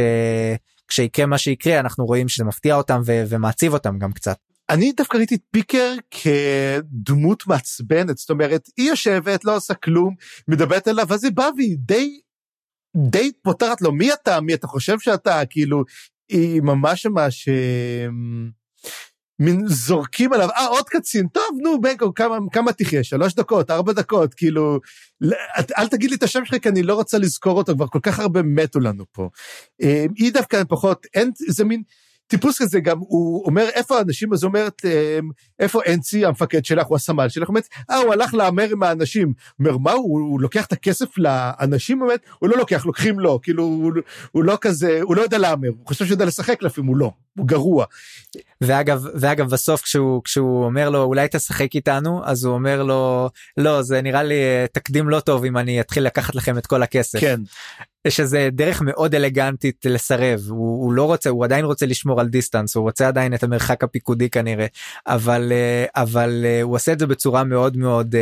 [0.92, 4.38] כשיקרה מה שיקרה אנחנו רואים שזה מפתיע אותם ו- ומעציב אותם גם קצת.
[4.70, 10.16] אני דווקא ראיתי את פיקר כדמות מעצבנת זאת אומרת היא יושבת לא עושה כלום
[10.48, 12.20] מדברת אליו ואז היא באה והיא די
[13.10, 15.84] די פותרת לו מי אתה מי אתה חושב שאתה כאילו
[16.30, 18.50] היא ממש ממש אמ,
[19.42, 23.04] מין זורקים עליו אה עוד קצין טוב נו בנקו כמה כמה תחיה?
[23.04, 24.80] שלוש דקות ארבע דקות כאילו
[25.78, 28.20] אל תגיד לי את השם שלך כי אני לא רוצה לזכור אותו כבר כל כך
[28.20, 29.30] הרבה מתו לנו פה.
[29.82, 31.82] אמ, היא דווקא פחות אין זה מין.
[32.28, 34.34] טיפוס כזה גם הוא אומר איפה האנשים?
[34.34, 37.50] אז אומרת אמ, איפה אנצי המפקד שלך הוא הסמל שלך?
[37.50, 39.34] אומרת אה הוא הלך להמר עם האנשים.
[39.60, 42.00] אומר מה הוא, הוא לוקח את הכסף לאנשים?
[42.00, 43.40] באמת הוא לא לוקח לוקחים לו.
[43.42, 43.92] כאילו הוא,
[44.32, 47.12] הוא לא כזה הוא לא יודע להמר הוא חושב שהוא יודע לשחק לפעמים הוא לא
[47.40, 47.86] גרוע.
[48.62, 53.82] ואגב ואגב בסוף כשהוא כשהוא אומר לו אולי תשחק איתנו אז הוא אומר לו לא
[53.82, 57.20] זה נראה לי אה, תקדים לא טוב אם אני אתחיל לקחת לכם את כל הכסף.
[57.20, 57.40] כן.
[58.06, 62.28] יש איזה דרך מאוד אלגנטית לסרב הוא, הוא לא רוצה הוא עדיין רוצה לשמור על
[62.28, 64.66] דיסטנס הוא רוצה עדיין את המרחק הפיקודי כנראה
[65.08, 68.16] אבל אה, אבל אה, הוא עושה את זה בצורה מאוד מאוד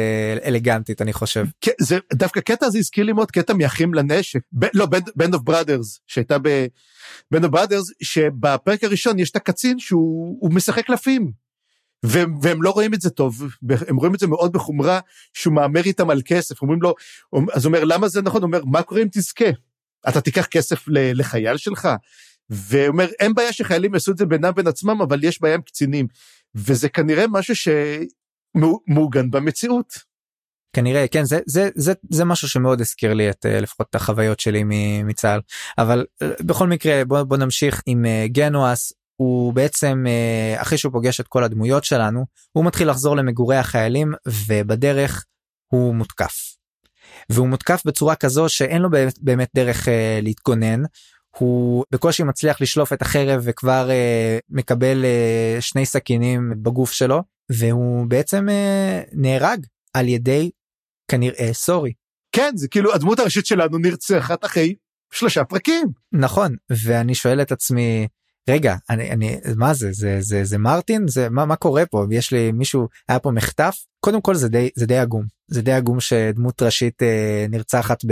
[0.46, 1.46] אלגנטית אני חושב.
[1.62, 5.44] כן, זה דווקא קטע הזה הזכיר לי מאוד קטע מאחים לנשק ב, לא Band of
[5.44, 6.66] Brothers שהייתה ב...
[7.32, 11.32] Band of Brothers שבפרק הראשון יש את הקצין שהוא משחק קלפים.
[12.04, 13.44] והם, והם לא רואים את זה טוב,
[13.88, 15.00] הם רואים את זה מאוד בחומרה,
[15.34, 16.96] שהוא מהמר איתם על כסף, אומרים לו,
[17.54, 18.42] אז הוא אומר, למה זה נכון?
[18.42, 19.50] הוא אומר, מה קורה אם תזכה?
[20.10, 21.90] אתה תיקח כסף לחייל שלך?
[22.50, 26.08] ואומר, אין בעיה שחיילים יעשו את זה בינם בין עצמם, אבל יש בעיה עם קצינים.
[26.56, 30.09] וזה כנראה משהו שמעוגן במציאות.
[30.74, 34.40] כנראה כן זה זה זה זה משהו שמאוד הזכיר לי את אה, לפחות את החוויות
[34.40, 34.64] שלי
[35.04, 35.42] מצה"ל
[35.78, 40.06] אבל אה, בכל מקרה בוא, בוא נמשיך עם אה, גנואס הוא בעצם
[40.58, 44.14] אחרי שהוא פוגש את כל הדמויות שלנו הוא מתחיל לחזור למגורי החיילים
[44.48, 45.26] ובדרך
[45.68, 46.56] הוא מותקף.
[47.30, 49.88] והוא מותקף בצורה כזו שאין לו באמת, באמת דרך
[50.22, 50.84] להתגונן.
[51.38, 53.90] הוא בקושי מצליח לשלוף את החרב וכבר
[54.50, 55.06] מקבל
[55.60, 58.48] שני סכינים בגוף שלו והוא בעצם
[59.12, 60.50] נהרג על ידי
[61.10, 61.94] כנראה סורי.
[62.32, 64.76] כן זה כאילו הדמות הראשית שלנו נרצחת אחרי
[65.14, 65.88] שלושה פרקים.
[66.12, 68.08] נכון ואני שואל את עצמי
[68.50, 69.92] רגע אני אני מה זה?
[69.92, 71.08] זה זה זה מרטין?
[71.08, 72.06] זה מה מה קורה פה?
[72.12, 73.78] יש לי מישהו היה פה מחטף?
[74.00, 75.26] קודם כל זה די זה די עגום.
[75.48, 78.06] זה די עגום שדמות ראשית אה, נרצחת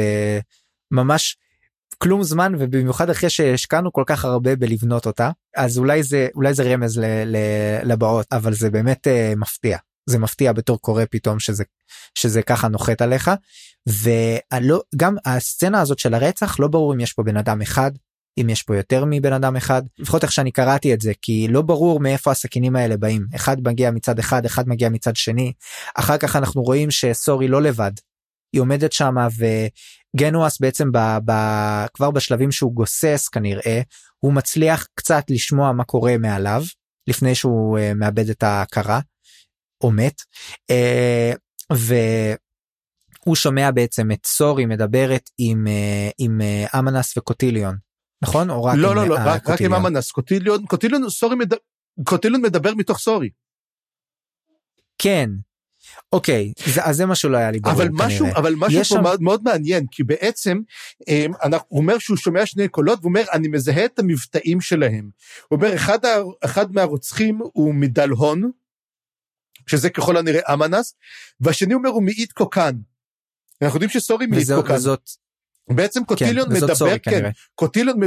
[0.92, 1.38] בממש
[1.98, 6.64] כלום זמן ובמיוחד אחרי שהשקענו כל כך הרבה בלבנות אותה אז אולי זה אולי זה
[6.64, 7.38] רמז ל, ל,
[7.84, 9.78] לבאות אבל זה באמת אה, מפתיע
[10.10, 11.64] זה מפתיע בתור קורא פתאום שזה
[12.16, 13.32] שזה ככה נוחת עליך.
[13.90, 17.92] וגם הסצנה הזאת של הרצח לא ברור אם יש פה בן אדם אחד
[18.42, 19.82] אם יש פה יותר מבן אדם אחד.
[20.00, 23.26] לפחות איך שאני קראתי את זה כי לא ברור מאיפה הסכינים האלה באים.
[23.36, 25.54] אחד מגיע מצד אחד אחד מגיע מצד שני.
[25.96, 27.92] אחר כך אנחנו רואים שסורי לא לבד.
[28.54, 29.28] היא עומדת שמה
[30.16, 31.32] וגנואס בעצם ב, ב,
[31.94, 33.82] כבר בשלבים שהוא גוסס כנראה
[34.20, 36.64] הוא מצליח קצת לשמוע מה קורה מעליו
[37.08, 39.00] לפני שהוא uh, מאבד את ההכרה
[39.82, 40.22] או מת.
[40.70, 41.32] אה,
[41.72, 47.76] והוא שומע בעצם את סורי מדברת עם אה, עם אה, אמנס וקוטיליון
[48.22, 51.58] נכון או רק לא לא לא רק, רק עם אמנס קוטיליון קוטיליון סורי מדבר
[52.04, 53.30] קוטיליון מדבר מתוך סורי.
[54.98, 55.30] כן
[56.14, 58.40] אוקיי זה, אז זה מה שלא היה לי ברור אבל משהו כנראה.
[58.40, 59.04] אבל משהו פה שם...
[59.04, 60.60] מאוד, מאוד מעניין כי בעצם
[61.44, 65.10] אנחנו, הוא אומר שהוא שומע שני קולות והוא אומר אני מזהה את המבטאים שלהם.
[65.48, 66.00] הוא אומר אחד,
[66.46, 68.52] אחד מהרוצחים הוא מדלהון
[69.68, 70.96] שזה ככל הנראה אמנס,
[71.40, 72.76] והשני אומר הוא מאית קוקן.
[73.62, 74.74] אנחנו יודעים שסורי מאית קוקן.
[74.74, 75.10] וזאת...
[75.70, 77.30] בעצם קוטיליון כן, מדבר, סורי, כן, כנראה.
[77.56, 77.98] קוטיליון,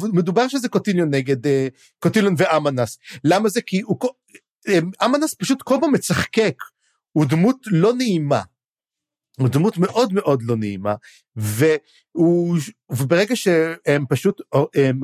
[0.00, 1.68] ומדובר שזה קוטיליון נגד אה,
[1.98, 2.98] קוטיליון ואמנס.
[3.24, 3.60] למה זה?
[3.62, 3.98] כי הוא,
[4.68, 6.54] אה, אמנס פשוט כל פעם מצחקק,
[7.12, 8.42] הוא דמות לא נעימה.
[9.38, 10.94] הוא דמות מאוד מאוד לא נעימה,
[11.36, 12.58] והוא,
[12.90, 14.40] וברגע שהם פשוט,
[14.74, 15.00] הם,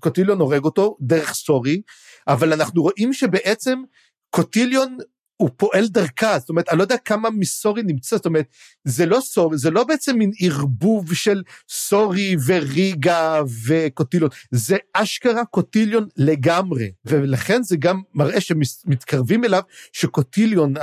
[0.00, 1.82] קוטיליון הורג אותו דרך סורי,
[2.28, 3.82] אבל אנחנו רואים שבעצם
[4.30, 4.98] קוטיליון
[5.36, 8.46] הוא פועל דרכה, זאת אומרת, אני לא יודע כמה מסורי נמצא, זאת אומרת,
[8.84, 16.08] זה לא סורי, זה לא בעצם מין ערבוב של סורי וריגה וקוטיליון, זה אשכרה קוטיליון
[16.16, 20.74] לגמרי, ולכן זה גם מראה שמתקרבים אליו שקוטיליון,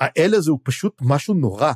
[0.00, 1.72] האל הזה הוא פשוט משהו נורא.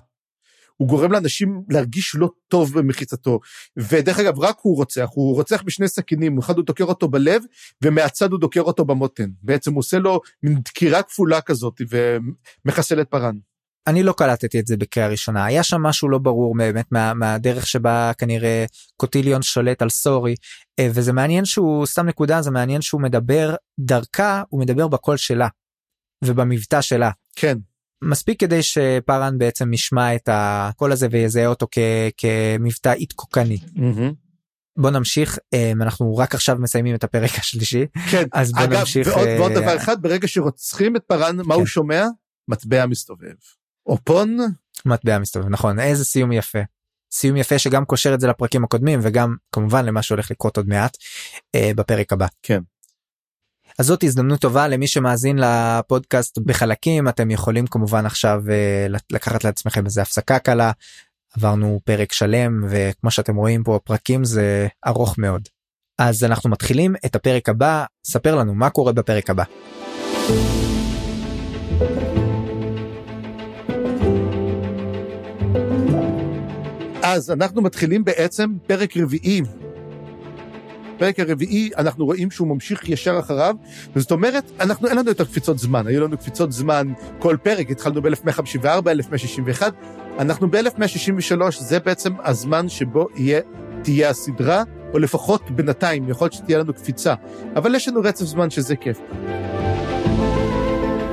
[0.76, 3.40] הוא גורם לאנשים להרגיש לא טוב במחיצתו.
[3.76, 7.42] ודרך אגב, רק הוא רוצח, הוא רוצח בשני סכינים, אחד הוא דוקר אותו בלב,
[7.82, 9.30] ומהצד הוא דוקר אותו במותן.
[9.42, 11.80] בעצם הוא עושה לו מין דקירה כפולה כזאת,
[12.64, 13.36] ומחסל את פארן.
[13.86, 17.66] אני לא קלטתי את זה בקריאה ראשונה היה שם משהו לא ברור באמת מה, מהדרך
[17.66, 18.64] שבה כנראה
[18.96, 20.34] קוטיליון שולט על סורי
[20.78, 25.48] אה, וזה מעניין שהוא סתם נקודה זה מעניין שהוא מדבר דרכה הוא מדבר בקול שלה
[26.24, 27.10] ובמבטא שלה.
[27.36, 27.58] כן.
[28.04, 31.78] מספיק כדי שפארן בעצם ישמע את הקול הזה ויזהה אותו כ,
[32.16, 33.56] כמבטא איתקוקני.
[33.56, 34.14] Mm-hmm.
[34.76, 35.38] בוא נמשיך
[35.82, 39.52] אנחנו רק עכשיו מסיימים את הפרק השלישי כן אז בוא אגב נמשיך ועוד, אה, ועוד
[39.52, 41.66] דבר אחד ברגע שרוצחים את פארן מה הוא כן.
[41.66, 42.06] שומע
[42.48, 43.34] מטבע מסתובב.
[43.86, 44.38] אופון
[44.86, 46.58] מטבע מסתובב נכון איזה סיום יפה.
[47.12, 50.96] סיום יפה שגם קושר את זה לפרקים הקודמים וגם כמובן למה שהולך לקרות עוד מעט
[51.54, 52.26] אה, בפרק הבא.
[52.42, 52.60] כן.
[53.78, 59.84] אז זאת הזדמנות טובה למי שמאזין לפודקאסט בחלקים אתם יכולים כמובן עכשיו אה, לקחת לעצמכם
[59.84, 60.72] איזה הפסקה קלה.
[61.36, 65.48] עברנו פרק שלם וכמו שאתם רואים פה הפרקים זה ארוך מאוד.
[65.98, 69.44] אז אנחנו מתחילים את הפרק הבא ספר לנו מה קורה בפרק הבא.
[77.02, 79.42] אז אנחנו מתחילים בעצם פרק רביעי.
[80.98, 83.54] פרק הרביעי אנחנו רואים שהוא ממשיך ישר אחריו
[83.96, 85.86] זאת אומרת אנחנו אין לנו יותר קפיצות זמן.
[85.86, 89.74] היו לנו קפיצות זמן כל פרק התחלנו ב-1154 1161
[90.18, 93.40] אנחנו ב-1163 זה בעצם הזמן שבו יהיה
[93.82, 94.62] תהיה הסדרה
[94.94, 97.14] או לפחות בינתיים יכול להיות שתהיה לנו קפיצה.
[97.56, 99.00] אבל יש לנו רצף זמן שזה כיף.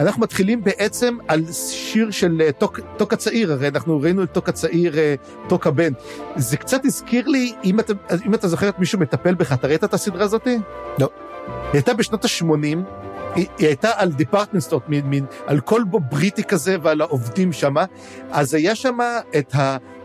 [0.02, 4.49] אנחנו מתחילים בעצם על שיר של אה, טוק, טוק הצעיר, הרי אנחנו ראינו את טוק
[4.49, 5.15] הצעיר, אה,
[5.49, 5.94] טוק הבן.
[6.36, 7.94] זה קצת הזכיר לי, אם אתה,
[8.26, 10.57] אם אתה זוכר את מישהו מטפל בך, אתה ראית את הסדרה הזאתי?
[10.99, 11.10] לא.
[11.48, 12.78] היא הייתה בשנות ה-80,
[13.36, 17.53] היא, היא הייתה על department store, מין, מין, על כל בו בריטי כזה ועל העובדים
[17.53, 17.76] שם,
[18.32, 18.98] אז היה שם
[19.38, 19.56] את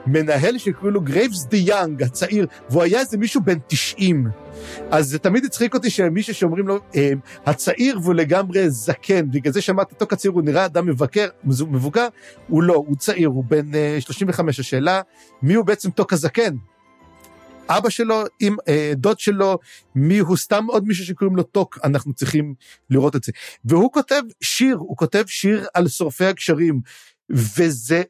[0.06, 4.26] המנהל שקוראים לו גרייס the young, הצעיר, והוא היה איזה מישהו בן 90.
[4.90, 7.12] אז זה תמיד הצחיק אותי שמישהו שאומרים לו, אה,
[7.46, 12.08] הצעיר והוא לגמרי זקן, בגלל זה שמעתי אותו כצעיר, הוא נראה אדם מבקר, מבוגר,
[12.48, 14.60] הוא לא, הוא צעיר, הוא בן אה, 35.
[14.60, 15.00] השאלה,
[15.42, 16.56] מי הוא בעצם טוק הזקן?
[17.68, 19.58] אבא שלו, עם אה, דוד שלו,
[19.94, 22.54] מי הוא סתם עוד מישהו שקוראים לו טוק, אנחנו צריכים
[22.90, 23.32] לראות את זה.
[23.64, 26.80] והוא כותב שיר, הוא כותב שיר על שורפי הגשרים,
[27.30, 28.02] וזה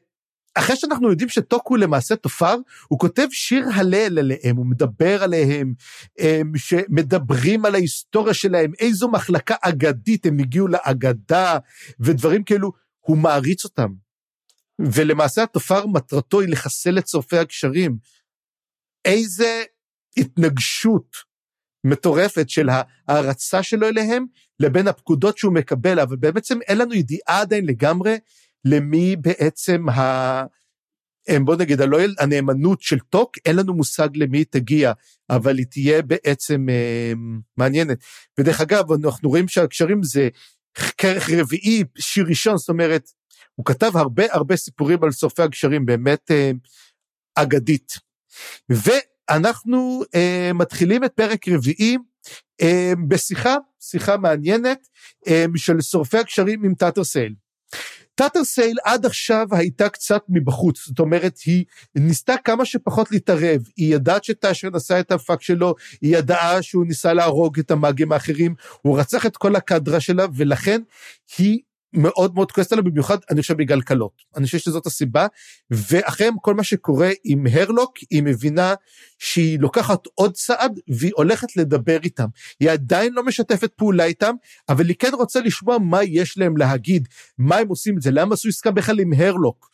[0.59, 2.57] אחרי שאנחנו יודעים שטוק הוא למעשה תופר,
[2.89, 5.75] הוא כותב שיר הלל עליהם, הוא מדבר עליהם,
[6.19, 11.59] הם, שמדברים על ההיסטוריה שלהם, איזו מחלקה אגדית, הם הגיעו לאגדה,
[12.01, 13.89] ודברים כאלו, הוא מעריץ אותם.
[14.79, 17.97] ולמעשה התופר מטרתו היא לחסל את שורפי הגשרים.
[19.05, 19.63] איזה
[20.17, 21.17] התנגשות
[21.85, 24.27] מטורפת של ההערצה שלו אליהם,
[24.61, 28.19] לבין הפקודות שהוא מקבל, אבל בעצם אין לנו ידיעה עדיין לגמרי
[28.65, 30.45] למי בעצם ה...
[31.45, 34.93] בוא נגיד, הלא הנאמנות של טוק, אין לנו מושג למי היא תגיע,
[35.31, 37.13] אבל היא תהיה בעצם אה,
[37.57, 37.99] מעניינת.
[38.39, 40.29] ודרך אגב, אנחנו רואים שהקשרים זה
[40.99, 43.11] כרך רביעי, שיר ראשון, זאת אומרת,
[43.55, 46.51] הוא כתב הרבה הרבה סיפורים על שורפי הגשרים, באמת אה,
[47.35, 47.93] אגדית.
[48.69, 51.97] ואנחנו אה, מתחילים את פרק רביעי
[52.63, 54.89] אה, בשיחה, שיחה מעניינת,
[55.29, 57.05] אה, של שורפי הגשרים עם טאטר
[58.17, 58.29] סייל.
[58.29, 61.65] טאטר סייל עד עכשיו הייתה קצת מבחוץ, זאת אומרת היא
[61.95, 67.13] ניסתה כמה שפחות להתערב, היא ידעת שטאשר נשא את הפאק שלו, היא ידעה שהוא ניסה
[67.13, 70.81] להרוג את המאגים האחרים, הוא רצח את כל הקדרה שלה ולכן
[71.39, 71.59] היא
[71.93, 75.27] מאוד מאוד כועסת עליו במיוחד אני חושב בגלל קלות אני חושב שזאת הסיבה
[75.71, 78.75] ואחרי כל מה שקורה עם הרלוק היא מבינה
[79.19, 82.27] שהיא לוקחת עוד צעד והיא הולכת לדבר איתם.
[82.61, 84.35] היא עדיין לא משתפת פעולה איתם
[84.69, 87.09] אבל היא כן רוצה לשמוע מה יש להם להגיד
[87.39, 89.71] מה הם עושים את זה למה עשו עסקה בכלל עם הרלוק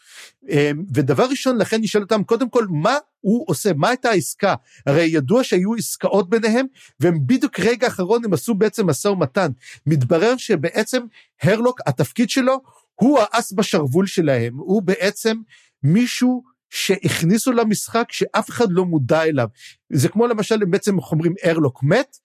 [0.95, 3.73] ודבר ראשון לכן נשאל אותם קודם כל מה הוא עושה?
[3.77, 4.55] מה הייתה העסקה?
[4.87, 6.67] הרי ידוע שהיו עסקאות ביניהם
[7.01, 9.51] והם בדיוק רגע אחרון הם עשו בעצם משא ומתן.
[9.87, 11.03] מתברר שבעצם
[11.43, 12.61] הרלוק התפקיד שלו
[12.95, 14.57] הוא האס בשרוול שלהם.
[14.57, 15.37] הוא בעצם
[15.83, 19.49] מישהו שהכניסו למשחק שאף אחד לא מודע אליו.
[19.93, 22.17] זה כמו למשל בעצם אומרים הרלוק מת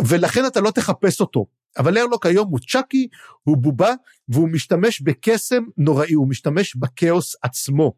[0.00, 1.46] ולכן אתה לא תחפש אותו
[1.78, 3.08] אבל הרלוק היום הוא צ'אקי,
[3.42, 3.94] הוא בובה,
[4.28, 7.92] והוא משתמש בקסם נוראי, הוא משתמש בכאוס עצמו.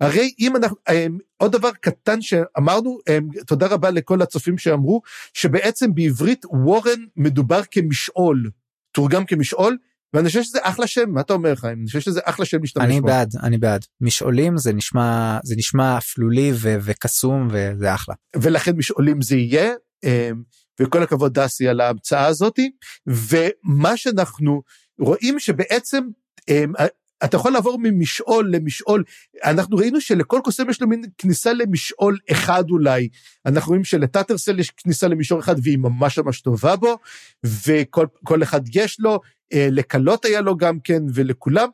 [0.00, 5.00] הרי אם אנחנו, הם, עוד דבר קטן שאמרנו, הם, תודה רבה לכל הצופים שאמרו,
[5.34, 8.50] שבעצם בעברית וורן מדובר כמשעול,
[8.92, 9.76] תורגם כמשעול,
[10.14, 11.78] ואני חושב שזה אחלה שם, מה אתה אומר חיים?
[11.78, 12.90] אני חושב שזה אחלה שם להשתמש בו.
[12.90, 13.84] אני בעד, אני בעד.
[14.00, 18.14] משעולים זה נשמע, זה נשמע אפלולי וקסום וזה אחלה.
[18.36, 19.72] ולכן משעולים זה יהיה.
[20.80, 22.70] וכל הכבוד דסי על ההמצאה הזאתי.
[23.06, 24.62] ומה שאנחנו
[25.00, 26.02] רואים שבעצם
[26.48, 26.72] אמ,
[27.24, 29.04] אתה יכול לעבור ממשעול למשעול,
[29.44, 33.08] אנחנו ראינו שלכל קוסם יש לו מין כניסה למשעול אחד אולי,
[33.46, 36.96] אנחנו רואים שלטאטרסל יש כניסה למשעול אחד והיא ממש ממש טובה בו,
[37.66, 39.20] וכל אחד יש לו,
[39.52, 41.68] אה, לקלות היה לו גם כן ולכולם,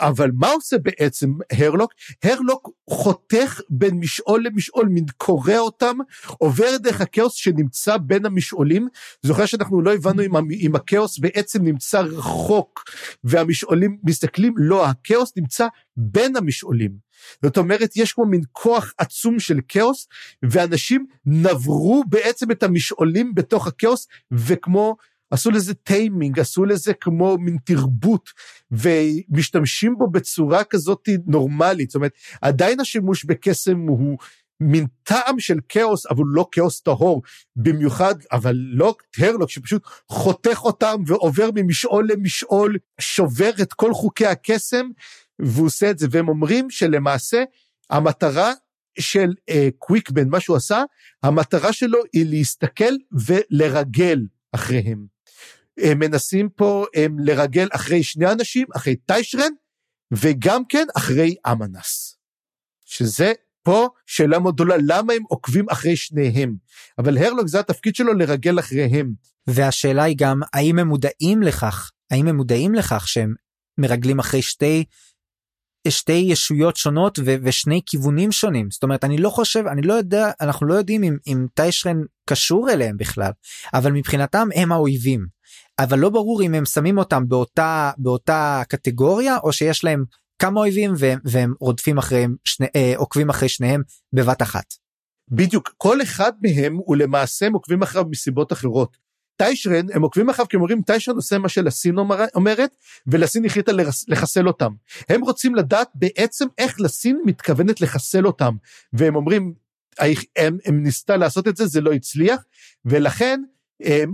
[0.00, 1.92] אבל מה עושה בעצם הרלוק?
[2.22, 5.96] הרלוק חותך בין משעול למשעול, מין קורע אותם,
[6.38, 8.88] עובר דרך הכאוס שנמצא בין המשעולים.
[9.22, 12.84] זוכר שאנחנו לא הבנו אם, אם הכאוס בעצם נמצא רחוק
[13.24, 15.66] והמשעולים מסתכלים, לא, הכאוס נמצא
[15.96, 17.06] בין המשעולים.
[17.42, 20.08] זאת אומרת, יש כמו מין כוח עצום של כאוס,
[20.42, 24.96] ואנשים נברו בעצם את המשעולים בתוך הכאוס, וכמו
[25.30, 28.30] עשו לזה טיימינג, עשו לזה כמו מין תרבות,
[28.70, 31.90] ומשתמשים בו בצורה כזאת נורמלית.
[31.90, 32.12] זאת אומרת,
[32.42, 34.18] עדיין השימוש בקסם הוא
[34.60, 37.22] מין טעם של כאוס, אבל לא כאוס טהור,
[37.56, 44.86] במיוחד, אבל לא הרלוק שפשוט חותך אותם ועובר ממשעול למשעול, שובר את כל חוקי הקסם,
[45.38, 47.44] והוא עושה את זה, והם אומרים שלמעשה
[47.90, 48.52] המטרה
[48.98, 50.82] של אה, קוויקבן, מה שהוא עשה,
[51.22, 54.20] המטרה שלו היא להסתכל ולרגל
[54.52, 55.15] אחריהם.
[55.78, 59.50] הם מנסים פה הם לרגל אחרי שני אנשים, אחרי טיישרן,
[60.12, 62.18] וגם כן אחרי אמנס.
[62.84, 63.32] שזה
[63.62, 66.56] פה שאלה מאוד גדולה, למה הם עוקבים אחרי שניהם?
[66.98, 69.12] אבל הרלוג זה התפקיד שלו לרגל אחריהם.
[69.46, 71.90] והשאלה היא גם, האם הם מודעים לכך?
[72.10, 73.34] האם הם מודעים לכך שהם
[73.78, 74.84] מרגלים אחרי שתי
[75.88, 80.30] שתי ישויות שונות ו- ושני כיוונים שונים זאת אומרת אני לא חושב אני לא יודע
[80.40, 81.96] אנחנו לא יודעים אם, אם טיישרן
[82.28, 83.30] קשור אליהם בכלל
[83.74, 85.26] אבל מבחינתם הם האויבים
[85.78, 90.04] אבל לא ברור אם הם שמים אותם באותה באותה קטגוריה או שיש להם
[90.38, 93.82] כמה אויבים והם, והם רודפים אחריהם שני, אה, עוקבים אחרי שניהם
[94.12, 94.64] בבת אחת.
[95.30, 98.96] בדיוק כל אחד מהם הוא למעשה עוקבים אחריו מסיבות אחרות.
[99.36, 101.96] טיישרן הם עוקבים אחריו כי הם אומרים טיישרן עושה מה שלסין
[102.34, 102.70] אומרת
[103.06, 103.72] ולסין החליטה
[104.08, 104.72] לחסל אותם.
[105.08, 108.54] הם רוצים לדעת בעצם איך לסין מתכוונת לחסל אותם
[108.92, 109.54] והם אומרים
[110.36, 112.40] הם, הם ניסתה לעשות את זה זה לא הצליח
[112.84, 113.40] ולכן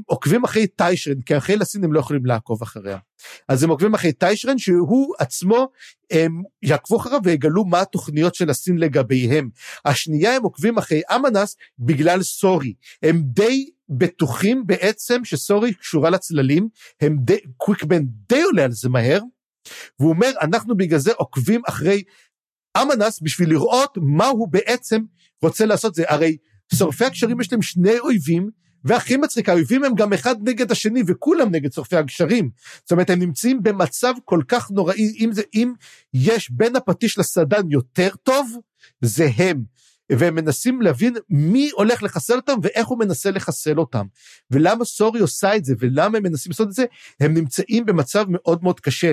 [0.06, 2.98] עוקבים אחרי טיישרן, כי אחרי לסין הם לא יכולים לעקוב אחריה.
[3.48, 5.68] אז הם עוקבים אחרי טיישרן שהוא עצמו,
[6.10, 9.51] הם יעקבו אחריו ויגלו מה התוכניות של הסין לגביהם.
[9.84, 12.74] השנייה הם עוקבים אחרי אמנס בגלל סורי.
[13.02, 16.68] הם די בטוחים בעצם שסורי קשורה לצללים,
[17.01, 19.20] הם די, קוויקבן די עולה על זה מהר,
[20.01, 22.02] והוא אומר אנחנו בגלל זה עוקבים אחרי
[22.82, 25.02] אמנס בשביל לראות מה הוא בעצם
[25.43, 26.05] רוצה לעשות זה.
[26.09, 26.36] הרי
[26.74, 28.51] שורפי הקשרים יש להם שני אויבים
[28.85, 32.51] והכי מצחיק, האויבים הם גם אחד נגד השני וכולם נגד שורפי הגשרים.
[32.83, 35.73] זאת אומרת, הם נמצאים במצב כל כך נוראי, אם, זה, אם
[36.15, 38.57] יש בין הפטיש לסדן יותר טוב,
[39.01, 39.65] זה הם.
[40.11, 44.07] והם מנסים להבין מי הולך לחסל אותם ואיך הוא מנסה לחסל אותם.
[44.51, 46.85] ולמה סורי עושה את זה ולמה הם מנסים לעשות את זה,
[47.21, 49.13] הם נמצאים במצב מאוד מאוד קשה.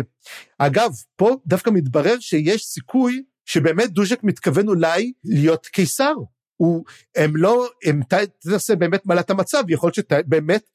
[0.57, 6.13] אגב, פה דווקא מתברר שיש סיכוי שבאמת דוז'ק מתכוון אולי להיות קיסר.
[6.59, 8.01] הוא, הם לא, הם
[8.39, 10.69] תעשה באמת מעלת המצב, יכול להיות שבאמת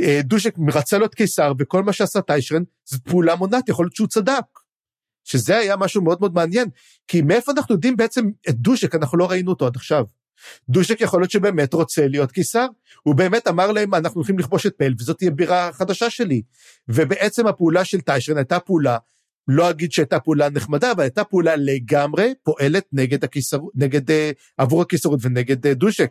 [0.00, 4.08] אה, דושק רצה להיות קיסר, וכל מה שעשה טיישרן זו פעולה מונעת, יכול להיות שהוא
[4.08, 4.44] צדק.
[5.24, 6.68] שזה היה משהו מאוד מאוד מעניין,
[7.08, 10.04] כי מאיפה אנחנו יודעים בעצם את דושק, אנחנו לא ראינו אותו עד עכשיו.
[10.68, 12.66] דושק יכול להיות שבאמת רוצה להיות קיסר,
[13.02, 16.42] הוא באמת אמר להם אנחנו הולכים לכבוש את פל וזאת תהיה בירה חדשה שלי.
[16.88, 18.98] ובעצם הפעולה של טיישרן הייתה פעולה
[19.48, 24.14] לא אגיד שהייתה פעולה נחמדה, אבל הייתה פעולה לגמרי פועלת נגד הקיסר, נגד, uh,
[24.58, 26.10] עבור הקיסרות ונגד uh, דושק.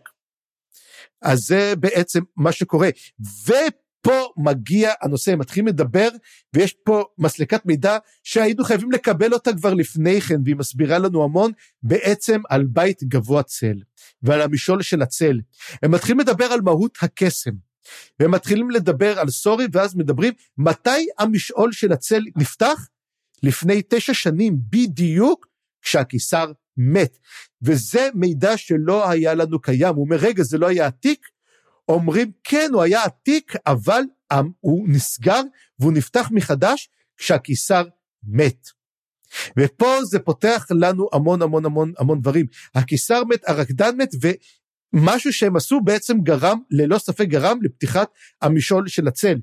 [1.21, 2.89] אז זה בעצם מה שקורה.
[3.19, 6.09] ופה מגיע הנושא, מתחילים לדבר,
[6.53, 11.51] ויש פה מסלקת מידע שהיינו חייבים לקבל אותה כבר לפני כן, והיא מסבירה לנו המון
[11.83, 13.81] בעצם על בית גבוה צל,
[14.21, 15.39] ועל המשעול של הצל.
[15.83, 17.51] הם מתחילים לדבר על מהות הקסם.
[18.19, 22.87] והם מתחילים לדבר על סורי, ואז מדברים מתי המשעול של הצל נפתח?
[23.45, 25.47] לפני תשע שנים בדיוק
[25.81, 27.17] כשהקיסר מת.
[27.61, 29.95] וזה מידע שלא היה לנו קיים.
[29.95, 31.25] הוא אומר, רגע, זה לא היה עתיק?
[31.89, 34.01] אומרים, כן, הוא היה עתיק, אבל
[34.59, 35.41] הוא נסגר
[35.79, 37.83] והוא נפתח מחדש כשהקיסר
[38.23, 38.67] מת.
[39.59, 42.45] ופה זה פותח לנו המון המון המון המון דברים.
[42.75, 44.09] הקיסר מת, הרקדן מת,
[44.93, 48.09] ומשהו שהם עשו בעצם גרם, ללא ספק גרם לפתיחת
[48.41, 49.37] המשעול של הצל.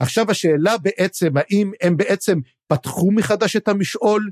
[0.00, 4.30] עכשיו השאלה בעצם, האם הם בעצם פתחו מחדש את המשעול,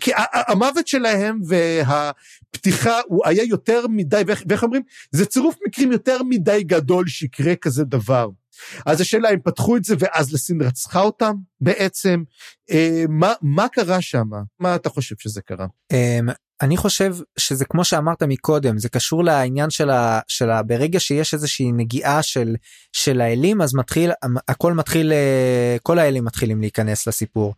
[0.00, 4.82] כי המוות שלהם והפתיחה הוא היה יותר מדי, ואיך אומרים?
[5.10, 8.28] זה צירוף מקרים יותר מדי גדול שיקרה כזה דבר.
[8.86, 12.22] אז השאלה אם פתחו את זה ואז לסין רצחה אותם בעצם,
[12.70, 14.24] אה, מה, מה קרה שם?
[14.60, 15.66] מה אתה חושב שזה קרה?
[15.92, 16.28] אמ,
[16.62, 21.34] אני חושב שזה כמו שאמרת מקודם זה קשור לעניין של ה, של ה, ברגע שיש
[21.34, 22.56] איזושהי נגיעה של
[22.92, 24.10] של האלים אז מתחיל
[24.48, 27.54] הכל מתחיל אה, כל האלים מתחילים להיכנס לסיפור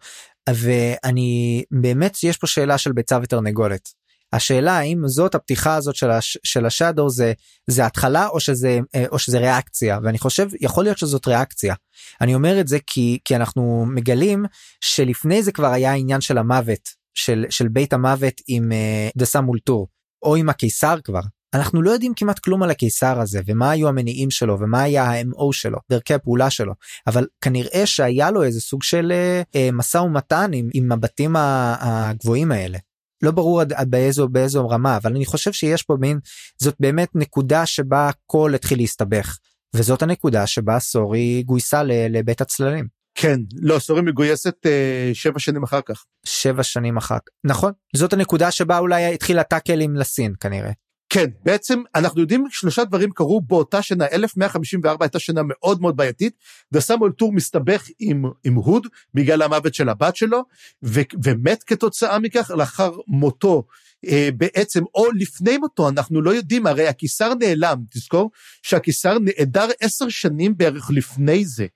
[0.50, 3.88] ואני באמת יש פה שאלה של ביצה ותרנגולת.
[4.36, 7.32] השאלה האם זאת הפתיחה הזאת של, הש, של השאדו זה
[7.66, 11.74] זה התחלה או שזה אה, או שזה ריאקציה ואני חושב יכול להיות שזאת ריאקציה.
[12.20, 14.44] אני אומר את זה כי כי אנחנו מגלים
[14.80, 19.88] שלפני זה כבר היה עניין של המוות של של בית המוות עם אה, דסה מולטור
[20.22, 21.20] או עם הקיסר כבר
[21.54, 25.52] אנחנו לא יודעים כמעט כלום על הקיסר הזה ומה היו המניעים שלו ומה היה ה-MO
[25.52, 26.72] שלו דרכי הפעולה שלו
[27.06, 32.52] אבל כנראה שהיה לו איזה סוג של אה, אה, משא ומתן עם, עם הבתים הגבוהים
[32.52, 32.78] האלה.
[33.26, 36.18] לא ברור עד, עד באיזו באיזו רמה אבל אני חושב שיש פה מין
[36.62, 39.38] זאת באמת נקודה שבה הכל התחיל להסתבך
[39.74, 42.86] וזאת הנקודה שבה סורי גויסה לבית הצללים.
[43.14, 46.04] כן לא סורי מגויסת אה, שבע שנים אחר כך.
[46.26, 50.70] שבע שנים אחר כך נכון זאת הנקודה שבה אולי התחיל הטאקלים לסין כנראה.
[51.08, 56.34] כן, בעצם אנחנו יודעים שלושה דברים קרו באותה שנה, 1154 הייתה שנה מאוד מאוד בעייתית,
[56.72, 60.42] דסמואל טור מסתבך עם, עם הוד בגלל המוות של הבת שלו,
[60.82, 63.64] ו, ומת כתוצאה מכך לאחר מותו.
[64.06, 68.30] אה, בעצם, או לפני מותו, אנחנו לא יודעים, הרי הקיסר נעלם, תזכור
[68.62, 71.66] שהקיסר נעדר עשר שנים בערך לפני זה.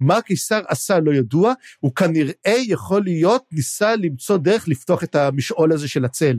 [0.00, 5.72] מה הקיסר עשה לא ידוע, הוא כנראה יכול להיות ניסה למצוא דרך לפתוח את המשעול
[5.72, 6.36] הזה של הצל.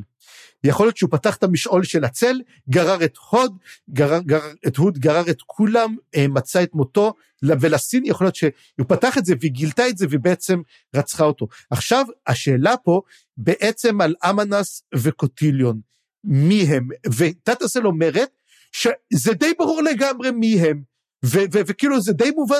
[0.64, 3.58] יכול להיות שהוא פתח את המשעול של הצל, גרר את הוד,
[3.90, 7.14] גרר, גרר את הוד, גרר את כולם, אה, מצא את מותו,
[7.44, 10.62] ולסין יכול להיות שהוא פתח את זה והיא גילתה את זה ובעצם
[10.96, 11.48] רצחה אותו.
[11.72, 13.02] עכשיו, השאלה פה
[13.38, 15.80] בעצם על אמנס וקוטיליון,
[16.24, 16.88] מי הם?
[17.18, 18.30] ותת-אסל אומרת
[18.72, 20.84] שזה די ברור לגמרי מי הם,
[21.24, 22.58] וכאילו זה די מובן,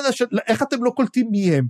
[0.48, 1.66] איך אתם לא קולטים מי הם.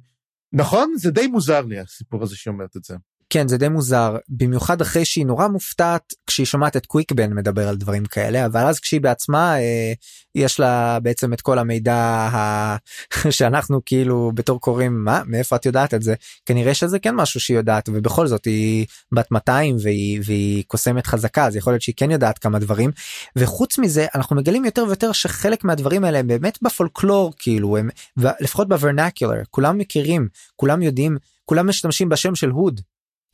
[0.52, 0.92] נכון?
[0.96, 2.94] זה די מוזר לי הסיפור הזה שאומרת את זה.
[3.30, 4.16] כן זה די מוזר.
[4.28, 8.80] במיוחד אחרי שהיא נורא מופתעת כשהיא שומעת את קוויקבן מדבר על דברים כאלה אבל אז
[8.80, 9.92] כשהיא בעצמה אה,
[10.34, 12.76] יש לה בעצם את כל המידע ה...
[13.30, 15.22] שאנחנו כאילו בתור קוראים מה?
[15.26, 16.14] מאיפה את יודעת את זה?
[16.46, 21.46] כנראה שזה כן משהו שהיא יודעת ובכל זאת היא בת 200 והיא והיא קוסמת חזקה
[21.46, 22.90] אז יכול להיות שהיא כן יודעת כמה דברים.
[23.36, 28.68] וחוץ מזה אנחנו מגלים יותר ויותר שחלק מהדברים האלה הם באמת בפולקלור כאילו הם לפחות
[28.68, 32.80] בוורנקולר כולם מכירים כולם יודעים כולם משתמשים בשם של הוד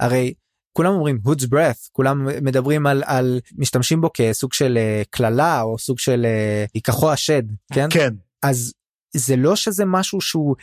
[0.01, 0.35] הרי
[0.73, 1.89] כולם אומרים הודס breath?
[1.93, 6.27] כולם מדברים על על משתמשים בו כסוג של אה, קללה או סוג של
[6.75, 7.43] ייקחו השד
[7.73, 7.87] כן?
[7.91, 8.15] כן.
[8.43, 8.73] אז
[9.17, 10.57] זה לא שזה משהו שהוא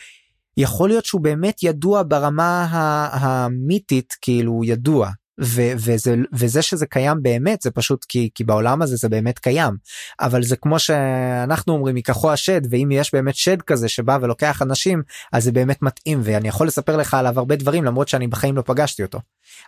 [0.56, 2.66] יכול להיות שהוא באמת ידוע ברמה
[3.12, 8.96] המיתית כאילו ידוע ו- וזה וזה שזה קיים באמת זה פשוט כי כי בעולם הזה
[8.96, 9.76] זה באמת קיים
[10.20, 15.02] אבל זה כמו שאנחנו אומרים ייקחו השד ואם יש באמת שד כזה שבא ולוקח אנשים
[15.32, 18.62] אז זה באמת מתאים ואני יכול לספר לך עליו הרבה דברים למרות שאני בחיים לא
[18.66, 19.20] פגשתי אותו.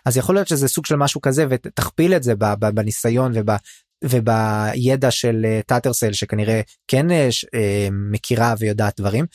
[0.05, 2.33] אז יכול להיות שזה סוג של משהו כזה ותכפיל את זה
[2.73, 3.31] בניסיון.
[4.03, 7.29] ובידע של טאטרסל שכנראה כן אה,
[7.91, 9.25] מכירה ויודעת דברים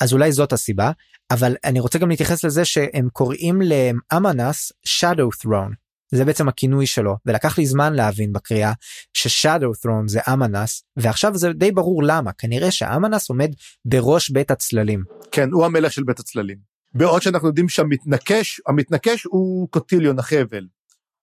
[0.00, 0.90] אז אולי זאת הסיבה
[1.30, 7.16] אבל אני רוצה גם להתייחס לזה שהם קוראים לאמנס shadow throne זה בעצם הכינוי שלו
[7.26, 8.72] ולקח לי זמן להבין בקריאה
[9.12, 13.50] ששאדו ת'רון זה אמנס ועכשיו זה די ברור למה כנראה שאמנס עומד
[13.84, 15.04] בראש בית הצללים.
[15.32, 16.58] כן הוא המלך של בית הצללים.
[16.94, 20.66] בעוד שאנחנו יודעים שהמתנקש המתנקש הוא קוטיליון החבל.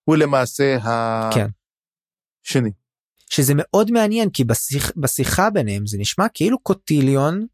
[0.04, 0.76] הוא למעשה
[1.34, 1.46] כן.
[3.30, 7.46] שזה מאוד מעניין כי בשיח, בשיחה ביניהם זה נשמע כאילו קוטיליון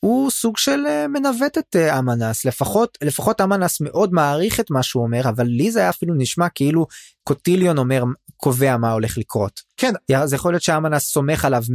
[0.00, 4.82] הוא סוג של אה, מנווט את אה, אמנס לפחות לפחות אמנס מאוד מעריך את מה
[4.82, 6.86] שהוא אומר אבל לי זה היה אפילו נשמע כאילו
[7.24, 8.04] קוטיליון אומר
[8.36, 9.60] קובע מה הולך לקרות.
[9.76, 9.92] כן.
[10.16, 11.72] אז יכול להיות שאמנס סומך עליו 100%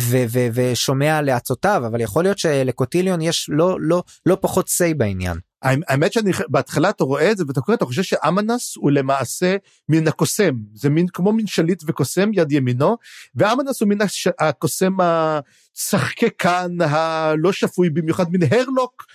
[0.00, 5.38] ו- ו- ושומע לעצותיו אבל יכול להיות שלקוטיליון יש לא לא לא פחות say בעניין.
[5.62, 9.56] האמת שאני בהתחלה אתה רואה את זה ואתה קורא אתה חושב שאמנס הוא למעשה
[9.88, 12.96] מן הקוסם זה מין כמו מין שליט וקוסם יד ימינו
[13.34, 13.98] ואמנס הוא מן
[14.38, 19.06] הקוסם השחקקן הלא שפוי במיוחד מן הרלוק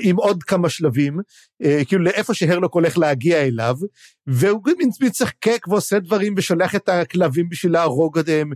[0.00, 1.18] עם עוד כמה שלבים
[1.64, 3.76] אה, כאילו לאיפה שהרלוק הולך להגיע אליו
[4.26, 8.50] והוא מין מצחקק ועושה דברים ושולח את הכלבים בשביל להרוג אותם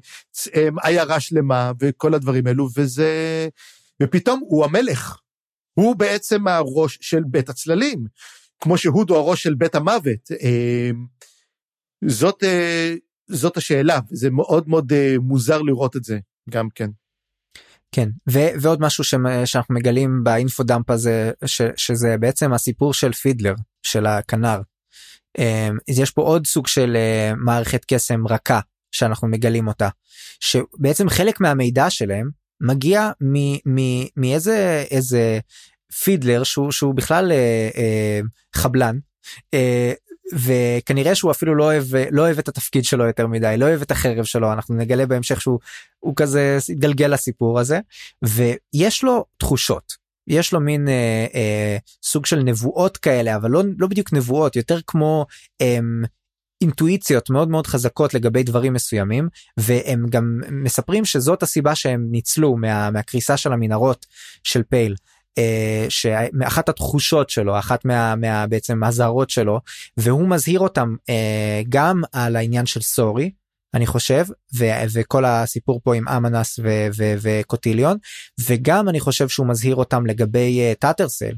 [0.82, 3.48] עיירה שלמה וכל הדברים האלו וזה
[4.02, 5.18] ופתאום הוא המלך.
[5.74, 8.04] הוא בעצם הראש של בית הצללים,
[8.60, 10.32] כמו שהוד הוא הראש של בית המוות.
[10.42, 10.90] אה,
[12.06, 12.94] זאת, אה,
[13.30, 16.18] זאת השאלה, זה מאוד מאוד אה, מוזר לראות את זה
[16.50, 16.90] גם כן.
[17.92, 23.12] כן ו- ועוד משהו ש- שאנחנו מגלים באינפו דאמפ הזה ש- שזה בעצם הסיפור של
[23.12, 24.60] פידלר של הכנר.
[25.90, 26.96] אז יש פה עוד סוג של
[27.36, 28.60] מערכת קסם רכה
[28.92, 29.88] שאנחנו מגלים אותה
[30.40, 32.30] שבעצם חלק מהמידע שלהם
[32.62, 33.10] מגיע
[34.16, 35.38] מאיזה איזה
[36.04, 38.20] פידלר שהוא שהוא בכלל אה, אה,
[38.54, 38.98] חבלן.
[39.54, 39.92] אה,
[40.32, 43.90] וכנראה שהוא אפילו לא אוהב לא אוהב את התפקיד שלו יותר מדי לא אוהב את
[43.90, 45.58] החרב שלו אנחנו נגלה בהמשך שהוא
[46.00, 47.80] הוא כזה התגלגל לסיפור הזה
[48.22, 49.92] ויש לו תחושות
[50.26, 54.78] יש לו מין אה, אה, סוג של נבואות כאלה אבל לא לא בדיוק נבואות יותר
[54.86, 55.26] כמו
[55.60, 55.78] אה,
[56.62, 62.90] אינטואיציות מאוד מאוד חזקות לגבי דברים מסוימים והם גם מספרים שזאת הסיבה שהם ניצלו מה,
[62.90, 64.06] מהקריסה של המנהרות
[64.44, 64.94] של פייל.
[65.38, 65.42] Uh,
[65.88, 69.60] שאחת התחושות שלו אחת מה, מה בעצם הזהרות שלו
[69.96, 73.30] והוא מזהיר אותם uh, גם על העניין של סורי
[73.74, 74.24] אני חושב
[74.54, 77.96] ו, וכל הסיפור פה עם אמנס ו, ו, וקוטיליון
[78.48, 81.32] וגם אני חושב שהוא מזהיר אותם לגבי טאטרסל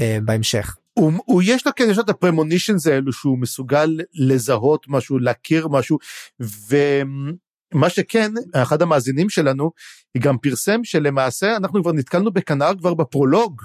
[0.00, 0.76] uh, בהמשך.
[0.94, 5.18] הוא, הוא יש לו כן יש לו את ה premonitions האלו שהוא מסוגל לזהות משהו
[5.18, 5.98] להכיר משהו
[6.40, 9.70] ומה שכן אחד המאזינים שלנו
[10.18, 13.62] גם פרסם שלמעשה אנחנו כבר נתקלנו בכנר כבר בפרולוג.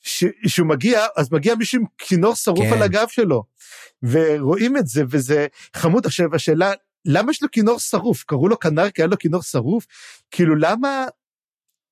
[0.00, 2.72] ש, שהוא מגיע אז מגיע מישהו עם כינור שרוף כן.
[2.72, 3.44] על הגב שלו
[4.02, 5.46] ורואים את זה וזה
[5.76, 6.72] חמוד עכשיו השאלה
[7.04, 9.86] למה יש לו כינור שרוף קראו לו כנר כי היה לו כינור שרוף
[10.30, 11.06] כאילו למה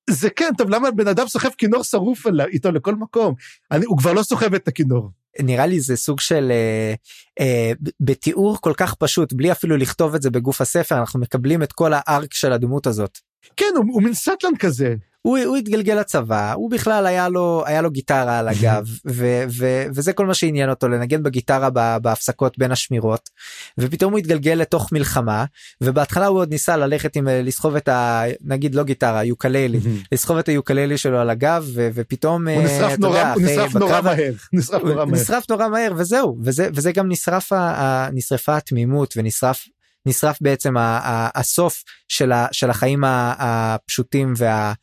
[0.09, 3.33] זה כן, טוב, למה בן אדם סוחב כינור שרוף איתו לכל מקום?
[3.71, 5.11] אני, הוא כבר לא סוחב את הכינור.
[5.41, 6.93] נראה לי זה סוג של אה,
[7.39, 11.73] אה, בתיאור כל כך פשוט בלי אפילו לכתוב את זה בגוף הספר אנחנו מקבלים את
[11.73, 13.17] כל הארק של הדמות הזאת.
[13.57, 14.95] כן הוא, הוא מין סטלן כזה.
[15.27, 19.85] הוא, הוא התגלגל לצבא הוא בכלל היה לו היה לו גיטרה על הגב ו, ו,
[19.95, 23.29] וזה כל מה שעניין אותו לנגן בגיטרה בהפסקות בין השמירות
[23.77, 25.45] ופתאום הוא התגלגל לתוך מלחמה
[25.81, 28.23] ובהתחלה הוא עוד ניסה ללכת עם לסחוב את ה...
[28.41, 29.79] נגיד לא גיטרה יוקללי
[30.11, 34.01] לסחוב את היוקללי שלו על הגב ו, ופתאום הוא נשרף נורא, יודע, הוא נשרף נורא
[34.01, 35.21] מהר נשרף נורא מהר.
[35.21, 37.51] נשרף נורא מהר וזהו וזה וזה גם נשרף
[38.13, 39.65] נשרפה התמימות ונשרף
[40.05, 40.73] נשרף בעצם
[41.35, 44.73] הסוף של, ה, של החיים הפשוטים וה...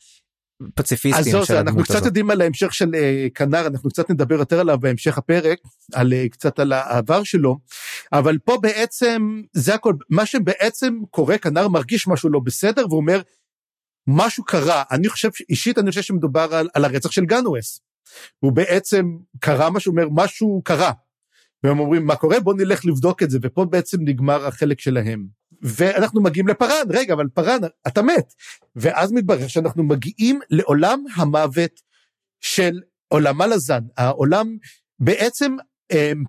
[0.74, 2.06] פציפיסטים אז זהו, אנחנו קצת הזאת.
[2.06, 5.58] יודעים על ההמשך של uh, כנר אנחנו קצת נדבר יותר עליו בהמשך הפרק
[5.92, 7.58] על uh, קצת על העבר שלו
[8.12, 13.20] אבל פה בעצם זה הכל מה שבעצם קורה כנר מרגיש משהו לא בסדר ואומר
[14.06, 17.80] משהו קרה אני חושב אישית אני חושב שמדובר על, על הרצח של גנואס.
[18.38, 20.92] הוא בעצם קרה משהו אומר משהו קרה.
[21.64, 25.26] והם אומרים מה קורה בוא נלך לבדוק את זה ופה בעצם נגמר החלק שלהם.
[25.64, 28.34] ואנחנו מגיעים לפארן, רגע, אבל פארן, אתה מת.
[28.76, 31.80] ואז מתברר שאנחנו מגיעים לעולם המוות
[32.40, 33.80] של עולם הלזן.
[33.96, 34.56] העולם,
[34.98, 35.56] בעצם
[35.92, 36.24] אמ,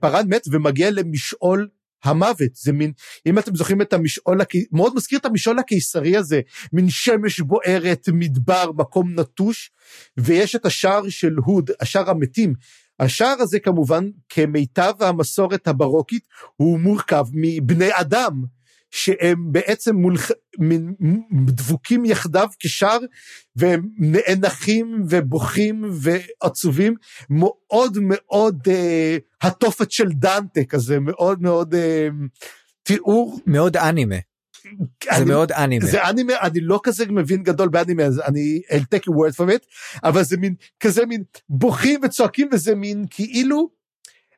[0.00, 1.68] פארן מת ומגיע למשעול
[2.04, 2.54] המוות.
[2.54, 2.92] זה מין,
[3.26, 4.40] אם אתם זוכרים את המשעול,
[4.72, 6.40] מאוד מזכיר את המשעול הקיסרי הזה,
[6.72, 9.70] מין שמש בוערת, מדבר, מקום נטוש,
[10.16, 12.54] ויש את השער של הוד, השער המתים.
[13.00, 16.26] השער הזה כמובן, כמיטב המסורת הברוקית,
[16.56, 18.44] הוא מורכב מבני אדם.
[18.90, 20.30] שהם בעצם מולח...
[21.46, 22.98] דבוקים יחדיו כשאר
[23.56, 26.94] והם נאנחים ובוכים ועצובים
[27.30, 32.08] מאוד מאוד אה, התופת של דנטה כזה מאוד מאוד אה,
[32.82, 34.16] תיאור מאוד אנימה.
[35.10, 35.86] אני, זה מאוד אנימה.
[35.86, 39.48] זה אנימה, אני לא כזה מבין גדול באנימה, אז אני, I'll take a word from
[39.48, 39.66] it,
[40.04, 43.70] אבל זה מין, כזה מין בוכים וצועקים וזה מין כאילו,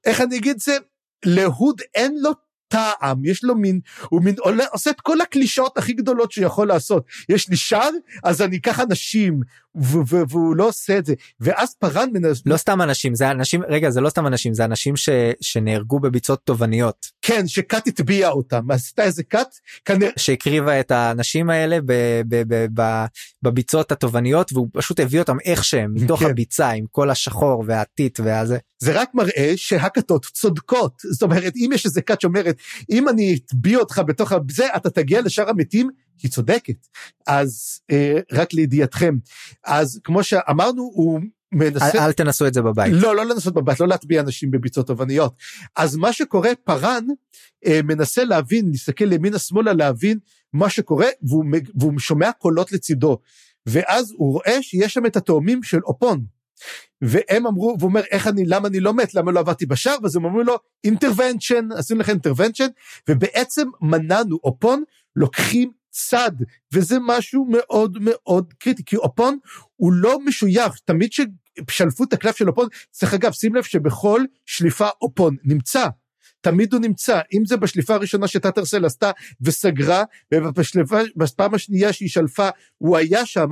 [0.04, 0.76] איך אני אגיד זה,
[1.24, 2.32] להוד אין לו
[2.72, 6.68] טעם, יש לו מין, הוא מין עולה, עושה את כל הקלישאות הכי גדולות שהוא יכול
[6.68, 7.04] לעשות.
[7.28, 7.90] יש לי שער,
[8.24, 9.40] אז אני אקח אנשים,
[9.74, 11.14] והוא לא עושה את זה.
[11.40, 12.42] ואז פארן מנס...
[12.46, 15.08] לא סתם אנשים, זה אנשים, רגע, זה לא סתם אנשים, זה אנשים ש,
[15.40, 17.06] שנהרגו בביצות תובעניות.
[17.22, 18.70] כן, שכת הטביע אותם.
[18.70, 19.48] עשתה איזה כת?
[19.84, 20.10] כנראה...
[20.16, 21.92] שהקריבה את האנשים האלה ב,
[22.28, 23.04] ב, ב, ב,
[23.42, 26.30] בביצות התובעניות, והוא פשוט הביא אותם איך שהם, מתוך כן.
[26.30, 28.58] הביצה, עם כל השחור והטיט והזה.
[28.78, 30.92] זה רק מראה שהכתות צודקות.
[31.12, 32.56] זאת אומרת, אם יש איזה כת שאומרת,
[32.90, 35.90] אם אני אטביע אותך בתוך זה, אתה תגיע לשאר המתים,
[36.22, 36.86] היא צודקת.
[37.26, 39.14] אז אה, רק לידיעתכם,
[39.64, 41.20] אז כמו שאמרנו, הוא
[41.52, 41.90] מנסה...
[41.94, 42.92] אל, אל תנסו את זה בבית.
[42.96, 45.34] לא, לא לנסות בבית, לא להטביע אנשים בביצות תובעניות.
[45.76, 47.04] אז מה שקורה, פארן
[47.66, 50.18] אה, מנסה להבין, להסתכל ימינה שמאלה להבין
[50.52, 51.44] מה שקורה, והוא,
[51.80, 53.18] והוא שומע קולות לצידו.
[53.66, 56.24] ואז הוא רואה שיש שם את התאומים של אופון.
[57.02, 60.16] והם אמרו, והוא אומר, איך אני, למה אני לא מת, למה לא עבדתי בשער, ואז
[60.16, 62.66] הם אמרו לו, אינטרוונצ'ן, עשינו לכם אינטרוונצ'ן,
[63.08, 64.82] ובעצם מנענו, אופון
[65.16, 66.32] לוקחים צד,
[66.72, 69.38] וזה משהו מאוד מאוד קריטי, כי אופון
[69.76, 74.88] הוא לא משוייך, תמיד ששלפו את הקלף של אופון, צריך אגב, שים לב שבכל שליפה
[75.02, 75.86] אופון נמצא.
[76.40, 79.10] תמיד הוא נמצא, אם זה בשליפה הראשונה שטאטרסל עשתה
[79.40, 82.48] וסגרה, ובפעם השנייה שהיא שלפה
[82.78, 83.48] הוא היה שם,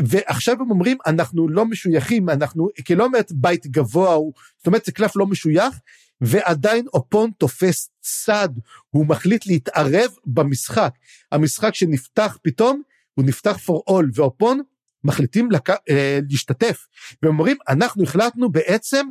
[0.00, 4.16] ועכשיו הם אומרים אנחנו לא משויכים, אנחנו כלומר בית גבוה,
[4.58, 5.74] זאת אומרת זה קלף לא משוייך,
[6.20, 8.48] ועדיין אופון תופס צד,
[8.90, 10.94] הוא מחליט להתערב במשחק.
[11.32, 12.82] המשחק שנפתח פתאום,
[13.14, 14.60] הוא נפתח for all, ואופון
[15.04, 15.70] מחליטים לק...
[15.70, 16.86] אה, להשתתף.
[17.22, 19.06] והם אומרים, אנחנו החלטנו בעצם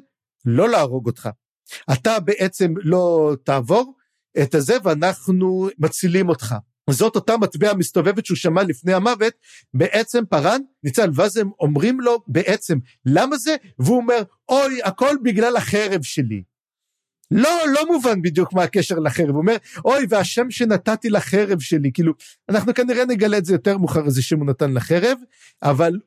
[0.45, 1.29] לא להרוג אותך.
[1.93, 3.93] אתה בעצם לא תעבור
[4.41, 6.55] את הזה, ואנחנו מצילים אותך.
[6.89, 9.33] זאת אותה מטבע מסתובבת שהוא שמע לפני המוות,
[9.73, 13.55] בעצם פארן ניצל, ואז הם אומרים לו בעצם, למה זה?
[13.79, 16.43] והוא אומר, אוי, הכל בגלל החרב שלי.
[17.31, 19.55] לא, לא מובן בדיוק מה הקשר לחרב, הוא אומר,
[19.85, 22.13] אוי, והשם שנתתי לחרב שלי, כאילו,
[22.49, 25.17] אנחנו כנראה נגלה את זה יותר מאוחר, איזה שם הוא נתן לחרב,
[25.63, 25.99] אבל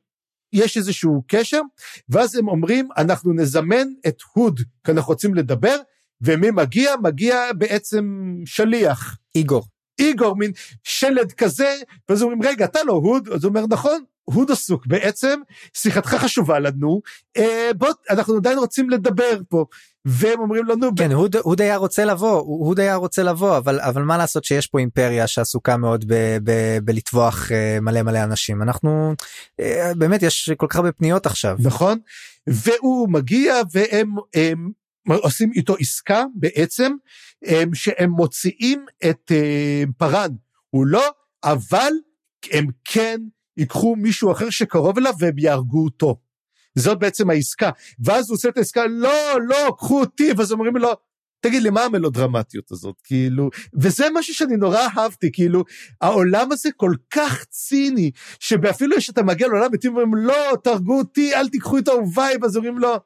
[0.53, 1.61] יש איזשהו קשר,
[2.09, 5.77] ואז הם אומרים, אנחנו נזמן את הוד, כי אנחנו רוצים לדבר,
[6.21, 6.95] ומי מגיע?
[7.03, 9.17] מגיע בעצם שליח.
[9.35, 9.65] איגור.
[10.01, 10.53] איגור, מין
[10.85, 11.77] שלד כזה,
[12.09, 13.29] ואז אומרים, רגע, אתה לא הוד?
[13.29, 15.41] אז הוא אומר, נכון, הוד עסוק בעצם,
[15.75, 17.01] שיחתך חשובה לנו,
[17.37, 19.65] אה, בוא, אנחנו עדיין רוצים לדבר פה.
[20.05, 20.91] והם אומרים לנו...
[20.97, 24.67] כן, הוד, הוד היה רוצה לבוא, הוד היה רוצה לבוא, אבל, אבל מה לעשות שיש
[24.67, 28.63] פה אימפריה שעסוקה מאוד ב, ב, בלטבוח אה, מלא מלא אנשים.
[28.63, 29.15] אנחנו,
[29.61, 31.57] אה, באמת, יש כל כך הרבה פניות עכשיו.
[31.59, 31.99] נכון,
[32.47, 34.71] והוא מגיע והם הם,
[35.09, 36.93] עושים איתו עסקה בעצם,
[37.45, 40.31] הם, שהם מוציאים את אה, פארן.
[40.71, 41.05] הוא לא,
[41.45, 41.93] אבל
[42.53, 43.21] הם כן
[43.57, 46.21] ייקחו מישהו אחר שקרוב אליו והם יהרגו אותו.
[46.79, 47.71] זאת בעצם העסקה.
[48.05, 50.93] ואז הוא עושה את העסקה, לא, לא, קחו אותי, ואז אומרים לו,
[51.41, 53.01] תגיד לי, מה המלודרמטיות הזאת?
[53.05, 53.51] כאילו,
[53.81, 55.65] וזה משהו שאני נורא אהבתי, כאילו,
[56.01, 58.11] העולם הזה כל כך ציני,
[58.41, 62.79] שאפילו כשאתה מגיע לעולם מתים ואומרים, לא, תהרגו אותי, אל תיקחו את אהוביי, ואז אומרים
[62.79, 62.97] לו,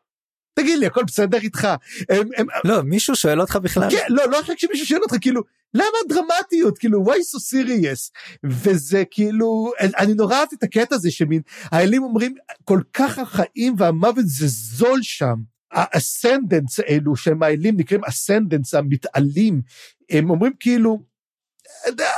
[0.55, 1.69] תגיד לי, הכל בסדר איתך.
[2.09, 3.91] הם, הם, לא, מישהו שואל אותך בכלל?
[3.91, 5.43] כן, לא, לא רק שמישהו שואל אותך, כאילו,
[5.75, 6.79] למה הדרמטיות?
[6.79, 8.11] כאילו, why so serious?
[8.45, 14.25] וזה כאילו, אני נורא אהבתי את הקטע הזה, שמין, האלים אומרים, כל כך החיים והמוות
[14.27, 15.35] זה זול שם.
[15.73, 19.63] האסנדנס האלו, שהם האלים נקראים אסנדנס, המתעלים,
[20.11, 21.03] הם אומרים כאילו,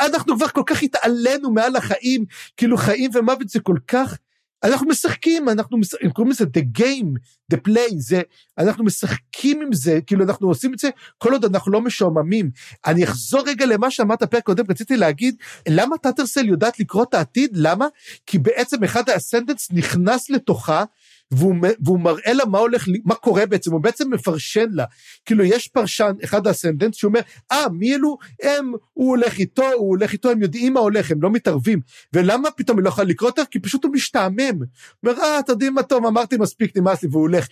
[0.00, 2.24] אנחנו כבר כל כך התעלינו מעל החיים,
[2.56, 4.18] כאילו חיים ומוות זה כל כך
[4.66, 7.18] אנחנו משחקים, אנחנו משחקים, קוראים לזה the game,
[7.54, 8.20] the play, זה,
[8.58, 10.88] אנחנו משחקים עם זה, כאילו אנחנו עושים את זה
[11.18, 12.50] כל עוד אנחנו לא משועממים.
[12.86, 15.36] אני אחזור רגע למה שאמרת פרק קודם, רציתי להגיד,
[15.68, 17.50] למה טאטרסל יודעת לקרוא את העתיד?
[17.54, 17.86] למה?
[18.26, 20.84] כי בעצם אחד ה ascendants נכנס לתוכה,
[21.30, 21.54] והוא,
[21.84, 24.84] והוא מראה לה מה הולך, מה קורה בעצם, הוא בעצם מפרשן לה.
[25.24, 27.20] כאילו יש פרשן, אחד ה ascendant, שאומר,
[27.52, 31.22] אה, מי אלו הם, הוא הולך איתו, הוא הולך איתו, הם יודעים מה הולך, הם
[31.22, 31.80] לא מתערבים.
[32.12, 33.42] ולמה פתאום היא לא יכולה לקרוא יותר?
[33.50, 34.58] כי פשוט הוא משתעמם.
[34.58, 34.66] הוא
[35.04, 37.48] אומר, אה, אתה יודעים מה טוב, אמרתי מספיק, נמאס לי, והוא הולך.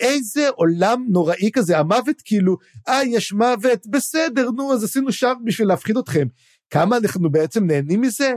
[0.00, 2.56] איזה עולם נוראי כזה, המוות כאילו,
[2.88, 6.26] אה, יש מוות, בסדר, נו, אז עשינו שם בשביל להפחיד אתכם.
[6.70, 8.32] כמה אנחנו בעצם נהנים מזה?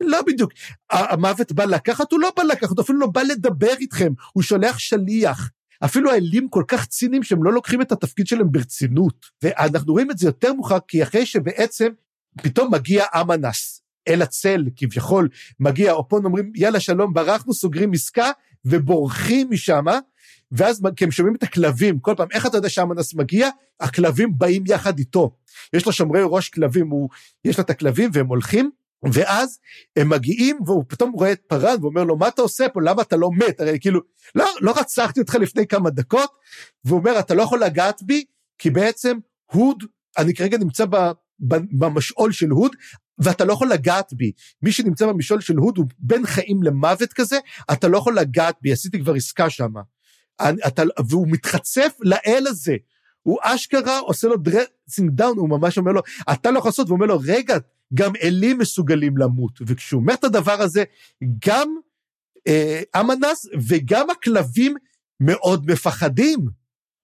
[0.00, 0.52] לא בדיוק.
[0.90, 4.78] המוות בא לקחת, הוא לא בא לקחת, הוא אפילו לא בא לדבר איתכם, הוא שולח
[4.78, 5.50] שליח.
[5.84, 9.26] אפילו האלים כל כך ציניים שהם לא לוקחים את התפקיד שלהם ברצינות.
[9.42, 11.88] ואנחנו רואים את זה יותר מאוחר, כי אחרי שבעצם
[12.42, 15.28] פתאום מגיע אמנס אל הצל, כביכול
[15.60, 18.30] מגיע, או פה אומרים, יאללה שלום, ברחנו, סוגרים עסקה,
[18.64, 19.84] ובורחים משם,
[20.52, 23.48] ואז כי הם שומעים את הכלבים, כל פעם, איך אתה יודע שאמנס מגיע?
[23.80, 25.36] הכלבים באים יחד איתו.
[25.72, 27.08] יש לו שומרי ראש כלבים, הוא,
[27.44, 28.70] יש לו את הכלבים והם הולכים,
[29.12, 29.58] ואז
[29.96, 32.80] הם מגיעים והוא פתאום רואה את פארן ואומר לו מה אתה עושה פה?
[32.82, 33.60] למה אתה לא מת?
[33.60, 34.00] הרי כאילו
[34.34, 36.30] לא לא רצחתי אותך לפני כמה דקות
[36.84, 38.24] והוא אומר אתה לא יכול לגעת בי
[38.58, 39.18] כי בעצם
[39.52, 39.84] הוד
[40.18, 40.84] אני כרגע נמצא
[41.78, 42.76] במשעול של הוד
[43.18, 44.32] ואתה לא יכול לגעת בי.
[44.62, 47.38] מי שנמצא במשעול של הוד הוא בין חיים למוות כזה
[47.72, 49.72] אתה לא יכול לגעת בי עשיתי כבר עסקה שם.
[51.08, 52.76] והוא מתחצף לאל הזה.
[53.22, 56.00] הוא אשכרה עושה לו dressing down הוא ממש אומר לו
[56.32, 57.56] אתה לא יכול לעשות והוא אומר לו רגע
[57.94, 59.58] גם אלים מסוגלים למות.
[59.66, 60.84] וכשהוא אומר את הדבר הזה,
[61.46, 61.76] גם
[62.48, 64.74] אה, אמנס וגם הכלבים
[65.20, 66.46] מאוד מפחדים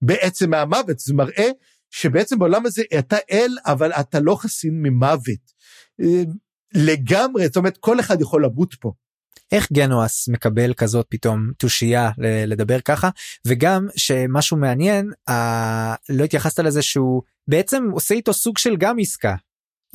[0.01, 0.99] בעצם מהמוות.
[0.99, 1.49] זה מראה
[1.89, 5.57] שבעצם בעולם הזה אתה אל, אבל אתה לא חסין ממוות.
[6.01, 6.23] אה,
[6.73, 8.91] לגמרי, זאת אומרת, כל אחד יכול למות פה.
[9.51, 12.11] איך גנואס מקבל כזאת פתאום תושייה
[12.47, 13.09] לדבר ככה
[13.47, 19.35] וגם שמשהו מעניין אה, לא התייחסת לזה שהוא בעצם עושה איתו סוג של גם עסקה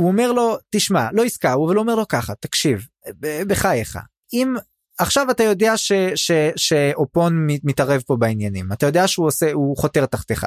[0.02, 2.86] הוא אומר לו תשמע לא עסקה הוא אומר לו ככה תקשיב
[3.46, 3.98] בחייך
[4.32, 4.54] אם
[4.98, 10.06] עכשיו אתה יודע ש, ש, שאופון מתערב פה בעניינים אתה יודע שהוא עושה הוא חותר
[10.06, 10.46] תחתיך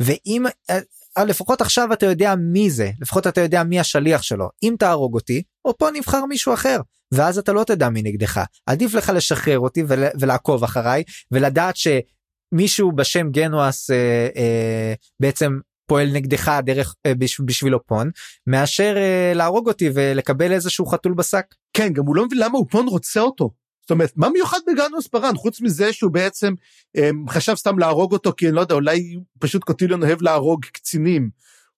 [0.00, 4.74] ואם אה, לפחות עכשיו אתה יודע מי זה לפחות אתה יודע מי השליח שלו אם
[4.78, 6.80] תהרוג אותי אופון יבחר מישהו אחר
[7.12, 11.02] ואז אתה לא תדע מי נגדך עדיף לך לשחרר אותי ול, ולעקוב אחריי
[11.32, 17.12] ולדעת שמישהו בשם גנואס אה, אה, בעצם פועל נגדך דרך אה,
[17.46, 18.10] בשביל אופון
[18.46, 21.46] מאשר אה, להרוג אותי ולקבל איזשהו חתול בשק.
[21.72, 23.50] כן גם הוא לא מבין למה אופון רוצה אותו.
[23.80, 26.54] זאת אומרת מה מיוחד בגנוס פארן חוץ מזה שהוא בעצם
[26.94, 31.30] הם, חשב סתם להרוג אותו כי אני לא יודע אולי פשוט קוטיליון אוהב להרוג קצינים.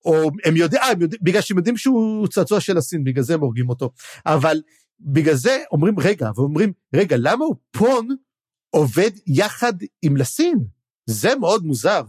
[0.04, 3.34] או הם יודעים, אה, הם יודעים בגלל שהם יודעים שהוא צעצוע של הסין בגלל זה
[3.34, 3.90] הם הורגים אותו
[4.26, 4.60] אבל
[5.00, 8.08] בגלל זה אומרים רגע ואומרים רגע למה אופון
[8.70, 9.72] עובד יחד
[10.02, 10.58] עם לסין
[11.06, 12.02] זה מאוד מוזר.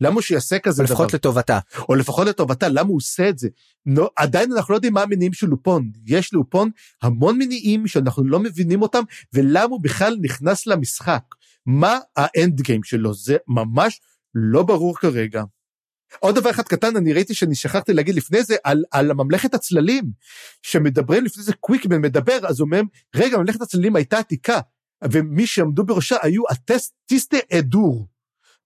[0.00, 0.92] למה הוא שיעשה כזה דבר?
[0.92, 1.58] לפחות לטובתה.
[1.88, 3.48] או לפחות לטובתה, למה הוא עושה את זה?
[3.86, 5.90] לא, עדיין אנחנו לא יודעים מה המניעים של לופון.
[6.06, 6.70] יש לופון
[7.02, 9.02] המון מניעים שאנחנו לא מבינים אותם,
[9.32, 11.22] ולמה הוא בכלל נכנס למשחק.
[11.66, 13.14] מה האנד גיים שלו?
[13.14, 14.00] זה ממש
[14.34, 15.42] לא ברור כרגע.
[16.20, 20.04] עוד דבר אחד קטן, אני ראיתי שאני שכחתי להגיד לפני זה, על, על ממלכת הצללים,
[20.62, 22.80] שמדברים לפני זה קוויקמן מדבר, אז הוא אומר,
[23.16, 24.60] רגע, ממלכת הצללים הייתה עתיקה,
[25.04, 28.08] ומי שעמדו בראשה היו הטיסטה אדור.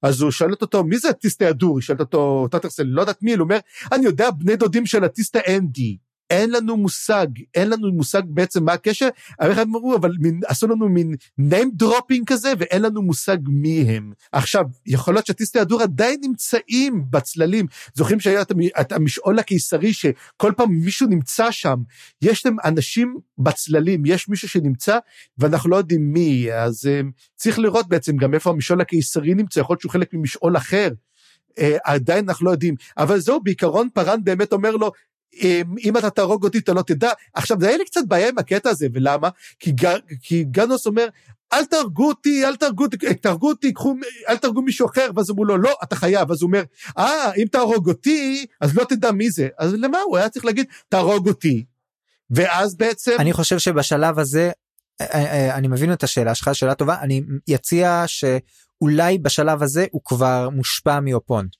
[0.02, 1.78] אז הוא שואל אותו, מי זה הטיסטה אדור?
[1.78, 3.58] היא שואלת אותו, טאטרסל, לא יודעת מי, הוא אומר,
[3.92, 5.96] אני יודע, בני דודים של הטיסטה אנדי.
[6.30, 9.08] אין לנו מושג, אין לנו מושג בעצם מה הקשר,
[9.40, 13.80] אבל אחד אמרו, אבל מין, עשו לנו מין name dropping כזה, ואין לנו מושג מי
[13.80, 14.12] הם.
[14.32, 18.42] עכשיו, יכול להיות שהטיסטי הדור עדיין נמצאים בצללים, זוכרים שהיה
[18.80, 21.76] את המשעול הקיסרי, שכל פעם מישהו נמצא שם,
[22.22, 24.98] יש להם אנשים בצללים, יש מישהו שנמצא,
[25.38, 27.06] ואנחנו לא יודעים מי, אז um,
[27.36, 30.88] צריך לראות בעצם גם איפה המשעול הקיסרי נמצא, יכול להיות שהוא חלק ממשעול אחר.
[31.50, 34.92] Uh, עדיין אנחנו לא יודעים, אבל זהו, בעיקרון פארן באמת אומר לו,
[35.34, 37.10] אם, אם אתה תהרוג אותי אתה לא תדע.
[37.34, 39.28] עכשיו זה היה לי קצת בעיה עם הקטע הזה, ולמה?
[39.60, 39.72] כי,
[40.22, 41.08] כי גנוס אומר,
[41.52, 43.94] אל תהרגו אותי, אל תהרגו אותי, תהרגו אותי, קחו,
[44.28, 46.62] אל תהרגו מישהו אחר, ואז אמרו לו, לא, אתה חייב, אז הוא אומר,
[46.98, 49.48] אה, אם תהרוג אותי, אז לא תדע מי זה.
[49.58, 49.98] אז למה?
[49.98, 51.64] הוא היה צריך להגיד, תהרוג אותי.
[52.30, 53.16] ואז בעצם...
[53.18, 54.50] אני חושב שבשלב הזה,
[55.00, 57.22] אה, אה, אני מבין את השאלה שלך, שאלה טובה, אני
[57.54, 61.50] אציע שאולי בשלב הזה הוא כבר מושפע מאופונט.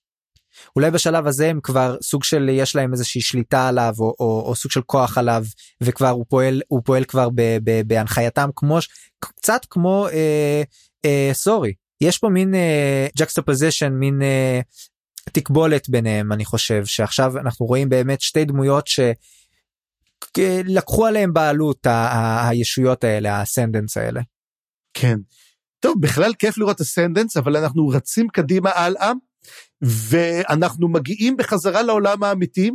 [0.77, 4.55] אולי בשלב הזה הם כבר סוג של יש להם איזושהי שליטה עליו או, או, או
[4.55, 5.45] סוג של כוח עליו
[5.81, 8.79] וכבר הוא פועל הוא פועל כבר ב, ב, בהנחייתם כמו
[9.21, 10.63] קצת כמו אה,
[11.05, 14.61] אה, סורי יש פה מין אה, juxtaposition מין אה,
[15.33, 18.89] תקבולת ביניהם אני חושב שעכשיו אנחנו רואים באמת שתי דמויות
[20.37, 24.21] שלקחו עליהם בעלות ה, ה, הישויות האלה האסנדנס האלה.
[24.95, 25.17] כן.
[25.81, 29.13] טוב בכלל כיף לראות אסנדנס אבל אנחנו רצים קדימה הלאה
[29.83, 32.71] ואנחנו מגיעים בחזרה לעולם האמיתי,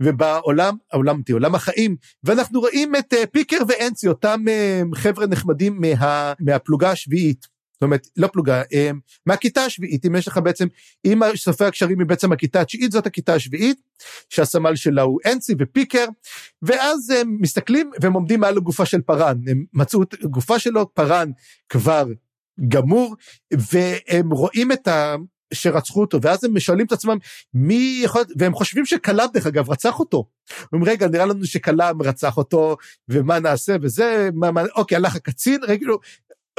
[0.00, 5.80] ובעולם, העולם האמיתי, עולם החיים, ואנחנו רואים את uh, פיקר ואנסי, אותם uh, חבר'ה נחמדים
[5.80, 7.46] מה, מהפלוגה השביעית.
[7.72, 10.66] זאת אומרת, לא פלוגה, uh, מהכיתה השביעית, אם יש לך בעצם,
[11.04, 13.80] אם סופי הקשרים היא בעצם הכיתה התשיעית, זאת הכיתה השביעית,
[14.30, 16.06] שהסמל שלה הוא אנסי ופיקר,
[16.62, 21.30] ואז הם מסתכלים והם עומדים מעל הגופה של פארן, הם מצאו את הגופה שלו, פארן
[21.68, 22.06] כבר
[22.68, 23.16] גמור,
[23.72, 25.16] והם רואים את ה...
[25.54, 27.16] שרצחו אותו, ואז הם שואלים את עצמם
[27.54, 30.28] מי יכול, והם חושבים שקלאם דרך אגב רצח אותו.
[30.72, 32.76] אומרים רגע נראה לנו שקלאם רצח אותו
[33.08, 35.86] ומה נעשה וזה, מה, מה, אוקיי הלך הקצין, רגע,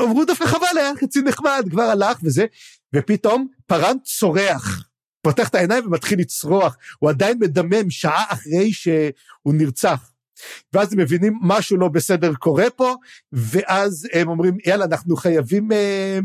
[0.02, 2.46] אמרו דווקא חבל היה קצין נחמד כבר הלך וזה,
[2.96, 4.90] ופתאום פרן צורח.
[5.22, 10.12] פותח את העיניים ומתחיל לצרוח, הוא עדיין מדמם שעה אחרי שהוא נרצח.
[10.74, 12.96] ואז הם מבינים משהו לא בסדר קורה פה,
[13.34, 16.20] ואז הם אומרים יאללה אנחנו חייבים אה,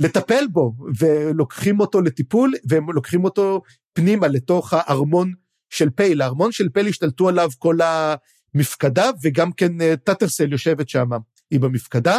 [0.00, 3.62] לטפל בו, ולוקחים אותו לטיפול, והם לוקחים אותו
[3.92, 5.32] פנימה לתוך הארמון
[5.70, 6.22] של פייל.
[6.22, 11.08] הארמון של פייל השתלטו עליו כל המפקדה, וגם כן אה, טאטרסל יושבת שם,
[11.50, 12.18] היא במפקדה.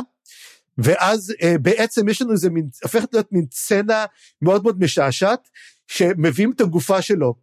[0.77, 4.05] ואז אה, בעצם יש לנו איזה מין, הופכת להיות מין סצנה
[4.41, 5.49] מאוד מאוד משעשעת,
[5.87, 7.35] שמביאים את הגופה שלו,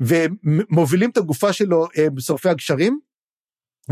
[0.00, 3.00] ומובילים את הגופה שלו אה, בשורפי הגשרים,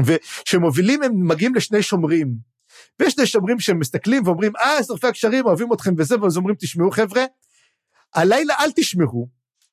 [0.04, 2.51] וכשמובילים הם מגיעים לשני שומרים,
[3.00, 7.24] ויש שני שומרים שמסתכלים ואומרים, אה, שורפי הקשרים אוהבים אתכם וזה, ואז אומרים, תשמעו חבר'ה,
[8.14, 9.28] הלילה אל תשמרו,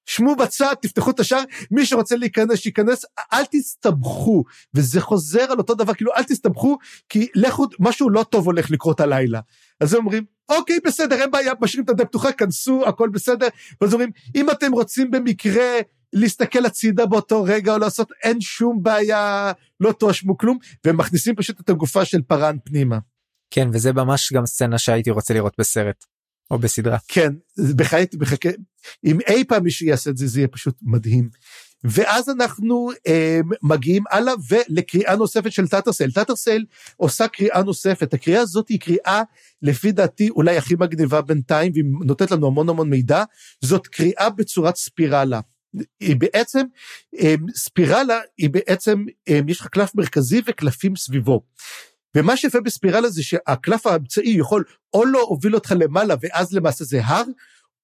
[0.05, 4.43] שמעו בצד, תפתחו את השער, מי שרוצה להיכנס, שייכנס, אל תסתבכו.
[4.73, 6.77] וזה חוזר על אותו דבר, כאילו, אל תסתבכו,
[7.09, 9.39] כי לכו, משהו לא טוב הולך לקרות הלילה.
[9.79, 13.47] אז הם אומרים, אוקיי, בסדר, אין בעיה, משאירים את הדלת פתוחה, כנסו, הכל בסדר.
[13.81, 15.79] ואז אומרים, אם אתם רוצים במקרה
[16.13, 21.59] להסתכל הצידה באותו רגע או לעשות, אין שום בעיה, לא תואשמו כלום, והם מכניסים פשוט
[21.59, 22.97] את הגופה של פארן פנימה.
[23.51, 26.05] כן, וזה ממש גם סצנה שהייתי רוצה לראות בסרט.
[26.51, 26.97] או בסדרה.
[27.07, 27.33] כן,
[27.75, 28.49] בחיי הייתי מחכה,
[29.05, 31.29] אם אי פעם מישהו יעשה את זה, זה יהיה פשוט מדהים.
[31.83, 36.11] ואז אנחנו אה, מגיעים הלאה ולקריאה נוספת של טאטרסל.
[36.11, 36.65] טאטרסל
[36.97, 39.21] עושה קריאה נוספת, הקריאה הזאת היא קריאה
[39.61, 43.23] לפי דעתי אולי הכי מגניבה בינתיים והיא נותנת לנו המון המון מידע,
[43.61, 45.39] זאת קריאה בצורת ספירלה.
[45.99, 46.65] היא בעצם,
[47.19, 51.41] אמ, ספירלה היא בעצם, אמ, יש לך קלף מרכזי וקלפים סביבו.
[52.15, 54.63] ומה שיפה בספירלה זה שהקלף האמצעי יכול
[54.93, 57.23] או לא הוביל אותך למעלה ואז למעשה זה הר,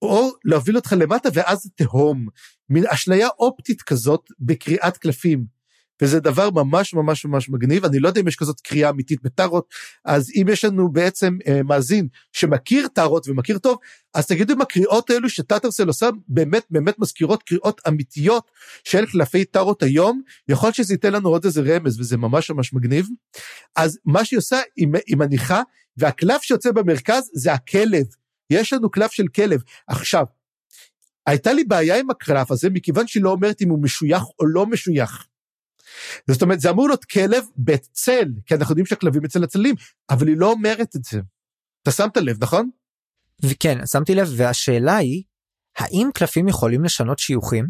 [0.01, 2.27] או להוביל אותך למטה ואז תהום.
[2.69, 5.54] מין אשליה אופטית כזאת בקריאת קלפים.
[6.01, 9.73] וזה דבר ממש ממש ממש מגניב, אני לא יודע אם יש כזאת קריאה אמיתית בטארות,
[10.05, 13.77] אז אם יש לנו בעצם אה, מאזין שמכיר טארות ומכיר טוב,
[14.13, 18.51] אז תגידו אם הקריאות האלו שטאטרסל עושה באמת באמת מזכירות קריאות אמיתיות
[18.83, 22.73] של קלפי טארות היום, יכול להיות שזה ייתן לנו עוד איזה רמז וזה ממש ממש
[22.73, 23.07] מגניב.
[23.75, 25.61] אז מה שהיא עושה, היא, היא מניחה,
[25.97, 28.05] והקלף שיוצא במרכז זה הכלב,
[28.49, 29.61] יש לנו קלף של כלב.
[29.87, 30.25] עכשיו,
[31.25, 34.65] הייתה לי בעיה עם הקלף הזה מכיוון שהיא לא אומרת אם הוא משוייך או לא
[34.65, 35.27] משוייך.
[36.31, 39.75] זאת אומרת, זה אמור להיות כלב בצל, כי אנחנו יודעים שהכלבים אצל הצללים,
[40.09, 41.19] אבל היא לא אומרת את זה.
[41.83, 42.69] אתה שמת לב, נכון?
[43.43, 45.23] וכן, שמתי לב, והשאלה היא,
[45.77, 47.67] האם קלפים יכולים לשנות שיוכים?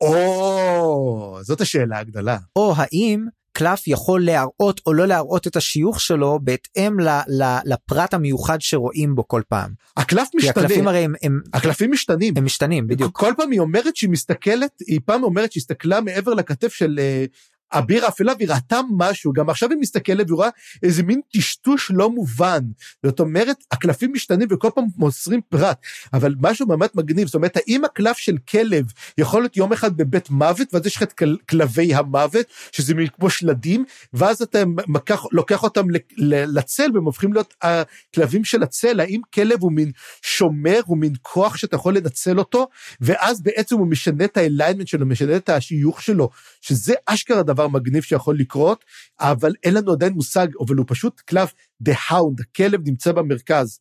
[0.00, 2.38] או, זאת השאלה הגדולה.
[2.56, 8.14] או האם קלף יכול להראות או לא להראות את השיוך שלו בהתאם ל, ל, לפרט
[8.14, 9.72] המיוחד שרואים בו כל פעם.
[9.96, 12.34] הקלף כי משתנה, הקלפים הרי הם, הם, הקלפים משתנים.
[12.36, 13.18] הם משתנים בדיוק.
[13.18, 17.24] כל פעם היא אומרת שהיא מסתכלת, היא פעם אומרת שהיא הסתכלה מעבר לכתף של אה,
[17.72, 20.48] אביר האפלה והיא ראתה משהו, גם עכשיו היא מסתכלת והיא רואה
[20.82, 22.60] איזה מין טשטוש לא מובן.
[23.06, 25.78] זאת אומרת, הקלפים משתנים וכל פעם מוסרים פרט,
[26.12, 28.84] אבל משהו באמת מגניב, זאת אומרת, האם הקלף של כלב
[29.18, 33.06] יכול להיות יום אחד בבית מוות, ואז יש לך את כל- כלבי המוות, שזה מין
[33.06, 35.86] כמו שלדים, ואז אתה מקח, לוקח אותם
[36.18, 39.90] לצל והם הופכים להיות הכלבים של הצל, האם כלב הוא מין
[40.22, 42.68] שומר, הוא מין כוח שאתה יכול לנצל אותו,
[43.00, 46.30] ואז בעצם הוא משנה את האליינמנט שלו, משנה את השיוך שלו,
[46.60, 48.84] שזה אשכרה דבר מגניב שיכול לקרות,
[49.20, 51.54] אבל אין לנו עדיין מושג, אבל הוא פשוט קלף
[51.88, 53.78] The Hound, הכלב נמצא במרכז.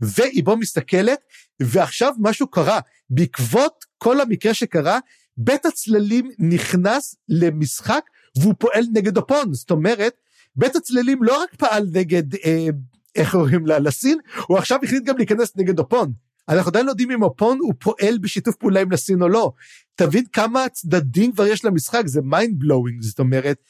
[0.00, 1.18] והיא בו מסתכלת,
[1.62, 4.98] ועכשיו משהו קרה, בעקבות כל המקרה שקרה,
[5.36, 8.02] בית הצללים נכנס למשחק
[8.38, 10.14] והוא פועל נגד אופון, זאת אומרת,
[10.56, 12.66] בית הצללים לא רק פעל נגד, אה,
[13.14, 16.12] איך קוראים לה, לסין, הוא עכשיו החליט גם להיכנס נגד אופון.
[16.48, 19.52] אנחנו עדיין לא יודעים אם אופון הוא פועל בשיתוף פעולה עם לסין או לא.
[19.94, 23.62] תבין כמה צדדים כבר יש למשחק, זה mind blowing, זאת אומרת,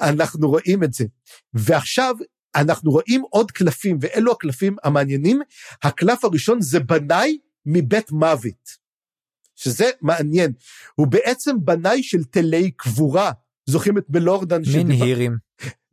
[0.00, 1.04] אנחנו רואים את זה.
[1.54, 2.14] ועכשיו
[2.56, 5.40] אנחנו רואים עוד קלפים, ואלו הקלפים המעניינים.
[5.82, 8.70] הקלף הראשון זה בנאי מבית מוות,
[9.54, 10.52] שזה מעניין.
[10.94, 13.32] הוא בעצם בנאי של תלי קבורה.
[13.66, 14.56] זוכרים את בלורדן?
[14.56, 15.36] מין שדיבר- הירים.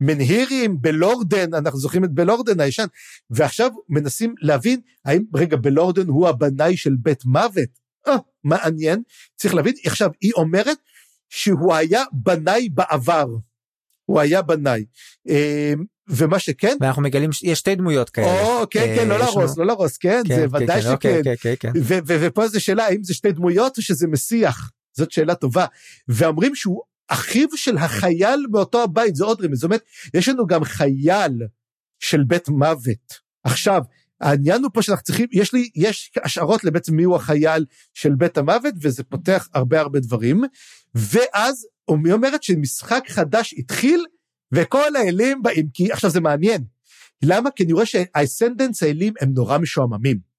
[0.02, 2.86] מנהירים, בלורדן, אנחנו זוכרים את בלורדן הישן,
[3.30, 7.70] ועכשיו מנסים להבין האם, רגע, בלורדן הוא הבנאי של בית מוות?
[8.08, 9.02] אה, מעניין.
[9.36, 10.78] צריך להבין, עכשיו, היא אומרת
[11.30, 13.26] שהוא היה בנאי בעבר.
[14.06, 14.86] הוא היה בנאי.
[15.30, 15.74] אה,
[16.08, 18.42] ומה שכן, ואנחנו מגלים שיש שתי דמויות כאלה.
[18.42, 20.92] או, כן, כן, אה, לא יש להרוס, לא להרוס, כן, כן, זה כן, ודאי כן,
[20.92, 21.36] אוקיי, שכן.
[21.36, 21.80] כן, כן, כן.
[21.84, 24.72] ו- ו- ופה זו שאלה, האם זה שתי דמויות או שזה מסיח?
[24.98, 25.66] זאת שאלה טובה.
[26.08, 26.82] ואומרים שהוא
[27.12, 29.58] אחיו של החייל מאותו הבית, זה עוד רמז.
[29.58, 29.84] זאת אומרת,
[30.14, 31.42] יש לנו גם חייל
[32.00, 33.20] של בית מוות.
[33.44, 33.82] עכשיו,
[34.22, 38.74] העניין הוא פה שאנחנו צריכים, יש לי, יש השערות לבעצם מיהו החייל של בית המוות,
[38.82, 40.42] וזה פותח הרבה הרבה דברים.
[40.96, 41.66] ואז
[42.06, 44.06] היא אומרת שמשחק חדש התחיל,
[44.52, 46.64] וכל האלים באים, כי עכשיו זה מעניין.
[47.24, 47.52] למה?
[47.52, 50.31] כי אני רואה שהאסנדנס האלים הם נורא משועממים.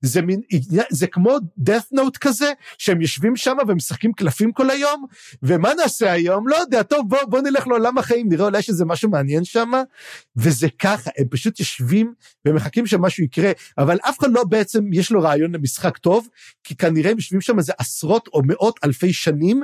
[0.00, 0.40] זה מין,
[0.90, 1.36] זה כמו
[1.66, 5.06] death note כזה, שהם יושבים שם ומשחקים קלפים כל היום,
[5.42, 6.48] ומה נעשה היום?
[6.48, 9.70] לא יודע, טוב, בוא, בוא נלך לעולם החיים, נראה אולי שזה משהו מעניין שם,
[10.36, 12.14] וזה ככה, הם פשוט יושבים
[12.46, 16.28] ומחכים שמשהו יקרה, אבל אף אחד לא בעצם, יש לו רעיון למשחק טוב,
[16.64, 19.62] כי כנראה הם יושבים שם איזה עשרות או מאות אלפי שנים,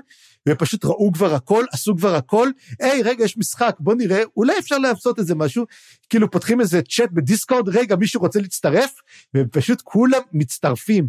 [0.48, 2.50] ופשוט ראו כבר הכל, עשו כבר הכל,
[2.80, 5.64] היי, רגע, יש משחק, בוא נראה, אולי אפשר לעשות איזה משהו,
[6.10, 8.94] כאילו פותחים איזה צ'אט בדיסקורד, רגע, מישהו רוצה להצטרף?
[9.36, 11.08] ופשוט כולם מצטרפים.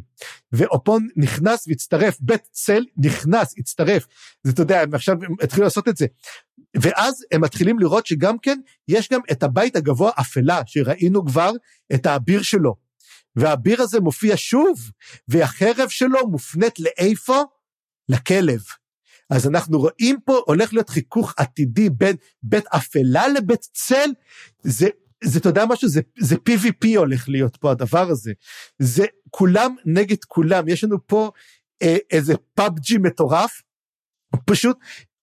[0.52, 4.06] ואופון נכנס והצטרף, בית צל נכנס, הצטרף.
[4.44, 6.06] זה, אתה יודע, הם עכשיו הם התחילו לעשות את זה.
[6.82, 11.52] ואז הם מתחילים לראות שגם כן, יש גם את הבית הגבוה אפלה, שראינו כבר
[11.94, 12.76] את האביר שלו.
[13.36, 14.92] והאביר הזה מופיע שוב,
[15.28, 17.42] והחרב שלו מופנית לאיפה?
[18.10, 18.62] לכלב.
[19.30, 24.10] אז אנחנו רואים פה, הולך להיות חיכוך עתידי בין בית אפלה לבית צל,
[24.64, 24.88] זה,
[25.24, 28.32] זה, אתה יודע משהו, זה, זה PVP הולך להיות פה הדבר הזה.
[28.80, 31.32] זה כולם נגד כולם, יש לנו פה
[31.82, 33.62] אה, איזה פאבג'י מטורף,
[34.46, 34.78] פשוט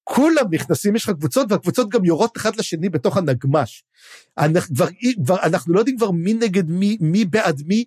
[0.05, 3.85] כולם נכנסים, יש לך קבוצות, והקבוצות גם יורות אחד לשני בתוך הנגמש.
[4.39, 4.87] אנחנו, כבר,
[5.25, 7.85] כבר, אנחנו לא יודעים כבר מי נגד מי, מי בעד מי,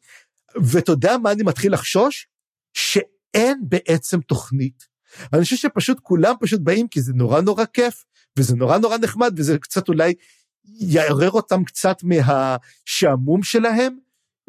[0.56, 2.28] ואתה יודע מה אני מתחיל לחשוש?
[2.74, 4.89] שאין בעצם תוכנית.
[5.34, 8.06] אני חושב שפשוט כולם פשוט באים כי זה נורא נורא כיף,
[8.38, 10.14] וזה נורא נורא נחמד, וזה קצת אולי
[10.66, 13.98] יערער אותם קצת מהשעמום שלהם,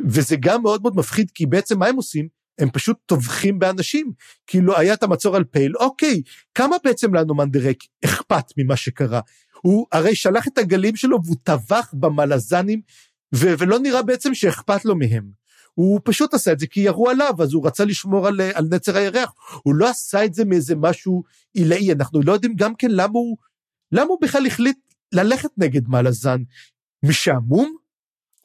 [0.09, 2.29] וזה גם מאוד מאוד מפחיד, כי בעצם מה הם עושים?
[2.59, 4.13] הם פשוט טובחים באנשים.
[4.47, 6.23] כאילו היה את המצור על פייל, אוקיי,
[6.55, 9.21] כמה בעצם לנו מנדרק אכפת ממה שקרה?
[9.63, 12.81] הוא הרי שלח את הגלים שלו והוא טבח במלזנים,
[13.35, 15.40] ו- ולא נראה בעצם שאכפת לו מהם.
[15.75, 18.97] הוא פשוט עשה את זה כי ירו עליו, אז הוא רצה לשמור על, על נצר
[18.97, 19.33] הירח.
[19.63, 21.23] הוא לא עשה את זה מאיזה משהו
[21.55, 23.37] עילאי, אנחנו לא יודעים גם כן למה הוא,
[23.93, 24.79] למה הוא בכלל החליט
[25.13, 26.43] ללכת נגד מלזן.
[27.03, 27.77] משעמום?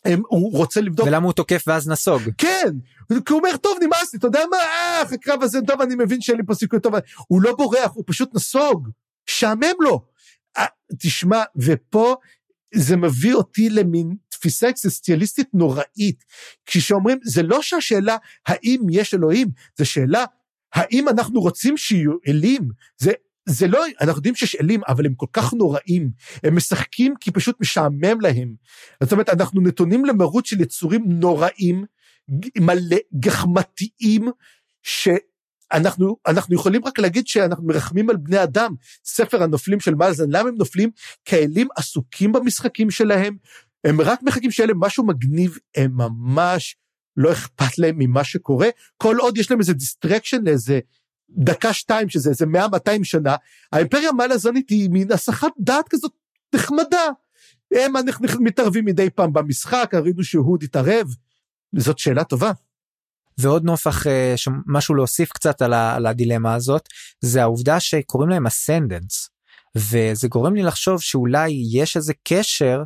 [0.05, 1.07] הם, הוא רוצה לבדוק...
[1.07, 2.21] ולמה הוא תוקף ואז נסוג?
[2.37, 2.73] כן,
[3.07, 6.21] כי הוא אומר, טוב, נמאס לי, אתה יודע מה, אה, הקרב הזה, טוב, אני מבין
[6.21, 6.93] שאין לי פה סיכוי טוב,
[7.27, 8.89] הוא לא בורח, הוא פשוט נסוג,
[9.25, 10.05] שעמם לו.
[10.57, 10.65] אה,
[10.99, 12.15] תשמע, ופה
[12.75, 14.15] זה מביא אותי למין
[14.45, 16.23] תפיסה אקסיסטיאליסטית נוראית,
[16.65, 18.17] כשאומרים, זה לא שהשאלה
[18.47, 19.47] האם יש אלוהים,
[19.77, 20.25] זה שאלה
[20.73, 23.11] האם אנחנו רוצים שיהיו אלים, זה,
[23.49, 26.09] זה לא, אנחנו יודעים שיש אלים, אבל הם כל כך נוראים,
[26.43, 28.55] הם משחקים כי פשוט משעמם להם.
[29.03, 31.85] זאת אומרת, אנחנו נתונים למרות של יצורים נוראים,
[32.59, 34.25] מלא גחמתיים,
[34.83, 38.75] שאנחנו אנחנו יכולים רק להגיד שאנחנו מרחמים על בני אדם.
[39.05, 40.89] ספר הנופלים של מלזן, למה הם נופלים?
[41.25, 43.37] כי האלים עסוקים במשחקים שלהם,
[43.85, 46.75] הם רק מחכים שיהיה להם משהו מגניב, הם ממש
[47.17, 48.67] לא אכפת להם ממה שקורה,
[48.97, 50.79] כל עוד יש להם איזה distraction לאיזה
[51.29, 53.35] דקה שתיים, שזה איזה מאה מאתיים שנה,
[53.71, 56.11] האימפריה המלזנית היא מין הסחת דעת כזאת
[56.55, 57.05] נחמדה.
[57.75, 57.93] הם
[58.39, 61.07] מתערבים מדי פעם במשחק, ראינו שהוד התערב,
[61.75, 62.51] זאת שאלה טובה.
[63.37, 64.35] ועוד נופח אה,
[64.67, 66.89] משהו להוסיף קצת על, על הדילמה הזאת
[67.21, 69.29] זה העובדה שקוראים להם אסנדנס
[69.75, 72.83] וזה גורם לי לחשוב שאולי יש איזה קשר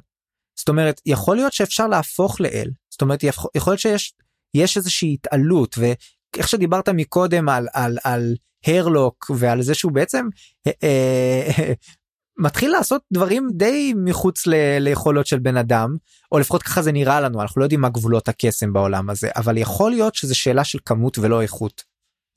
[0.60, 4.14] זאת אומרת יכול להיות שאפשר להפוך לאל זאת אומרת יכול להיות שיש
[4.54, 8.36] יש איזושהי התעלות ואיך שדיברת מקודם על על על
[8.68, 10.28] הרלוק ועל זה שהוא בעצם
[10.68, 11.74] אה, אה,
[12.46, 15.96] מתחיל לעשות דברים די מחוץ ל- ליכולות של בן אדם
[16.32, 19.58] או לפחות ככה זה נראה לנו אנחנו לא יודעים מה גבולות הקסם בעולם הזה אבל
[19.58, 21.84] יכול להיות שזה שאלה של כמות ולא איכות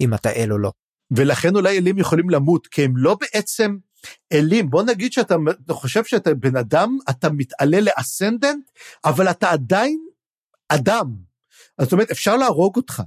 [0.00, 0.72] אם אתה אל או לא.
[1.16, 3.76] ולכן אולי אלים יכולים למות כי הם לא בעצם
[4.32, 5.34] אלים בוא נגיד שאתה
[5.70, 8.70] חושב שאתה בן אדם אתה מתעלה לאסנדנט
[9.04, 10.06] אבל אתה עדיין
[10.68, 11.06] אדם.
[11.80, 13.02] זאת אומרת אפשר להרוג אותך.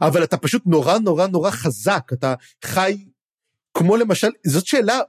[0.00, 2.34] אבל אתה פשוט נורא נורא נורא חזק אתה
[2.64, 3.04] חי
[3.74, 5.00] כמו למשל זאת שאלה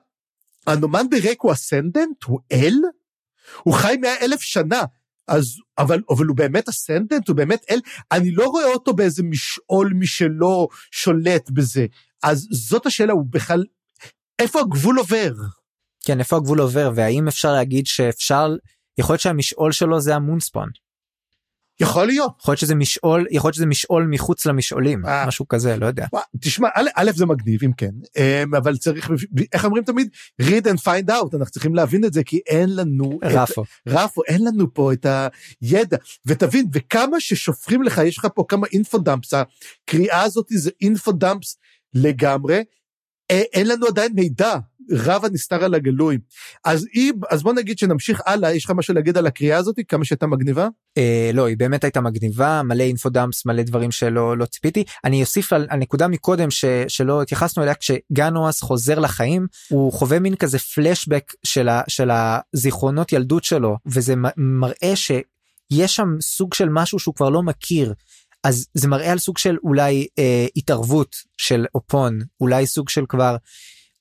[0.67, 2.23] הנומן בריק הוא אסנדנט?
[2.23, 2.73] הוא אל?
[3.63, 4.81] הוא חי מאה אלף שנה,
[5.27, 5.45] אז,
[5.77, 7.27] אבל, אבל הוא באמת אסנדנט?
[7.27, 7.79] הוא באמת אל?
[8.11, 11.85] אני לא רואה אותו באיזה משעול משלו שולט בזה.
[12.23, 13.63] אז זאת השאלה, הוא בכלל,
[14.39, 15.33] איפה הגבול עובר?
[16.05, 18.55] כן, איפה הגבול עובר, והאם אפשר להגיד שאפשר,
[18.97, 20.69] יכול להיות שהמשעול שלו זה המונספאון.
[21.79, 22.31] יכול להיות.
[22.41, 25.27] יכול להיות שזה משעול, יכול להיות שזה משעול מחוץ למשעולים, אה.
[25.27, 26.05] משהו כזה, לא יודע.
[26.39, 29.11] תשמע, א', זה מגניב אם כן, אמ, אבל צריך,
[29.53, 30.09] איך אומרים תמיד?
[30.41, 33.19] read and find out, אנחנו צריכים להבין את זה, כי אין לנו...
[33.23, 33.63] RAFO.
[33.63, 35.05] את, RAFO, אין לנו פה את
[35.61, 35.97] הידע.
[36.25, 41.57] ותבין, וכמה ששופכים לך, יש לך פה כמה infodumps, הקריאה הזאת זה infodumps
[41.93, 42.61] לגמרי,
[43.29, 44.57] אין לנו עדיין מידע
[44.91, 46.17] רב הנסתר על הגלוי.
[46.65, 50.05] אז היא, אז בוא נגיד שנמשיך הלאה, יש לך משהו להגיד על הקריאה הזאת, כמה
[50.05, 50.67] שהייתה מגניבה?
[50.97, 54.83] אה, לא, היא באמת הייתה מגניבה, מלא אינפודאמפס, מלא דברים שלא לא ציפיתי.
[55.05, 60.35] אני אוסיף על הנקודה מקודם ש, שלא התייחסנו אליה, כשגנואס חוזר לחיים, הוא חווה מין
[60.35, 66.99] כזה פלשבק של, ה, של הזיכרונות ילדות שלו, וזה מראה שיש שם סוג של משהו
[66.99, 67.93] שהוא כבר לא מכיר.
[68.43, 73.35] אז זה מראה על סוג של אולי אה, התערבות של אופון, אולי סוג של כבר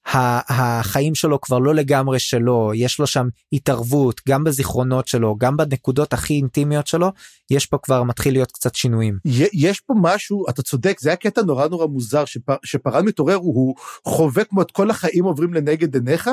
[0.07, 6.13] החיים שלו כבר לא לגמרי שלו, יש לו שם התערבות גם בזיכרונות שלו, גם בנקודות
[6.13, 7.13] הכי אינטימיות שלו,
[7.51, 9.19] יש פה כבר מתחיל להיות קצת שינויים.
[9.53, 13.75] יש פה משהו, אתה צודק, זה היה קטע נורא נורא מוזר, שפר, שפרן מתעורר, הוא,
[14.09, 16.31] חווה כמו את כל החיים עוברים לנגד עיניך,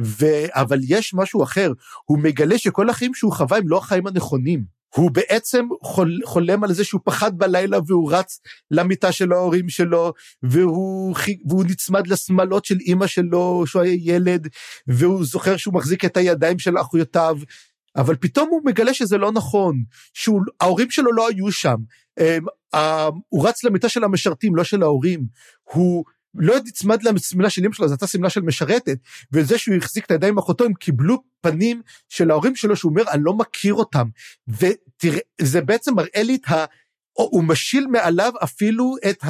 [0.00, 0.26] ו...
[0.50, 1.72] אבל יש משהו אחר,
[2.04, 4.77] הוא מגלה שכל החיים שהוא חווה הם לא החיים הנכונים.
[4.94, 8.40] הוא בעצם חול, חולם על זה שהוא פחד בלילה והוא רץ
[8.70, 10.12] למיטה של ההורים שלו
[10.42, 11.16] והוא,
[11.48, 14.48] והוא נצמד לשמאלות של אימא שלו שהוא היה ילד
[14.86, 17.36] והוא זוכר שהוא מחזיק את הידיים של אחיותיו.
[17.96, 19.82] אבל פתאום הוא מגלה שזה לא נכון
[20.14, 21.76] שההורים שלו לא היו שם.
[23.28, 25.24] הוא רץ למיטה של המשרתים לא של ההורים.
[25.64, 26.04] הוא
[26.38, 28.98] לא נצמד לשמלה של אמא שלו, זו הייתה שמלה של משרתת,
[29.32, 33.02] וזה שהוא החזיק את הידיים עם אחותו, הם קיבלו פנים של ההורים שלו, שהוא אומר,
[33.10, 34.08] אני לא מכיר אותם.
[34.48, 36.64] ותראה, זה בעצם מראה לי את ה...
[37.12, 39.24] הוא משיל מעליו אפילו את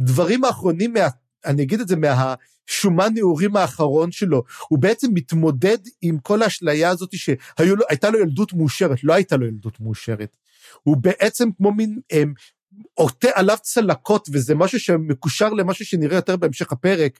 [0.00, 1.08] הדברים האחרונים, מה,
[1.44, 4.42] אני אגיד את זה, מהשומן נעורים האחרון שלו.
[4.68, 9.80] הוא בעצם מתמודד עם כל האשליה הזאת שהייתה לו ילדות מאושרת, לא הייתה לו ילדות
[9.80, 10.36] מאושרת.
[10.82, 12.34] הוא בעצם כמו מין הם,
[12.94, 17.18] עוטה עליו צלקות וזה משהו שמקושר למשהו שנראה יותר בהמשך הפרק,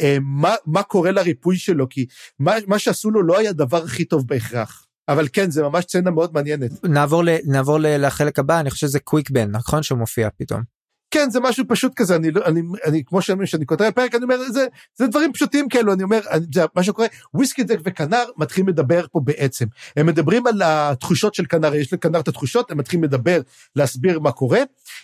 [0.00, 2.06] אה, מה, מה קורה לריפוי שלו, כי
[2.38, 4.86] מה, מה שעשו לו לא היה הדבר הכי טוב בהכרח.
[5.08, 6.84] אבל כן זה ממש סצנה מאוד מעניינת.
[6.84, 10.79] נעבור, ל, נעבור לחלק הבא אני חושב שזה קוויק בן נכון שהוא מופיע פתאום.
[11.10, 14.22] כן זה משהו פשוט כזה אני לא אני אני כמו שאני שאני כותב פרק אני
[14.22, 16.20] אומר זה זה דברים פשוטים כאלו אני אומר
[16.54, 19.66] זה מה שקורה וויסקי דק וכנר מתחילים לדבר פה בעצם.
[19.96, 23.40] הם מדברים על התחושות של כנר יש לכנר את התחושות הם מתחילים לדבר
[23.76, 24.60] להסביר מה קורה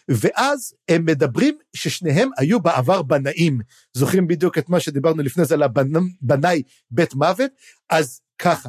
[0.08, 3.60] ואז הם מדברים ששניהם היו בעבר בנאים.
[3.92, 7.50] זוכרים בדיוק את מה שדיברנו לפני זה על הבנאי בית מוות?
[7.90, 8.68] אז ככה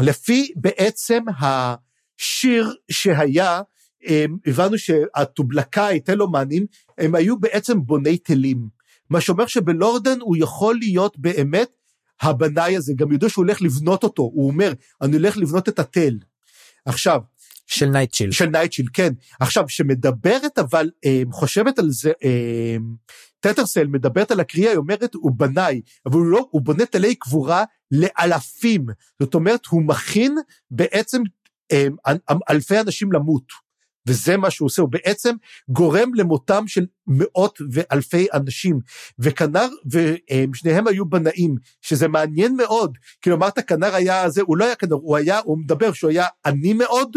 [0.00, 3.60] לפי בעצם השיר שהיה
[4.46, 6.66] הבנו שהטובלקאי, תלומנים,
[6.98, 8.68] הם היו בעצם בוני תלים.
[9.10, 11.68] מה שאומר שבלורדן הוא יכול להיות באמת
[12.20, 16.18] הבנאי הזה, גם ידעו שהוא הולך לבנות אותו, הוא אומר, אני הולך לבנות את התל.
[16.84, 17.20] עכשיו,
[17.66, 18.30] של נייטשיל.
[18.30, 19.12] של נייטשיל, כן.
[19.40, 22.76] עכשיו, שמדברת אבל, אה, חושבת על זה, אה,
[23.40, 27.64] טטרסל מדברת על הקריאה, היא אומרת, הוא בנאי, אבל הוא לא, הוא בונה תלי קבורה
[27.90, 28.86] לאלפים.
[29.22, 30.36] זאת אומרת, הוא מכין
[30.70, 31.22] בעצם
[31.72, 31.86] אה,
[32.50, 33.65] אלפי אנשים למות.
[34.06, 35.34] וזה מה שהוא עושה, הוא בעצם
[35.68, 38.78] גורם למותם של מאות ואלפי אנשים.
[39.18, 44.74] וכנר ושניהם היו בנאים, שזה מעניין מאוד, כי אמרת כנר היה זה, הוא לא היה
[44.74, 47.16] כנר, הוא היה, הוא מדבר שהוא היה עני מאוד,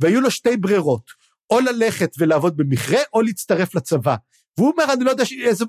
[0.00, 1.10] והיו לו שתי ברירות,
[1.50, 4.16] או ללכת ולעבוד במכרה, או להצטרף לצבא.
[4.58, 5.24] והוא אומר, אני לא יודע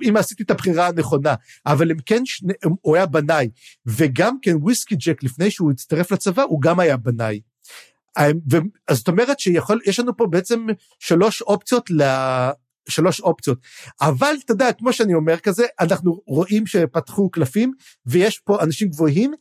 [0.10, 1.36] אם עשיתי את הבחירה הנכונה,
[1.66, 3.50] אבל הם כן, שני, הוא היה בנאי.
[3.86, 7.42] וגם כן וויסקי ג'ק, לפני שהוא הצטרף לצבא, הוא גם היה בנאי.
[8.18, 10.68] אז זאת אומרת שיש לנו פה בעצם
[11.00, 12.04] שלוש אופציות ל...
[12.90, 13.60] שלוש אופציות.
[14.02, 17.74] אבל אתה יודע, כמו שאני אומר כזה, אנחנו רואים שפתחו קלפים,
[18.06, 19.34] ויש פה אנשים גבוהים.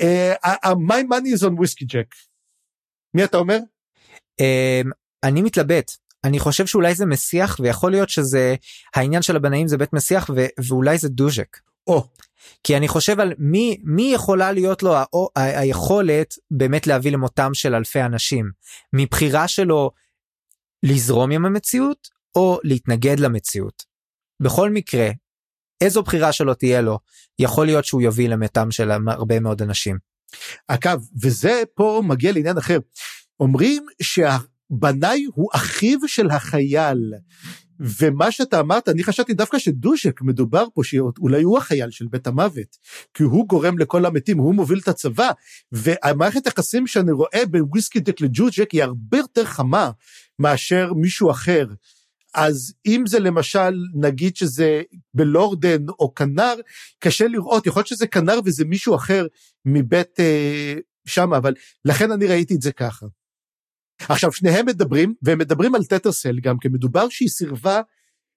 [0.00, 2.14] Uh, my money is on whiskey jack.
[3.14, 3.58] מי אתה אומר?
[4.40, 4.90] Um,
[5.22, 5.92] אני מתלבט.
[6.24, 8.54] אני חושב שאולי זה מסיח ויכול להיות שזה
[8.94, 10.30] העניין של הבנאים זה בית מסיח
[10.68, 11.58] ואולי זה דוז'ק.
[11.88, 12.08] או.
[12.64, 15.04] כי אני חושב על מי מי יכולה להיות לו ה-
[15.36, 18.50] ה- היכולת באמת להביא למותם של אלפי אנשים
[18.92, 19.90] מבחירה שלו
[20.82, 23.82] לזרום עם המציאות או להתנגד למציאות.
[24.42, 25.10] בכל מקרה
[25.80, 26.98] איזו בחירה שלו תהיה לו
[27.38, 29.98] יכול להיות שהוא יוביל למתם של הרבה מאוד אנשים.
[30.68, 32.78] אגב וזה פה מגיע לעניין אחר
[33.40, 34.36] אומרים שה...
[34.70, 37.14] בנאי הוא אחיו של החייל.
[37.80, 42.76] ומה שאתה אמרת, אני חשבתי דווקא שדושק מדובר פה שאולי הוא החייל של בית המוות,
[43.14, 45.30] כי הוא גורם לכל המתים, הוא מוביל את הצבא,
[45.72, 49.90] והמערכת היחסים שאני רואה בין וויסקי דק לג'וג'ק היא הרבה יותר חמה
[50.38, 51.66] מאשר מישהו אחר.
[52.34, 54.82] אז אם זה למשל, נגיד שזה
[55.14, 56.54] בלורדן או כנר,
[56.98, 59.26] קשה לראות, יכול להיות שזה כנר וזה מישהו אחר
[59.64, 60.74] מבית אה,
[61.06, 63.06] שם, אבל לכן אני ראיתי את זה ככה.
[64.08, 67.80] עכשיו שניהם מדברים והם מדברים על טטרסל גם כי מדובר שהיא סירבה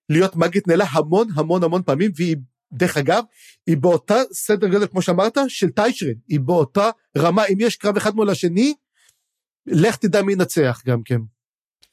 [0.09, 2.35] להיות מגית נלה המון המון המון פעמים והיא
[2.73, 3.23] דרך אגב
[3.67, 6.13] היא באותה סדר גודל כמו שאמרת של טיישרן.
[6.27, 7.45] היא באותה רמה.
[7.45, 8.73] אם יש קרב אחד מול השני
[9.67, 11.19] לך תדע מי ינצח גם כן.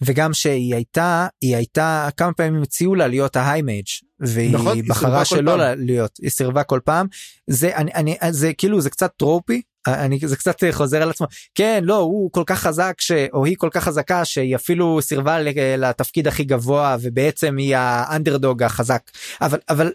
[0.03, 3.87] וגם שהיא הייתה היא הייתה כמה פעמים הציעו לה להיות ה High Mage
[4.21, 7.07] והיא נכון, בחרה שלא להיות היא סירבה כל פעם.
[7.47, 11.81] זה אני אני זה כאילו זה קצת tropey אני זה קצת חוזר על עצמו כן
[11.85, 13.13] לא הוא כל כך חזק ש...
[13.33, 15.39] או היא כל כך חזקה שהיא אפילו סירבה
[15.79, 19.03] לתפקיד הכי גבוה ובעצם היא האנדרדוג החזק
[19.41, 19.93] אבל אבל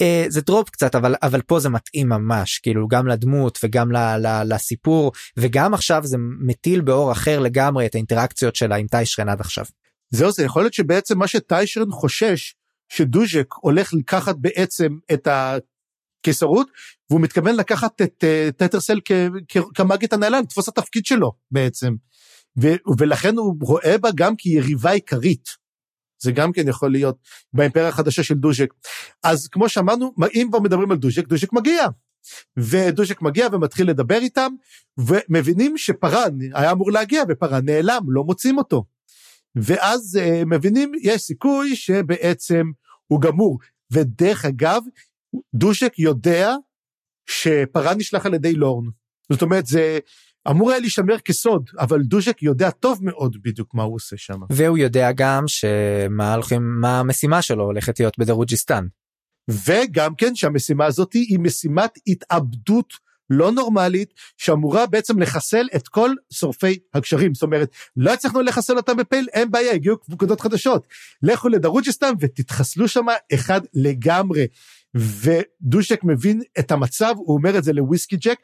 [0.00, 3.96] אה, זה trope קצת אבל אבל פה זה מתאים ממש כאילו גם לדמות וגם ל,
[3.96, 9.40] ל, לסיפור וגם עכשיו זה מטיל באור אחר לגמרי את האינטראקציות שלה עם טיישרן עד
[9.40, 9.64] עכשיו.
[10.10, 12.54] זהו זה יכול להיות שבעצם מה שטיישרן חושש
[12.88, 15.56] שדוז'ק הולך לקחת בעצם את ה...
[16.22, 16.70] קיסרות,
[17.10, 19.00] והוא מתכוון לקחת את uh, טטרסל
[19.74, 21.94] כמגית הנעלה, לתפוס התפקיד שלו בעצם.
[22.98, 25.48] ולכן הוא רואה בה גם כיריבה עיקרית.
[26.22, 27.16] זה גם כן יכול להיות
[27.52, 28.68] באימפריה החדשה של דוז'ק.
[29.22, 31.86] אז כמו שאמרנו, אם כבר מדברים על דוז'ק, דוז'ק מגיע.
[32.56, 34.52] ודוז'ק מגיע ומתחיל לדבר איתם,
[34.98, 38.84] ומבינים שפארן היה אמור להגיע, ופארן נעלם, לא מוצאים אותו.
[39.56, 42.64] ואז uh, מבינים, יש סיכוי שבעצם
[43.06, 43.58] הוא גמור.
[43.90, 44.82] ודרך אגב,
[45.54, 46.52] דושק יודע
[47.30, 48.84] שפארן נשלח על ידי לורן.
[49.32, 49.98] זאת אומרת, זה
[50.50, 54.40] אמור היה להישמר כסוד, אבל דושק יודע טוב מאוד בדיוק מה הוא עושה שם.
[54.50, 58.86] והוא יודע גם שמה הולכים, מה המשימה שלו הולכת להיות בדרוג'יסטן.
[59.50, 66.78] וגם כן שהמשימה הזאת היא משימת התאבדות לא נורמלית שאמורה בעצם לחסל את כל שורפי
[66.94, 70.86] הגשרים זאת אומרת לא הצלחנו לחסל אותם בפייל אין בעיה הגיעו פקודות חדשות
[71.22, 74.46] לכו לדרוג'יסטן ותתחסלו שם אחד לגמרי
[74.96, 78.38] ודושק מבין את המצב, הוא אומר את זה לוויסקי ג'ק,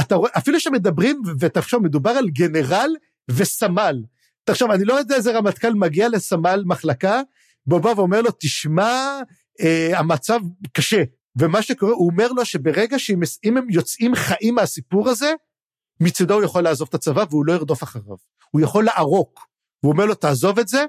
[0.00, 2.90] אתה רואה, אפילו שמדברים, ותחשוב, מדובר על גנרל
[3.30, 4.02] וסמל.
[4.44, 7.20] תחשוב, אני לא יודע איזה רמטכ"ל מגיע לסמל מחלקה,
[7.66, 9.20] והוא בא ואומר לו, תשמע,
[9.60, 10.40] אה, המצב
[10.72, 11.02] קשה.
[11.36, 15.32] ומה שקורה, הוא אומר לו שברגע שאם הם יוצאים חיים מהסיפור הזה,
[16.00, 18.16] מצידו הוא יכול לעזוב את הצבא והוא לא ירדוף אחריו.
[18.50, 19.46] הוא יכול לערוק.
[19.80, 20.84] הוא אומר לו, תעזוב את זה,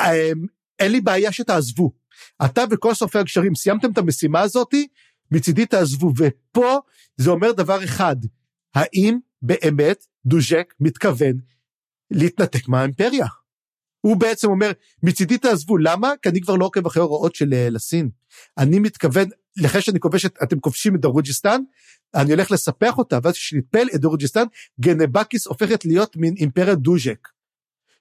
[0.00, 0.30] אה,
[0.78, 2.01] אין לי בעיה שתעזבו.
[2.44, 4.86] אתה וכל שורפי הגשרים סיימתם את המשימה הזאתי,
[5.30, 6.12] מצידי תעזבו.
[6.16, 6.78] ופה
[7.16, 8.16] זה אומר דבר אחד,
[8.74, 11.32] האם באמת דוז'ק מתכוון
[12.10, 13.26] להתנתק מהאימפריה?
[14.00, 14.72] הוא בעצם אומר,
[15.02, 16.12] מצידי תעזבו, למה?
[16.22, 18.10] כי אני כבר לא עוקב אחרי הוראות של אה, לסין.
[18.58, 19.28] אני מתכוון,
[19.66, 21.62] אחרי שאני כובש את, אתם כובשים את דרוג'יסטן,
[22.14, 24.44] אני הולך לספח אותה, ואז כשנטפל את דרוג'יסטן,
[24.80, 27.28] גנבקיס הופכת להיות מין אימפריה דוז'ק.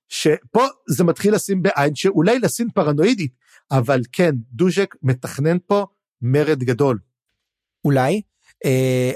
[0.10, 3.34] שפה זה מתחיל לשים בעין שאולי לסין פרנואידית,
[3.72, 5.86] אבל כן, דוז'ק מתכנן פה
[6.22, 7.00] מרד גדול.
[7.86, 8.22] אולי,
[8.66, 9.12] אה,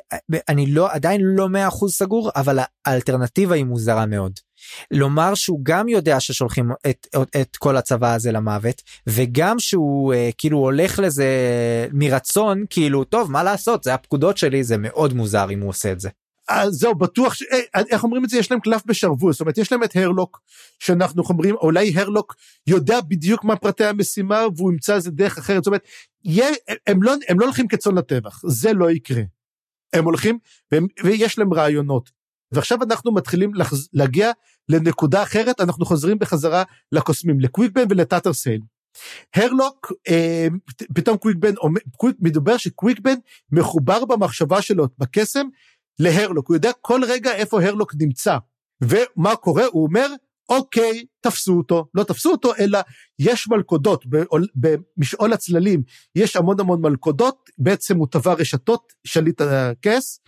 [0.49, 4.31] אני לא עדיין לא מאה אחוז סגור אבל האלטרנטיבה היא מוזרה מאוד.
[4.91, 7.07] לומר שהוא גם יודע ששולחים את,
[7.41, 11.27] את כל הצבא הזה למוות וגם שהוא אה, כאילו הולך לזה
[11.93, 15.99] מרצון כאילו טוב מה לעשות זה הפקודות שלי זה מאוד מוזר אם הוא עושה את
[15.99, 16.09] זה.
[16.49, 17.43] אז זהו, בטוח, ש...
[17.75, 18.37] אה, איך אומרים את זה?
[18.37, 20.41] יש להם קלף בשרוול, זאת אומרת, יש להם את הרלוק,
[20.79, 22.35] שאנחנו אומרים, אולי הרלוק
[22.67, 25.83] יודע בדיוק מה פרטי המשימה, והוא ימצא איזה דרך אחרת, זאת אומרת,
[26.23, 26.47] יהיה,
[26.87, 29.21] הם, לא, הם לא הולכים כצאן לטבח, זה לא יקרה.
[29.93, 30.39] הם הולכים,
[30.71, 32.11] והם, ויש להם רעיונות.
[32.51, 33.89] ועכשיו אנחנו מתחילים לחז...
[33.93, 34.31] להגיע
[34.69, 38.61] לנקודה אחרת, אנחנו חוזרים בחזרה לקוסמים, לקוויקבן ולטאטר סייל.
[39.35, 40.47] הרלוק, אה,
[40.95, 41.53] פתאום קוויקבן,
[41.97, 43.15] קוויק, מדובר שקוויקבן
[43.51, 45.47] מחובר במחשבה שלו, בקסם,
[45.99, 48.37] להרלוק, הוא יודע כל רגע איפה הרלוק נמצא.
[48.83, 49.65] ומה קורה?
[49.65, 50.07] הוא אומר,
[50.49, 52.79] אוקיי, תפסו אותו, לא תפסו אותו, אלא
[53.19, 54.05] יש מלכודות,
[54.55, 55.83] במשעול הצללים
[56.15, 60.19] יש המון המון מלכודות, בעצם הוא טבע רשתות, שליט הכס,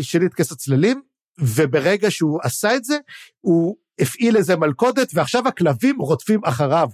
[0.00, 1.02] שליט כס הצללים,
[1.40, 2.98] וברגע שהוא עשה את זה,
[3.40, 6.88] הוא הפעיל איזה מלכודת, ועכשיו הכלבים רודפים אחריו.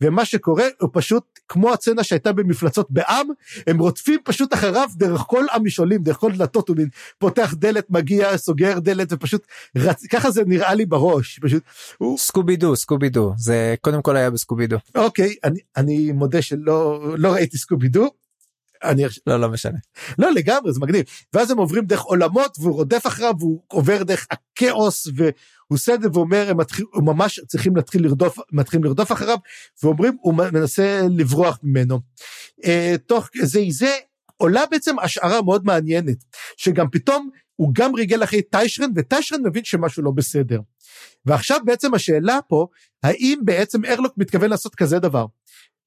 [0.00, 3.26] ומה שקורה הוא פשוט כמו הצצנה שהייתה במפלצות בעם,
[3.66, 6.88] הם רודפים פשוט אחריו דרך כל המשעולים, דרך כל דלתות, הוא מין
[7.18, 9.46] פותח דלת, מגיע, סוגר דלת, ופשוט
[9.76, 10.06] רצ...
[10.06, 11.62] ככה זה נראה לי בראש, פשוט.
[11.98, 12.18] הוא...
[12.18, 14.76] סקובי דו, סקובי דו, זה קודם כל היה בסקובי דו.
[14.94, 18.10] אוקיי, אני, אני מודה שלא לא ראיתי סקובי דו.
[18.84, 19.78] אני לא לא משנה
[20.18, 24.26] לא לגמרי זה מגניב ואז הם עוברים דרך עולמות והוא רודף אחריו והוא עובר דרך
[24.30, 25.30] הכאוס והוא
[25.68, 29.38] עושה את זה ואומר הם מתחיל, ממש צריכים להתחיל לרדוף מתחילים לרדוף אחריו
[29.82, 32.00] ואומרים הוא מנסה לברוח ממנו.
[32.64, 33.94] אה, תוך זה זה
[34.36, 36.24] עולה בעצם השערה מאוד מעניינת
[36.56, 40.60] שגם פתאום הוא גם ריגל אחרי טיישרן וטיישרן מבין שמשהו לא בסדר.
[41.26, 42.66] ועכשיו בעצם השאלה פה
[43.02, 45.26] האם בעצם ארלוק מתכוון לעשות כזה דבר.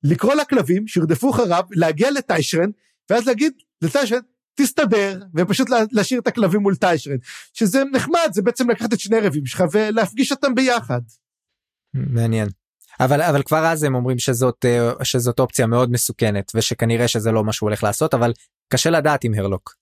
[0.03, 2.69] לקרוא לכלבים שירדפו אחריו, להגיע לטיישרן,
[3.09, 4.19] ואז להגיד לטיישרן,
[4.55, 7.17] תסתדר, ופשוט להשאיר את הכלבים מול טיישרן.
[7.53, 11.01] שזה נחמד, זה בעצם לקחת את שני רבים שלך ולהפגיש אותם ביחד.
[11.93, 12.47] מעניין.
[12.99, 17.43] אבל אבל כבר אז הם אומרים שזאת אה, שזאת אופציה מאוד מסוכנת ושכנראה שזה לא
[17.43, 18.33] מה שהוא הולך לעשות אבל
[18.73, 19.75] קשה לדעת עם הרלוק.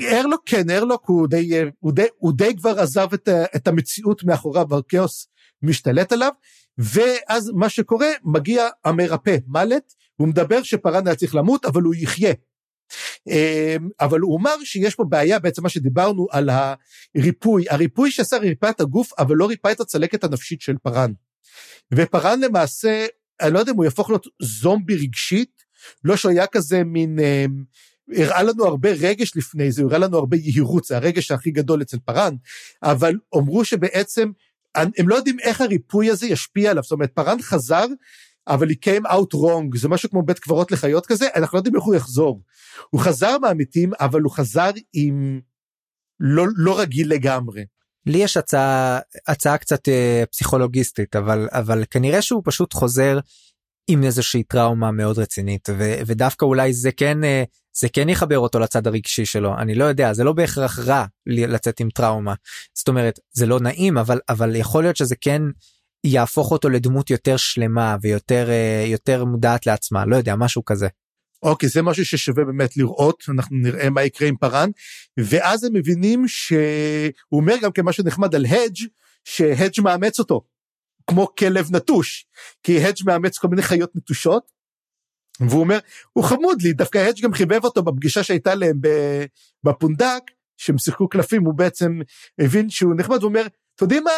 [0.00, 4.66] הרלוק כן הרלוק הוא די הוא די הוא די כבר עזב את, את המציאות מאחוריו
[4.68, 5.28] והכאוס
[5.62, 6.32] משתלט עליו
[6.78, 12.32] ואז מה שקורה, מגיע המרפא, מלט, הוא מדבר שפארן היה צריך למות, אבל הוא יחיה.
[13.28, 18.70] אמ, אבל הוא אמר שיש פה בעיה, בעצם מה שדיברנו על הריפוי, הריפוי שעשה ריפא
[18.70, 21.12] את הגוף, אבל לא ריפא את הצלקת הנפשית של פארן.
[21.94, 23.06] ופארן למעשה,
[23.40, 25.62] אני לא יודע אם הוא יהפוך להיות זומבי רגשית,
[26.04, 27.18] לא שהוא היה כזה מין...
[27.18, 27.64] אמ,
[28.14, 31.98] הראה לנו הרבה רגש לפני זה, הראה לנו הרבה יהירות, זה הרגש הכי גדול אצל
[32.04, 32.34] פארן,
[32.82, 34.30] אבל אמרו שבעצם
[34.76, 37.86] הם לא יודעים איך הריפוי הזה ישפיע עליו, זאת אומרת, פארן חזר,
[38.48, 41.76] אבל he came out wrong, זה משהו כמו בית קברות לחיות כזה, אנחנו לא יודעים
[41.76, 42.42] איך הוא יחזור.
[42.90, 45.40] הוא חזר מהמתים, אבל הוא חזר עם
[46.20, 47.64] לא, לא רגיל לגמרי.
[48.06, 53.18] לי יש הצעה, הצעה קצת אה, פסיכולוגיסטית, אבל, אבל כנראה שהוא פשוט חוזר
[53.88, 57.44] עם איזושהי טראומה מאוד רצינית, ו, ודווקא אולי זה כן אה,
[57.78, 59.58] זה כן יחבר אותו לצד הרגשי שלו.
[59.58, 62.34] אני לא יודע זה לא בהכרח רע לצאת עם טראומה.
[62.74, 65.42] זאת אומרת זה לא נעים אבל אבל יכול להיות שזה כן
[66.04, 70.88] יהפוך אותו לדמות יותר שלמה ויותר אה, יותר מודעת לעצמה לא יודע משהו כזה.
[71.42, 74.70] אוקיי זה משהו ששווה באמת לראות אנחנו נראה מה יקרה עם פארן.
[75.18, 76.60] ואז הם מבינים שהוא
[77.32, 78.86] אומר גם כמשהו נחמד על הדג'
[79.24, 80.44] שהדג' מאמץ אותו
[81.06, 82.26] כמו כלב נטוש
[82.62, 84.56] כי הדג' מאמץ כל מיני חיות נטושות
[85.40, 85.78] והוא אומר,
[86.12, 88.80] הוא חמוד לי, דווקא האדג' גם חיבב אותו בפגישה שהייתה להם
[89.64, 90.22] בפונדק,
[90.56, 92.00] שהם שיחקו קלפים, הוא בעצם
[92.38, 94.10] הבין שהוא נחמד, הוא אומר, אתה יודעים מה,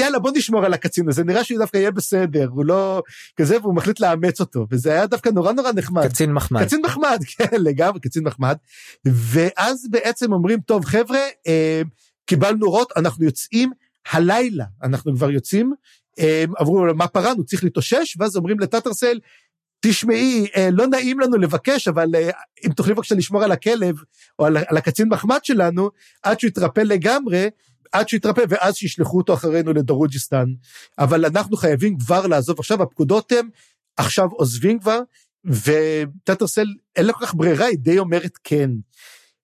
[0.00, 3.02] יאללה בוא נשמור על הקצין הזה, נראה שהוא דווקא יהיה בסדר, הוא לא
[3.36, 6.06] כזה, והוא מחליט לאמץ אותו, וזה היה דווקא נורא נורא נחמד.
[6.08, 6.64] קצין מחמד.
[6.64, 8.56] קצין מחמד, כן, לגמרי, קצין מחמד.
[9.04, 11.82] ואז בעצם אומרים, טוב חבר'ה, אה,
[12.26, 13.70] קיבלנו הוראות, אנחנו יוצאים
[14.10, 15.72] הלילה, אנחנו כבר יוצאים,
[16.56, 19.18] עברו לו מה פרן, הוא צריך להתאושש, ואז אומרים לטאטרסל,
[19.80, 22.30] תשמעי, אה, לא נעים לנו לבקש, אבל אה,
[22.66, 23.96] אם תוכלי בבקשה לשמור על הכלב,
[24.38, 25.90] או על, על הקצין מחמד שלנו,
[26.22, 27.48] עד שהוא יתרפא לגמרי,
[27.92, 30.46] עד שהוא יתרפא, ואז שישלחו אותו אחרינו לדרוג'יסטן.
[30.98, 33.48] אבל אנחנו חייבים כבר לעזוב עכשיו, הפקודות הם
[33.96, 35.00] עכשיו עוזבים כבר,
[35.44, 36.66] וטטרסל
[36.96, 38.70] אין לה כל כך ברירה, היא די אומרת כן.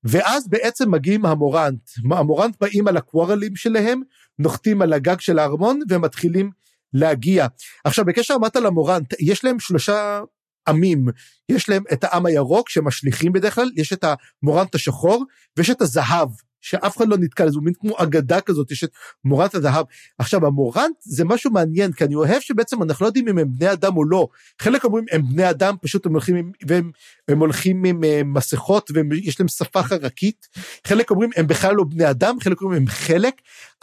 [0.05, 1.81] ואז בעצם מגיעים המורנט.
[2.11, 4.03] המורנט באים על הקוורלים שלהם,
[4.39, 6.51] נוחתים על הגג של הארמון, ומתחילים
[6.93, 7.47] להגיע.
[7.85, 10.21] עכשיו בקשר אמרת למורנט, יש להם שלושה
[10.69, 11.07] עמים,
[11.49, 14.05] יש להם את העם הירוק שמשליכים בדרך כלל, יש את
[14.43, 15.25] המורנט השחור
[15.57, 16.29] ויש את הזהב.
[16.67, 18.91] שאף אחד לא נתקל, זה מין כמו אגדה כזאת, יש את
[19.25, 19.87] מורנט הזהב.
[20.19, 23.73] עכשיו, המורנט זה משהו מעניין, כי אני אוהב שבעצם אנחנו לא יודעים אם הם בני
[23.73, 24.29] אדם או לא.
[24.63, 26.91] חלק אומרים הם בני אדם, פשוט הם הולכים עם, והם,
[27.29, 30.47] הם הולכים עם uh, מסכות ויש להם שפה חרקית.
[30.87, 33.35] חלק אומרים הם בכלל לא בני אדם, חלק אומרים הם חלק.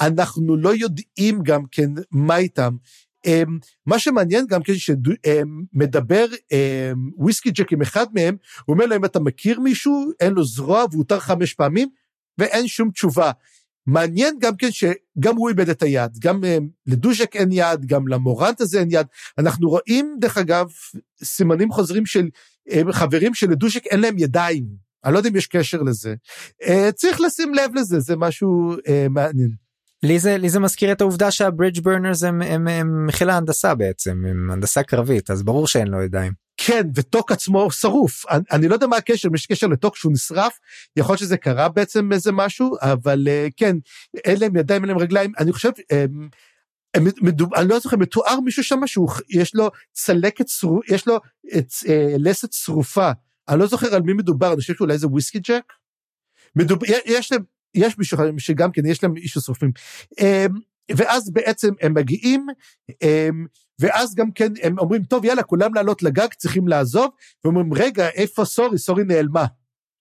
[0.01, 2.75] אנחנו לא יודעים גם כן מה איתם.
[3.27, 3.49] Um,
[3.85, 8.35] מה שמעניין גם כן שמדבר um, um, וויסקי ג'ק עם אחד מהם,
[8.65, 11.89] הוא אומר להם אתה מכיר מישהו, אין לו זרוע והותר חמש פעמים,
[12.37, 13.31] ואין שום תשובה.
[13.87, 16.57] מעניין גם כן שגם הוא איבד את היד, גם אה,
[16.87, 19.07] לדוז'ק אין יד, גם למורנט הזה אין יד.
[19.37, 20.67] אנחנו רואים, דרך אגב,
[21.23, 22.29] סימנים חוזרים של
[22.71, 24.65] אה, חברים שלדוז'ק אין להם ידיים.
[25.05, 26.15] אני לא יודע אם יש קשר לזה.
[26.63, 28.75] אה, צריך לשים לב לזה, זה משהו
[29.09, 29.51] מעניין.
[30.03, 34.25] לי זה, לי זה מזכיר את העובדה שהברידג' ברנרס הם, הם, הם חיל ההנדסה בעצם,
[34.25, 36.42] הם הנדסה קרבית, אז ברור שאין לו ידיים.
[36.65, 38.25] כן, וטוק עצמו שרוף.
[38.29, 40.59] אני, אני לא יודע מה הקשר, אם יש קשר לטוק שהוא נשרף,
[40.95, 43.75] יכול להיות שזה קרה בעצם איזה משהו, אבל uh, כן,
[44.25, 45.31] אין להם ידיים, אין להם רגליים.
[45.39, 46.29] אני חושב, um,
[46.93, 50.45] הם, מדוב, אני לא זוכר, מתואר מישהו שם שהוא, יש לו צלקת,
[50.89, 51.19] יש לו
[51.57, 53.11] את, uh, לסת שרופה.
[53.49, 55.73] אני לא זוכר על מי מדובר, אני חושב שאולי זה וויסקי ג'ק.
[56.55, 57.43] מדוב, יש להם,
[57.75, 59.71] יש מישהו שגם כן, יש להם אישו שרופים.
[60.19, 60.53] Um,
[60.97, 62.47] ואז בעצם הם מגיעים,
[63.01, 63.45] הם,
[63.79, 67.09] ואז גם כן הם אומרים, טוב, יאללה, כולם לעלות לגג, צריכים לעזוב,
[67.43, 68.77] ואומרים, רגע, איפה סורי?
[68.77, 69.45] סורי נעלמה.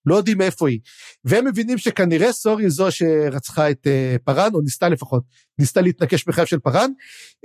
[0.06, 0.80] לא יודעים איפה היא.
[1.24, 5.22] והם מבינים שכנראה סורי זו שרצחה את uh, פארן, או ניסתה לפחות,
[5.58, 6.90] ניסתה להתנקש בחייו של פארן,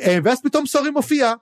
[0.01, 1.33] uh, ואז פתאום סורי מופיע,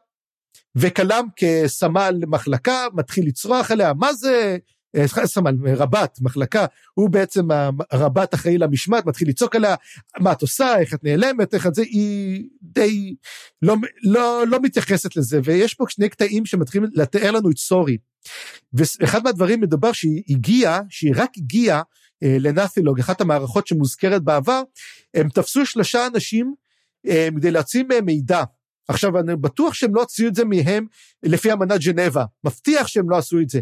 [0.76, 4.58] וקלם כסמל מחלקה, מתחיל לצרוח עליה, מה זה?
[4.96, 7.48] אה, סמל, רבת, מחלקה, הוא בעצם
[7.92, 9.76] הרבת אחראי למשמעת, מתחיל לצעוק עליה,
[10.20, 13.16] מה את עושה, איך את נעלמת, איך את זה, היא די
[13.62, 17.98] לא, לא, לא מתייחסת לזה, ויש פה שני קטעים שמתחילים לתאר לנו את סורי.
[18.74, 21.82] ואחד מהדברים מדובר שהיא הגיעה, שהיא רק הגיעה
[22.24, 24.62] אה, לנאפילוג, אחת המערכות שמוזכרת בעבר,
[25.14, 26.54] הם תפסו שלושה אנשים
[27.08, 28.44] אה, כדי להוציא מהם מידע.
[28.88, 30.86] עכשיו, אני בטוח שהם לא הוציאו את זה מהם
[31.24, 33.60] לפי אמנת ג'נבה, מבטיח שהם לא עשו את זה.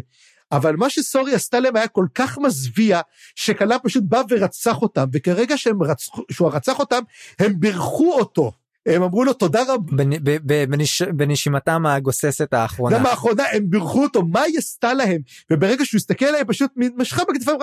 [0.56, 3.00] אבל מה שסורי עשתה להם היה כל כך מזוויע,
[3.34, 7.00] שקלה פשוט בא ורצח אותם, וכרגע שהם רצחו, שהוא רצח אותם,
[7.38, 8.52] הם בירכו אותו.
[8.86, 10.04] הם אמרו לו תודה רבה.
[10.42, 12.98] בנש, בנשימתם הגוססת האחרונה.
[12.98, 15.20] גם האחרונה הם בירכו אותו, מה היא עשתה להם?
[15.50, 17.58] וברגע שהוא הסתכל עליהם פשוט משכה בכתפיים,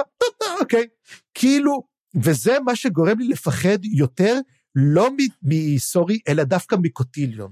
[0.60, 0.86] אוקיי.
[1.34, 1.84] כאילו,
[2.24, 4.40] וזה מה שגורם לי לפחד יותר,
[4.76, 5.10] לא
[5.44, 7.52] מסורי, אלא דווקא מקוטיליון.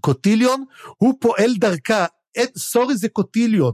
[0.00, 0.64] קוטיליון,
[0.96, 2.06] הוא פועל דרכה,
[2.56, 3.72] סורי זה קוטיליון,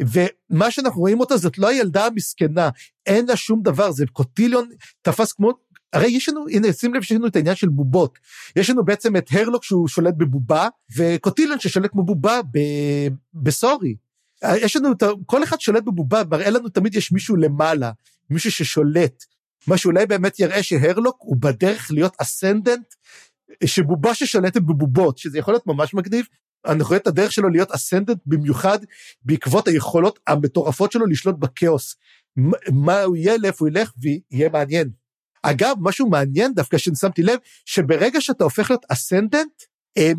[0.00, 2.70] ומה שאנחנו רואים אותה זאת לא הילדה המסכנה,
[3.06, 4.68] אין לה שום דבר, זה קוטיליון
[5.02, 5.52] תפס כמו,
[5.92, 8.18] הרי יש לנו, הנה שים לב שיש לנו את העניין של בובות,
[8.56, 12.58] יש לנו בעצם את הרלוק שהוא שולט בבובה, וקוטיליון ששולט כמו בובה ב,
[13.34, 13.94] בסורי.
[14.56, 14.88] יש לנו,
[15.26, 17.90] כל אחד שולט בבובה, מראה לנו תמיד יש מישהו למעלה,
[18.30, 19.24] מישהו ששולט,
[19.66, 22.94] מה שאולי באמת יראה שהרלוק הוא בדרך להיות אסנדנט,
[23.64, 26.26] שבובה ששולטת בבובות, שזה יכול להיות ממש מגניב,
[26.66, 28.78] אני רואה את הדרך שלו להיות אסנדנט במיוחד
[29.22, 31.96] בעקבות היכולות המטורפות שלו לשלוט בכאוס.
[32.72, 34.90] מה הוא יהיה, לאיפה הוא ילך, ויהיה מעניין.
[35.42, 39.62] אגב, משהו מעניין דווקא ששמתי לב, שברגע שאתה הופך להיות אסנדנט,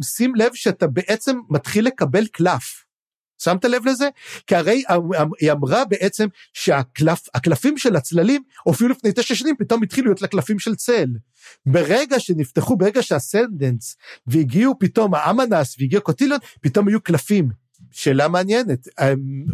[0.02, 2.86] שים לב שאתה בעצם מתחיל לקבל קלף.
[3.44, 4.10] שמת לב לזה?
[4.48, 4.84] כי הרי
[5.40, 10.76] היא אמרה בעצם שהקלפים של הצללים הופיעו לפני תשע שנים, פתאום התחילו להיות לקלפים של
[10.76, 11.08] צל.
[11.66, 13.96] ברגע שנפתחו, ברגע שהסנדנס
[14.28, 17.50] והגיעו פתאום האמנס והגיע קוטילון, פתאום היו קלפים.
[17.92, 18.88] שאלה מעניינת,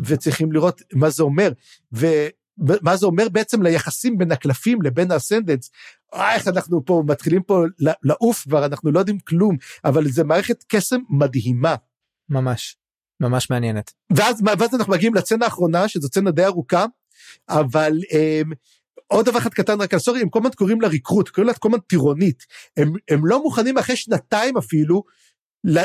[0.05, 1.51] וצריכים לראות מה זה אומר.
[1.91, 5.71] ומה זה אומר בעצם ליחסים בין הקלפים לבין הסנדנס.
[6.13, 7.63] אה, איך אנחנו פה מתחילים פה
[8.03, 11.75] לעוף כבר, אנחנו לא יודעים כלום, אבל זה מערכת קסם מדהימה.
[12.29, 12.77] ממש.
[13.19, 13.93] ממש מעניינת.
[14.13, 16.85] ואז, ואז אנחנו מגיעים לצנה האחרונה, שזו צנה די ארוכה,
[17.49, 18.51] אבל הם,
[19.07, 21.53] עוד דבר אחד קטן רק על סורי, הם כל הזמן קוראים לה ריקרוט, קוראים לה
[21.53, 22.45] כל הזמן טירונית.
[22.77, 25.03] הם, הם לא מוכנים אחרי שנתיים אפילו,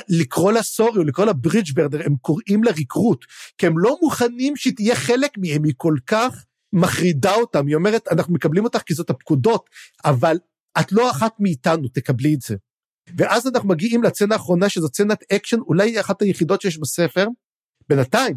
[0.09, 3.25] לקרוא לה סורי או לקרוא לה ברידג'ברדר, הם קוראים לה ריקרוט,
[3.59, 8.09] כי הם לא מוכנים שהיא תהיה חלק מהם, היא כל כך מחרידה אותם, היא אומרת,
[8.13, 9.71] אנחנו מקבלים אותך כי זאת הפקודות,
[10.05, 10.37] אבל
[10.81, 12.57] את לא אחת מאיתנו, תקבלי את זה.
[13.17, 17.27] ואז אנחנו מגיעים לצנה האחרונה שזו צנת אקשן, אולי אחת היחידות שיש בספר,
[17.89, 18.37] בינתיים.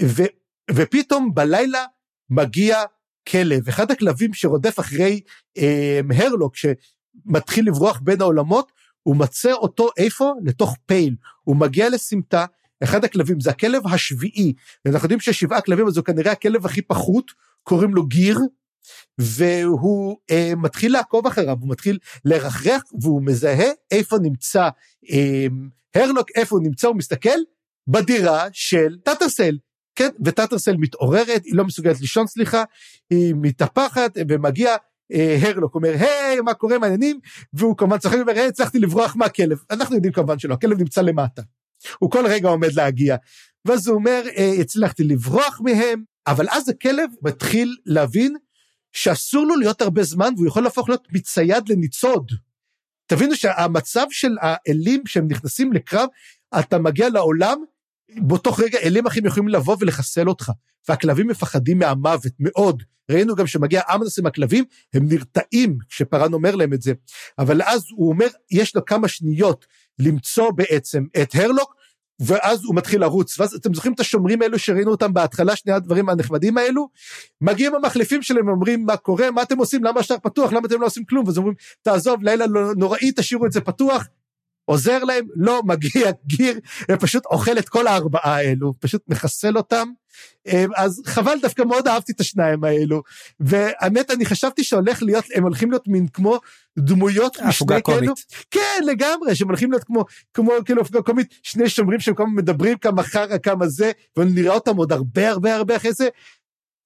[0.00, 0.22] ו,
[0.70, 1.84] ופתאום בלילה
[2.30, 2.82] מגיע
[3.28, 5.20] כלב, אחד הכלבים שרודף אחרי
[5.58, 8.72] אה, הרלוק, שמתחיל לברוח בין העולמות,
[9.02, 10.32] הוא מצא אותו איפה?
[10.44, 11.14] בתוך פייל.
[11.42, 12.46] הוא מגיע לסמטה,
[12.84, 14.52] אחד הכלבים, זה הכלב השביעי.
[14.86, 18.38] אנחנו יודעים ששבעה כלבים, אז הוא כנראה הכלב הכי פחות, קוראים לו גיר,
[19.18, 24.68] והוא אה, מתחיל לעקוב אחריו, הוא מתחיל לרחרח והוא מזהה איפה נמצא
[25.10, 25.46] אה,
[25.94, 27.38] הרלוק, איפה הוא נמצא, הוא מסתכל
[27.88, 29.58] בדירה של טאטרסל.
[29.94, 32.64] כן, וטאטרסל מתעוררת, היא לא מסוגלת לישון, סליחה,
[33.10, 34.76] היא מתהפכת ומגיע
[35.12, 37.20] אה, הרלוק אומר, היי, מה קורה, מעניינים?
[37.52, 39.58] והוא כמובן צוחק ואומר, היי, הצלחתי לברוח מהכלב.
[39.70, 41.42] אנחנו יודעים כמובן שלא, הכלב נמצא למטה.
[41.98, 43.16] הוא כל רגע עומד להגיע.
[43.64, 48.36] ואז הוא אומר, אה, הצלחתי לברוח מהם, אבל אז הכלב מתחיל להבין
[48.96, 52.32] שאסור לו להיות הרבה זמן והוא יכול להפוך להיות מצייד לניצוד.
[53.06, 56.08] תבינו שהמצב של האלים כשהם נכנסים לקרב,
[56.58, 57.58] אתה מגיע לעולם
[58.16, 60.52] באותו רגע אלים אחים יכולים לבוא ולחסל אותך,
[60.88, 62.82] והכלבים מפחדים מהמוות מאוד.
[63.10, 64.64] ראינו גם שמגיע אמנס עם הכלבים,
[64.94, 66.92] הם נרתעים כשפרן אומר להם את זה.
[67.38, 69.66] אבל אז הוא אומר, יש לו כמה שניות
[69.98, 71.74] למצוא בעצם את הרלוק,
[72.20, 76.08] ואז הוא מתחיל לרוץ, ואז אתם זוכרים את השומרים האלו שראינו אותם בהתחלה, שני הדברים
[76.08, 76.88] הנחמדים האלו?
[77.40, 80.86] מגיעים המחליפים שלהם ואומרים, מה קורה, מה אתם עושים, למה השער פתוח, למה אתם לא
[80.86, 81.26] עושים כלום?
[81.26, 84.06] ואז אומרים, תעזוב, לילה לא- נוראי, תשאירו את זה פתוח.
[84.64, 86.60] עוזר להם, לא מגיע גיר,
[87.00, 89.88] פשוט אוכל את כל הארבעה האלו, פשוט מחסל אותם.
[90.46, 93.02] אמ, אז חבל, דווקא מאוד אהבתי את השניים האלו.
[93.40, 96.38] והאמת, אני חשבתי שהולך להיות, הם הולכים להיות מין כמו
[96.78, 98.12] דמויות משנה כאלו.
[98.50, 102.78] כן, לגמרי, שהם הולכים להיות כמו, כמו כאילו הפגה קומית, שני שומרים שהם הזמן מדברים
[102.78, 106.08] כמה חרא, כמה זה, ונראה אותם עוד הרבה הרבה הרבה אחרי זה,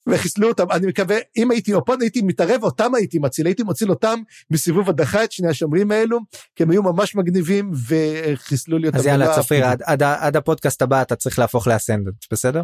[0.08, 4.20] וחיסלו אותם, אני מקווה, אם הייתי אופון הייתי מתערב, אותם הייתי מציל, הייתי מציל אותם
[4.50, 6.18] מסיבוב הדחה את שני השומרים האלו,
[6.56, 8.98] כי הם היו ממש מגניבים וחיסלו לי אותם.
[8.98, 12.62] אז יאללה צפיר, עד, עד, עד הפודקאסט הבא אתה צריך להפוך לאסנדנט, בסדר?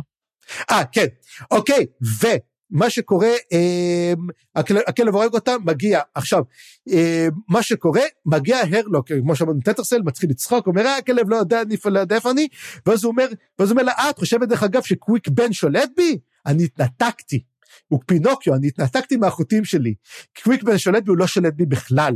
[0.71, 1.07] אה, כן,
[1.51, 1.87] אוקיי,
[2.23, 4.13] ומה שקורה, אה,
[4.57, 6.43] הכל, הכלב הורג אותם, מגיע, עכשיו,
[6.91, 11.63] אה, מה שקורה, מגיע הרלוק, כמו שאמרנו, טטרסל מתחיל לצחוק, אומר, אה, הכלב לא יודע
[12.11, 12.49] איפה אני,
[12.87, 13.27] ואז הוא אומר,
[13.59, 16.19] ואז הוא אומר לה, אה, את חושבת דרך אגב שקוויק בן שולט בי?
[16.47, 17.43] אני התנתקתי.
[17.89, 19.95] הוא פינוקיו, אני התנתקתי מהחוטים שלי.
[20.43, 22.15] קוויקבן שולט בי, הוא לא שולט בי בכלל.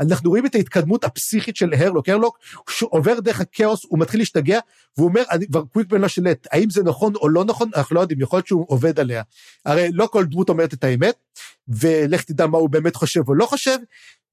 [0.00, 2.08] אנחנו רואים את ההתקדמות הפסיכית של הרלוק.
[2.08, 2.38] הרלוק,
[2.82, 4.58] עובר דרך הכאוס, הוא מתחיל להשתגע,
[4.96, 6.46] והוא אומר, אני כבר קוויקבן לא שולט.
[6.52, 7.70] האם זה נכון או לא נכון?
[7.76, 9.22] אנחנו לא יודעים, יכול להיות שהוא עובד עליה.
[9.64, 11.14] הרי לא כל דמות אומרת את האמת,
[11.68, 13.76] ולך תדע מה הוא באמת חושב או לא חושב,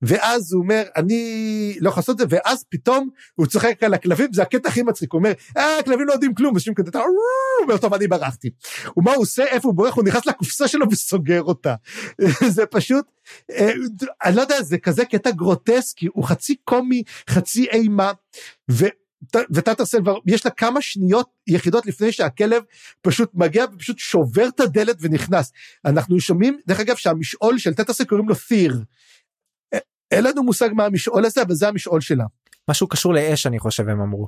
[0.01, 4.33] ואז הוא אומר, אני לא יכול לעשות את זה, ואז פתאום הוא צוחק על הכלבים,
[4.33, 7.05] זה הקטע הכי מצחיק, הוא אומר, אה, הכלבים לא יודעים כלום, ושום כזה, הוא
[7.63, 8.49] אומר, טוב, אני ברחתי.
[8.97, 11.75] ומה הוא עושה, איפה הוא בורח, הוא נכנס לקופסה שלו וסוגר אותה.
[12.55, 13.05] זה פשוט,
[13.51, 13.71] אה,
[14.23, 18.11] אני לא יודע, זה כזה קטע גרוטסקי, הוא חצי קומי, חצי אימה,
[18.71, 18.85] ו...
[19.51, 22.63] וטאטר סלבר יש לה כמה שניות יחידות לפני שהכלב
[23.01, 25.51] פשוט מגיע ופשוט שובר את הדלת ונכנס.
[25.85, 28.83] אנחנו שומעים דרך אגב שהמשעול של טאטר קוראים לו ת'יר.
[30.11, 32.25] אין לנו מושג מה המשעול הזה אבל זה המשעול שלה.
[32.69, 34.27] משהו קשור לאש אני חושב הם אמרו.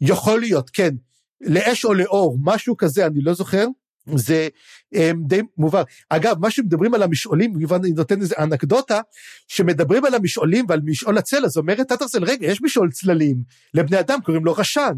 [0.00, 0.94] יכול להיות כן
[1.40, 3.66] לאש או לאור משהו כזה אני לא זוכר
[4.14, 4.48] זה
[4.92, 5.82] הם, די מובן.
[6.08, 9.00] אגב, מה שמדברים על המשעולים, אני נותן איזה אנקדוטה,
[9.48, 13.42] שמדברים על המשעולים ועל משעול הצל, אז אומרת טטרסל, רגע, יש משעול צללים,
[13.74, 14.92] לבני אדם קוראים לו רשן.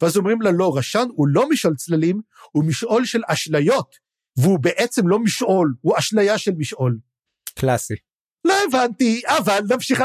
[0.00, 2.20] ואז אומרים לה, לא, רשן הוא לא משעול צללים,
[2.52, 3.96] הוא משעול של אשליות,
[4.36, 6.98] והוא בעצם לא משעול, הוא אשליה של משעול.
[7.54, 7.94] קלאסי.
[8.46, 10.02] לא הבנתי, אבל נמשיך,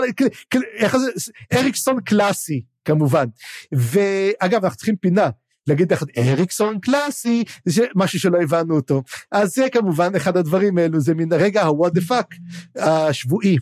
[0.76, 3.26] איך זה, אריקסון קלאסי, כמובן.
[3.72, 5.30] ואגב, אנחנו צריכים פינה.
[5.68, 9.04] להגיד לך אריקסון קלאסי, זה משהו שלא הבנו אותו.
[9.32, 12.36] אז זה כמובן אחד הדברים האלו, זה מן הרגע ה-what the fuck
[12.76, 13.58] השבועי.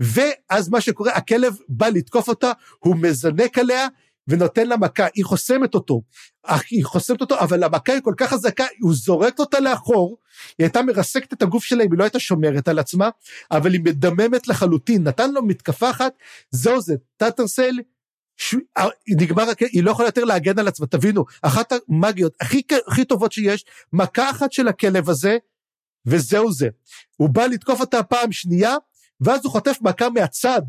[0.00, 3.86] ואז מה שקורה, הכלב בא לתקוף אותה, הוא מזנק עליה,
[4.28, 6.02] ונותן לה מכה, היא חוסמת אותו,
[6.70, 10.18] היא חוסמת אותו, אבל המכה היא כל כך חזקה, הוא זורק אותה לאחור,
[10.58, 13.08] היא הייתה מרסקת את הגוף שלה אם היא לא הייתה שומרת על עצמה,
[13.50, 16.12] אבל היא מדממת לחלוטין, נתן לו מתקפה אחת,
[16.50, 17.72] זהו זה, טאטרסל,
[18.36, 18.54] ש...
[18.78, 18.88] אה,
[19.20, 23.64] נגמר, היא לא יכולה יותר להגן על עצמה, תבינו, אחת המאגיות הכי, הכי טובות שיש,
[23.92, 25.36] מכה אחת של הכלב הזה,
[26.06, 26.68] וזהו זה.
[27.16, 28.74] הוא בא לתקוף אותה פעם שנייה,
[29.20, 30.62] ואז הוא חוטף מכה מהצד.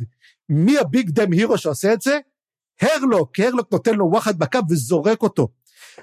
[0.50, 2.20] מי הביג דם הירו שעושה את זה?
[2.82, 5.48] הרלוק, הרלוק נותן לו וואחד מכה וזורק אותו.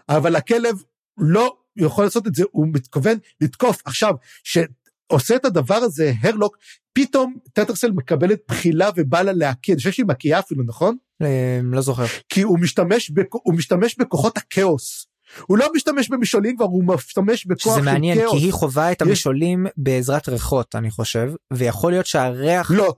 [0.08, 0.74] אבל הכלב
[1.18, 3.82] לא יכול לעשות את זה, הוא מתכוון לתקוף.
[3.84, 4.14] עכשיו,
[4.44, 6.56] שעושה את הדבר הזה, הרלוק,
[6.92, 10.96] פתאום טטרסל מקבלת בחילה ובא לה להקיא, אני חושב שהיא מקיאה אפילו, נכון?
[11.22, 12.04] אה, לא זוכר.
[12.28, 13.26] כי הוא משתמש, בכ...
[13.30, 15.06] הוא משתמש בכוחות הכאוס.
[15.46, 17.74] הוא לא משתמש במשעולים כבר, הוא משתמש בכוח כאוס.
[17.74, 19.72] שזה מעניין, כי היא חווה את המשעולים יש...
[19.76, 22.70] בעזרת ריחות, אני חושב, ויכול להיות שהריח...
[22.70, 22.94] לא,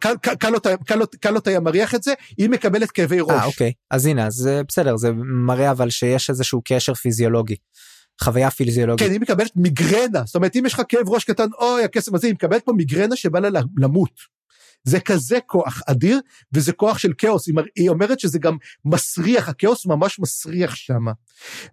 [1.20, 3.30] קל אותה היה מריח את זה, היא מקבלת כאבי ראש.
[3.30, 3.72] אה, אוקיי.
[3.90, 5.10] אז הנה, אז בסדר, זה
[5.46, 7.56] מראה אבל שיש איזשהו קשר פיזיולוגי.
[8.20, 9.06] חוויה פיזיולוגית.
[9.06, 12.26] כן, היא מקבלת מיגרנה, זאת אומרת, אם יש לך כאב ראש קטן, אוי, הקסם הזה,
[12.26, 14.35] היא מקבלת פה מיגרנה שבא לה למות.
[14.86, 16.20] זה כזה כוח אדיר,
[16.52, 17.48] וזה כוח של כאוס.
[17.76, 21.04] היא אומרת שזה גם מסריח, הכאוס ממש מסריח שם.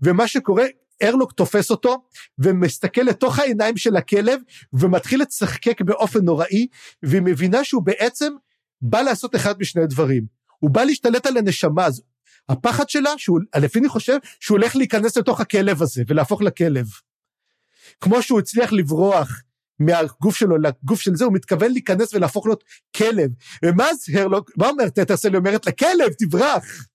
[0.01, 0.65] ומה שקורה,
[1.03, 2.03] ארלוק תופס אותו
[2.39, 4.39] ומסתכל לתוך העיניים של הכלב
[4.73, 6.67] ומתחיל לצחקק באופן נוראי
[7.03, 8.33] והיא מבינה שהוא בעצם
[8.81, 10.25] בא לעשות אחד משני דברים.
[10.59, 12.01] הוא בא להשתלט על הנשמה, אז
[12.49, 16.87] הפחד שלה, שהוא, לפי אני חושב, שהוא הולך להיכנס לתוך הכלב הזה ולהפוך לכלב.
[18.01, 19.41] כמו שהוא הצליח לברוח
[19.85, 22.63] מהגוף שלו לגוף של זה, הוא מתכוון להיכנס ולהפוך להיות
[22.97, 23.31] כלב.
[23.65, 25.29] ומה זה הרלוק, מה אומרת טטרסל?
[25.29, 26.87] היא אומרת לכלב, תברח.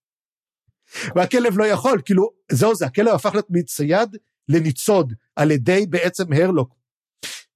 [1.16, 4.16] והכלב לא יכול, כאילו, זהו זה, הכלב הפך להיות מצייד
[4.48, 6.74] לניצוד על ידי בעצם הרלוק.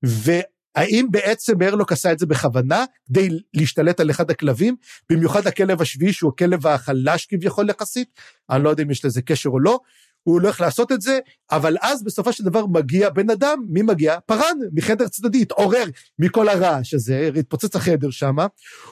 [0.03, 4.77] והאם בעצם הרלוק עשה את זה בכוונה כדי להשתלט על אחד הכלבים,
[5.11, 8.09] במיוחד הכלב השביעי שהוא הכלב החלש כביכול יחסית,
[8.51, 9.81] אני לא יודע אם יש לזה קשר או לא,
[10.23, 11.19] הוא הולך לעשות את זה,
[11.51, 14.19] אבל אז בסופו של דבר מגיע בן אדם, מי מגיע?
[14.27, 15.85] פארן, מחדר צדדי, התעורר
[16.19, 18.37] מכל הרעש הזה, התפוצץ החדר שם,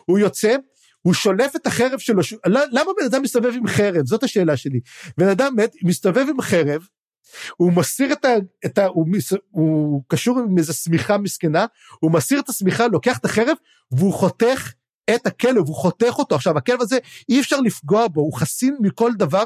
[0.07, 0.57] הוא יוצא,
[1.03, 2.35] הוא שולף את החרב שלו, ש...
[2.47, 4.07] למה בן אדם מסתובב עם חרב?
[4.07, 4.81] זאת השאלה שלי.
[5.19, 6.83] בן אדם מת, מסתובב עם חרב,
[7.57, 8.29] הוא מסיר את ה...
[8.67, 11.67] את ה הוא, מס, הוא קשור עם איזו שמיכה מסכנה,
[12.01, 13.57] הוא מסיר את השמיכה, לוקח את החרב,
[13.93, 14.73] והוא חותך
[15.15, 16.35] את הכלב, הוא חותך אותו.
[16.35, 19.45] עכשיו, הכלב הזה, אי אפשר לפגוע בו, הוא חסין מכל דבר,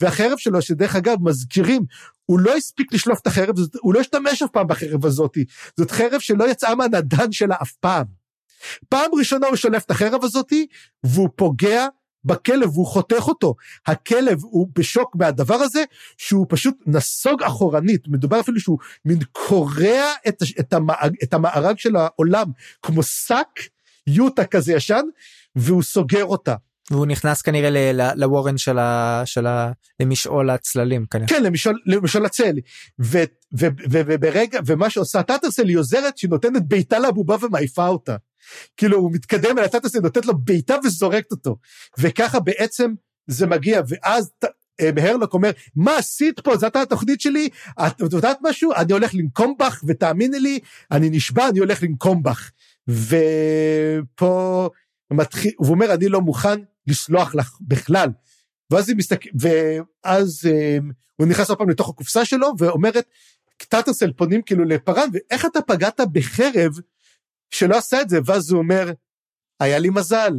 [0.00, 1.82] והחרב שלו, שדרך אגב, מזכירים,
[2.26, 5.38] הוא לא הספיק לשלוף את החרב, הוא לא השתמש אף פעם בחרב הזאת.
[5.76, 8.04] זאת חרב שלא יצאה מהנדן שלה אף פעם.
[8.88, 10.52] פעם ראשונה הוא שולף את החרב הזאת,
[11.04, 11.86] והוא פוגע
[12.24, 13.54] בכלב והוא חותך אותו.
[13.86, 15.84] הכלב הוא בשוק מהדבר הזה,
[16.18, 21.96] שהוא פשוט נסוג אחורנית, מדובר אפילו שהוא מין קורע את, את, המארג, את המארג של
[21.96, 22.46] העולם,
[22.82, 23.60] כמו שק
[24.10, 25.02] יוטה כזה ישן,
[25.56, 26.54] והוא סוגר אותה.
[26.90, 29.22] והוא נכנס כנראה לוורן של ה...
[29.24, 29.72] של ה...
[30.00, 31.28] למשעול הצללים כנראה.
[31.28, 32.54] כן, למשעול, למשעול הצל.
[33.88, 38.16] וברגע, ומה שעושה טאטרסל היא עוזרת שהיא נותנת בעיטה לבובה ומעיפה אותה.
[38.76, 41.56] כאילו הוא מתקדם אל הטאטרסל, נותנת לו בעיטה וזורקת אותו.
[41.98, 42.92] וככה בעצם
[43.26, 44.30] זה מגיע, ואז
[44.80, 46.56] אה, הרלוק אומר, מה עשית פה?
[46.56, 47.48] זאת התוכנית שלי?
[47.86, 48.72] את יודעת משהו?
[48.72, 50.58] אני הולך לנקום בך, ותאמיני לי,
[50.90, 52.50] אני נשבע, אני הולך לנקום בך.
[52.90, 54.68] ופה
[55.12, 58.08] מתחיל, הוא אומר, אני לא מוכן לסלוח לך בכלל.
[58.70, 60.84] ואז היא מסתכלת, ואז um,
[61.16, 63.08] הוא נכנס עוד פעם לתוך הקופסה שלו, ואומרת,
[63.68, 66.72] טאטרסל פונים כאילו לפארן, ואיך אתה פגעת בחרב
[67.50, 68.18] שלא עשה את זה?
[68.24, 68.92] ואז הוא אומר,
[69.60, 70.32] היה לי מזל.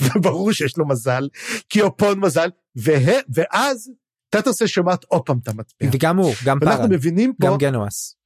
[0.16, 1.28] וברור שיש לו מזל,
[1.68, 3.90] כי אופון מזל, וה, ואז
[4.30, 5.88] טאטרסל שומעת עוד פעם את המטבע.
[5.92, 6.72] וגם הוא, גם פארן.
[6.72, 7.46] ואנחנו מבינים פה...
[7.46, 8.16] גם גנואס.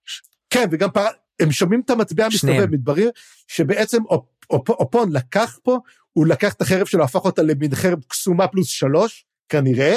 [0.51, 3.09] כן, וגם פארן, הם שומעים את המטבע המסתובב, מתברר
[3.49, 5.79] שבעצם אופ, אופ, אופון לקח פה,
[6.13, 9.97] הוא לקח את החרב שלו, הפך אותה למין חרב קסומה פלוס שלוש, כנראה,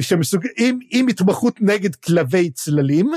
[0.00, 0.46] שמסוג...
[0.56, 3.10] עם, עם התמחות נגד כלבי צללים,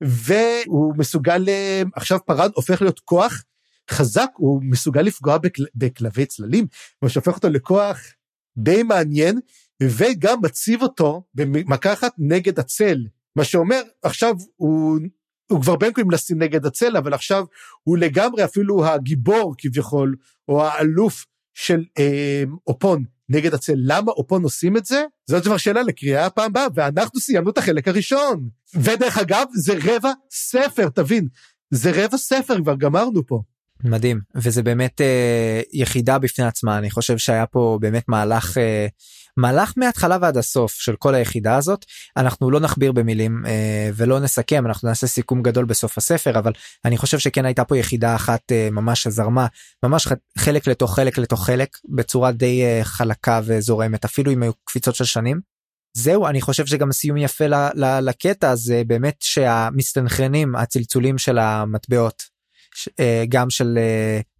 [0.00, 1.48] והוא מסוגל,
[1.94, 3.44] עכשיו פארן הופך להיות כוח
[3.90, 5.62] חזק, הוא מסוגל לפגוע בכל...
[5.74, 6.66] בכלבי צללים,
[7.02, 8.00] מה שהופך אותו לכוח
[8.56, 9.40] די מעניין,
[9.82, 12.98] וגם מציב אותו במכה אחת נגד הצל.
[13.36, 14.98] מה שאומר, עכשיו הוא
[15.50, 17.44] הוא כבר בין כה לשים נגד הצלע, אבל עכשיו
[17.82, 20.16] הוא לגמרי אפילו הגיבור כביכול,
[20.48, 23.74] או האלוף של אה, אופון נגד הצל.
[23.76, 25.04] למה אופון עושים את זה?
[25.26, 28.48] זאת כבר שאלה לקריאה הפעם הבאה, ואנחנו סיימנו את החלק הראשון.
[28.74, 31.28] ודרך אגב, זה רבע ספר, תבין,
[31.70, 33.42] זה רבע ספר, כבר גמרנו פה.
[33.84, 38.86] מדהים וזה באמת אה, יחידה בפני עצמה אני חושב שהיה פה באמת מהלך אה,
[39.36, 41.84] מהלך מההתחלה ועד הסוף של כל היחידה הזאת
[42.16, 46.52] אנחנו לא נכביר במילים אה, ולא נסכם אנחנו נעשה סיכום גדול בסוף הספר אבל
[46.84, 49.46] אני חושב שכן הייתה פה יחידה אחת אה, ממש זרמה
[49.82, 54.94] ממש חלק לתוך חלק לתוך חלק בצורה די אה, חלקה וזורמת אפילו אם היו קפיצות
[54.94, 55.40] של שנים.
[55.96, 57.44] זהו אני חושב שגם סיום יפה
[58.00, 62.22] לקטע הזה באמת שהמסתנכרנים הצלצולים של המטבעות
[63.00, 63.78] אה, גם של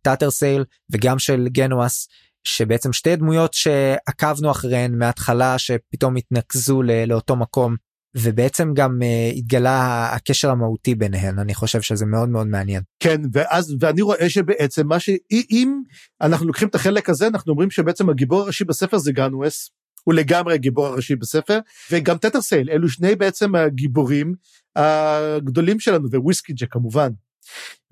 [0.03, 2.09] טאטר סייל וגם של גנואס
[2.45, 7.77] שבעצם שתי דמויות שעקבנו אחריהן מההתחלה שפתאום התנקזו לאותו מקום
[8.17, 12.83] ובעצם גם אה, התגלה הקשר המהותי ביניהן אני חושב שזה מאוד מאוד מעניין.
[13.01, 15.83] כן ואז ואני רואה שבעצם מה שאם
[16.21, 19.71] אנחנו לוקחים את החלק הזה אנחנו אומרים שבעצם הגיבור הראשי בספר זה גנואס.
[20.05, 21.59] הוא לגמרי הגיבור הראשי בספר
[21.91, 24.35] וגם טטר סייל אלו שני בעצם הגיבורים
[24.77, 27.09] הגדולים שלנו וויסקי ג'ק כמובן.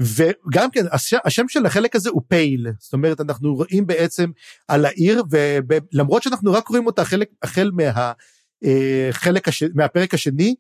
[0.01, 0.85] וגם כן
[1.25, 4.31] השם של החלק הזה הוא פייל זאת אומרת אנחנו רואים בעצם
[4.69, 8.13] על העיר ולמרות שאנחנו רק רואים אותה חלק החל מה...
[8.65, 9.63] אה, חלק הש...
[9.75, 10.55] מהפרק השני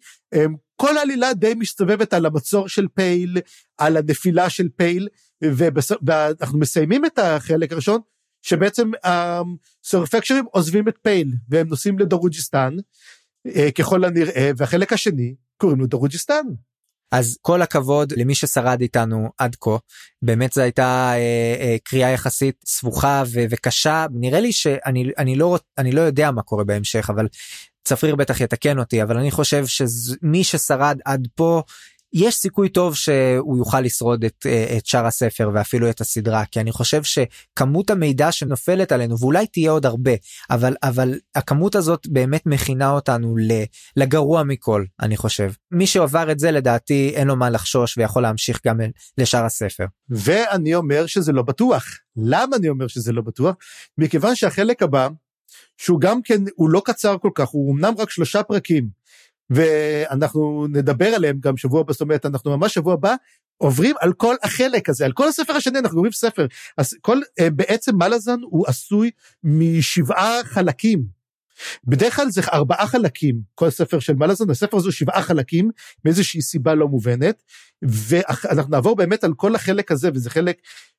[0.76, 3.38] כל העלילה די מסתובבת על המצור של פייל
[3.78, 5.08] על הנפילה של פייל
[5.44, 5.92] ובס...
[6.06, 8.00] ואנחנו מסיימים את החלק הראשון
[8.42, 12.76] שבעצם השורפי גשרים עוזבים את פייל והם נוסעים לדרוג'יסטן
[13.46, 16.46] אה, ככל הנראה והחלק השני קוראים לו דרוג'יסטן.
[17.12, 19.76] אז כל הכבוד למי ששרד איתנו עד כה.
[20.22, 24.06] באמת זו הייתה אה, אה, קריאה יחסית סבוכה ו- וקשה.
[24.12, 25.58] נראה לי שאני אני לא
[25.92, 27.28] לא יודע מה קורה בהמשך אבל
[27.84, 31.62] צפריר בטח יתקן אותי אבל אני חושב שמי ששרד עד פה
[32.12, 36.60] יש סיכוי טוב שהוא יוכל לשרוד את, אה, את שאר הספר ואפילו את הסדרה כי
[36.60, 40.12] אני חושב שכמות המידע שנופלת עלינו ואולי תהיה עוד הרבה
[40.50, 43.36] אבל אבל הכמות הזאת באמת מכינה אותנו
[43.96, 48.60] לגרוע מכל אני חושב מי שעבר את זה לדעתי אין לו מה לחשוש ויכול להמשיך
[48.66, 48.80] גם
[49.18, 49.84] לשאר הספר.
[50.10, 51.84] ואני אומר שזה לא בטוח
[52.16, 53.54] למה אני אומר שזה לא בטוח
[53.98, 55.08] מכיוון שהחלק הבא
[55.78, 59.01] שהוא גם כן הוא לא קצר כל כך הוא אמנם רק שלושה פרקים.
[59.54, 63.14] ואנחנו נדבר עליהם גם שבוע הבא, זאת אומרת, אנחנו ממש שבוע הבא
[63.56, 66.46] עוברים על כל החלק הזה, על כל הספר השני, אנחנו רואים ספר.
[66.78, 69.10] אז כל, אה, בעצם מלאזן הוא עשוי
[69.44, 71.21] משבעה חלקים.
[71.84, 75.70] בדרך כלל זה ארבעה חלקים, כל ספר של מלאזון, הספר הזה הוא שבעה חלקים,
[76.04, 77.42] מאיזושהי סיבה לא מובנת,
[77.82, 80.56] ואנחנו נעבור באמת על כל החלק הזה, וזה חלק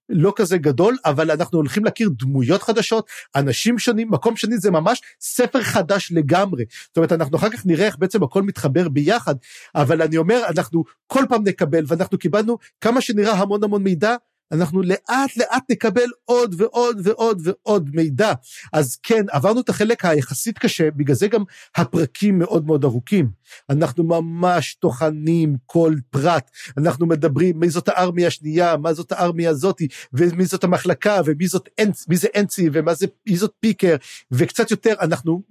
[0.10, 5.02] לא כזה גדול, אבל אנחנו הולכים להכיר דמויות חדשות, אנשים שונים, מקום שני, זה ממש
[5.22, 6.64] ספר חדש לגמרי.
[6.88, 9.36] זאת אומרת, אנחנו אחר כך נראה איך בעצם הכל מתחבר ביחד,
[9.76, 14.16] אבל אני אומר, אנחנו כל פעם נקבל, ואנחנו קיבלנו כמה שנראה המון המון מידע,
[14.54, 18.34] אנחנו לאט לאט נקבל עוד ועוד ועוד ועוד מידע.
[18.74, 21.44] אז כן, עברנו את החלק היחסית קשה, בגלל זה גם
[21.76, 23.30] הפרקים מאוד מאוד ארוכים.
[23.70, 29.88] אנחנו ממש טוחנים כל פרט, אנחנו מדברים מי זאת הארמיה השנייה, מה זאת הארמיה הזאתי,
[30.14, 33.96] ומי זאת המחלקה, ומי זאת אנצ, מי זה אנצי, ומי זאת פיקר,
[34.32, 35.42] וקצת יותר, אנחנו,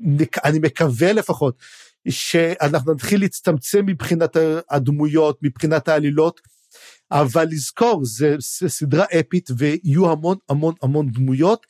[0.44, 1.56] אני מקווה לפחות,
[2.08, 4.36] שאנחנו נתחיל להצטמצם מבחינת
[4.70, 6.40] הדמויות, מבחינת העלילות,
[7.12, 11.66] אבל לזכור, זה, זה סדרה אפית ויהיו המון המון המון דמויות,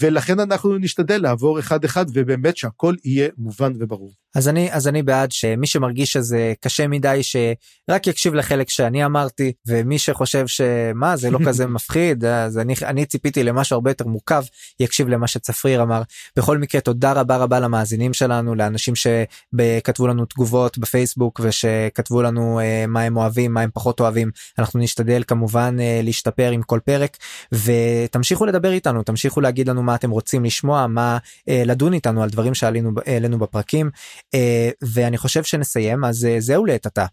[0.00, 4.23] ולכן אנחנו נשתדל לעבור אחד אחד ובאמת שהכל יהיה מובן וברור.
[4.34, 9.52] אז אני אז אני בעד שמי שמרגיש שזה קשה מדי שרק יקשיב לחלק שאני אמרתי
[9.66, 14.42] ומי שחושב שמה זה לא כזה מפחיד אז אני אני ציפיתי למשהו הרבה יותר מורכב
[14.80, 16.02] יקשיב למה שצפריר אמר
[16.36, 22.86] בכל מקרה תודה רבה רבה למאזינים שלנו לאנשים שכתבו לנו תגובות בפייסבוק ושכתבו לנו uh,
[22.86, 27.16] מה הם אוהבים מה הם פחות אוהבים אנחנו נשתדל כמובן uh, להשתפר עם כל פרק
[27.52, 32.30] ותמשיכו לדבר איתנו תמשיכו להגיד לנו מה אתם רוצים לשמוע מה uh, לדון איתנו על
[32.30, 33.90] דברים שעלינו העלינו בפרקים.
[34.34, 37.06] אה, ואני חושב שנסיים אז אה, זהו לעת עתה.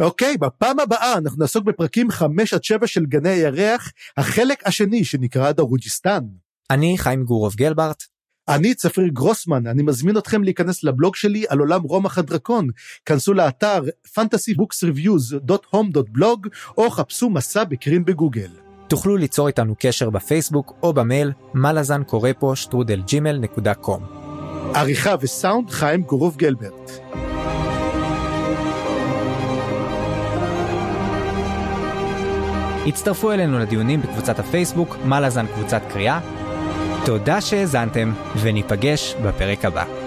[0.00, 5.52] אוקיי, בפעם הבאה אנחנו נעסוק בפרקים 5 עד 7 של גני הירח, החלק השני שנקרא
[5.52, 6.20] דרוג'יסטן.
[6.70, 8.02] אני חיים גורוב גלברט.
[8.48, 12.68] אני צפריר גרוסמן, אני מזמין אתכם להיכנס לבלוג שלי על עולם רומח הדרקון.
[13.06, 16.48] כנסו לאתר fantasybooksreviews.home.blog
[16.78, 18.50] או חפשו מסע בקרין בגוגל.
[18.88, 24.19] תוכלו ליצור איתנו קשר בפייסבוק או במייל מלאזן קורא פה שטרודל ג'ימל נקודה קום.
[24.74, 26.90] עריכה וסאונד חיים גורוב גלברט.
[32.86, 36.20] הצטרפו אלינו לדיונים בקבוצת הפייסבוק, מה לזן קבוצת קריאה.
[37.04, 39.99] תודה שהאזנתם, וניפגש בפרק הבא.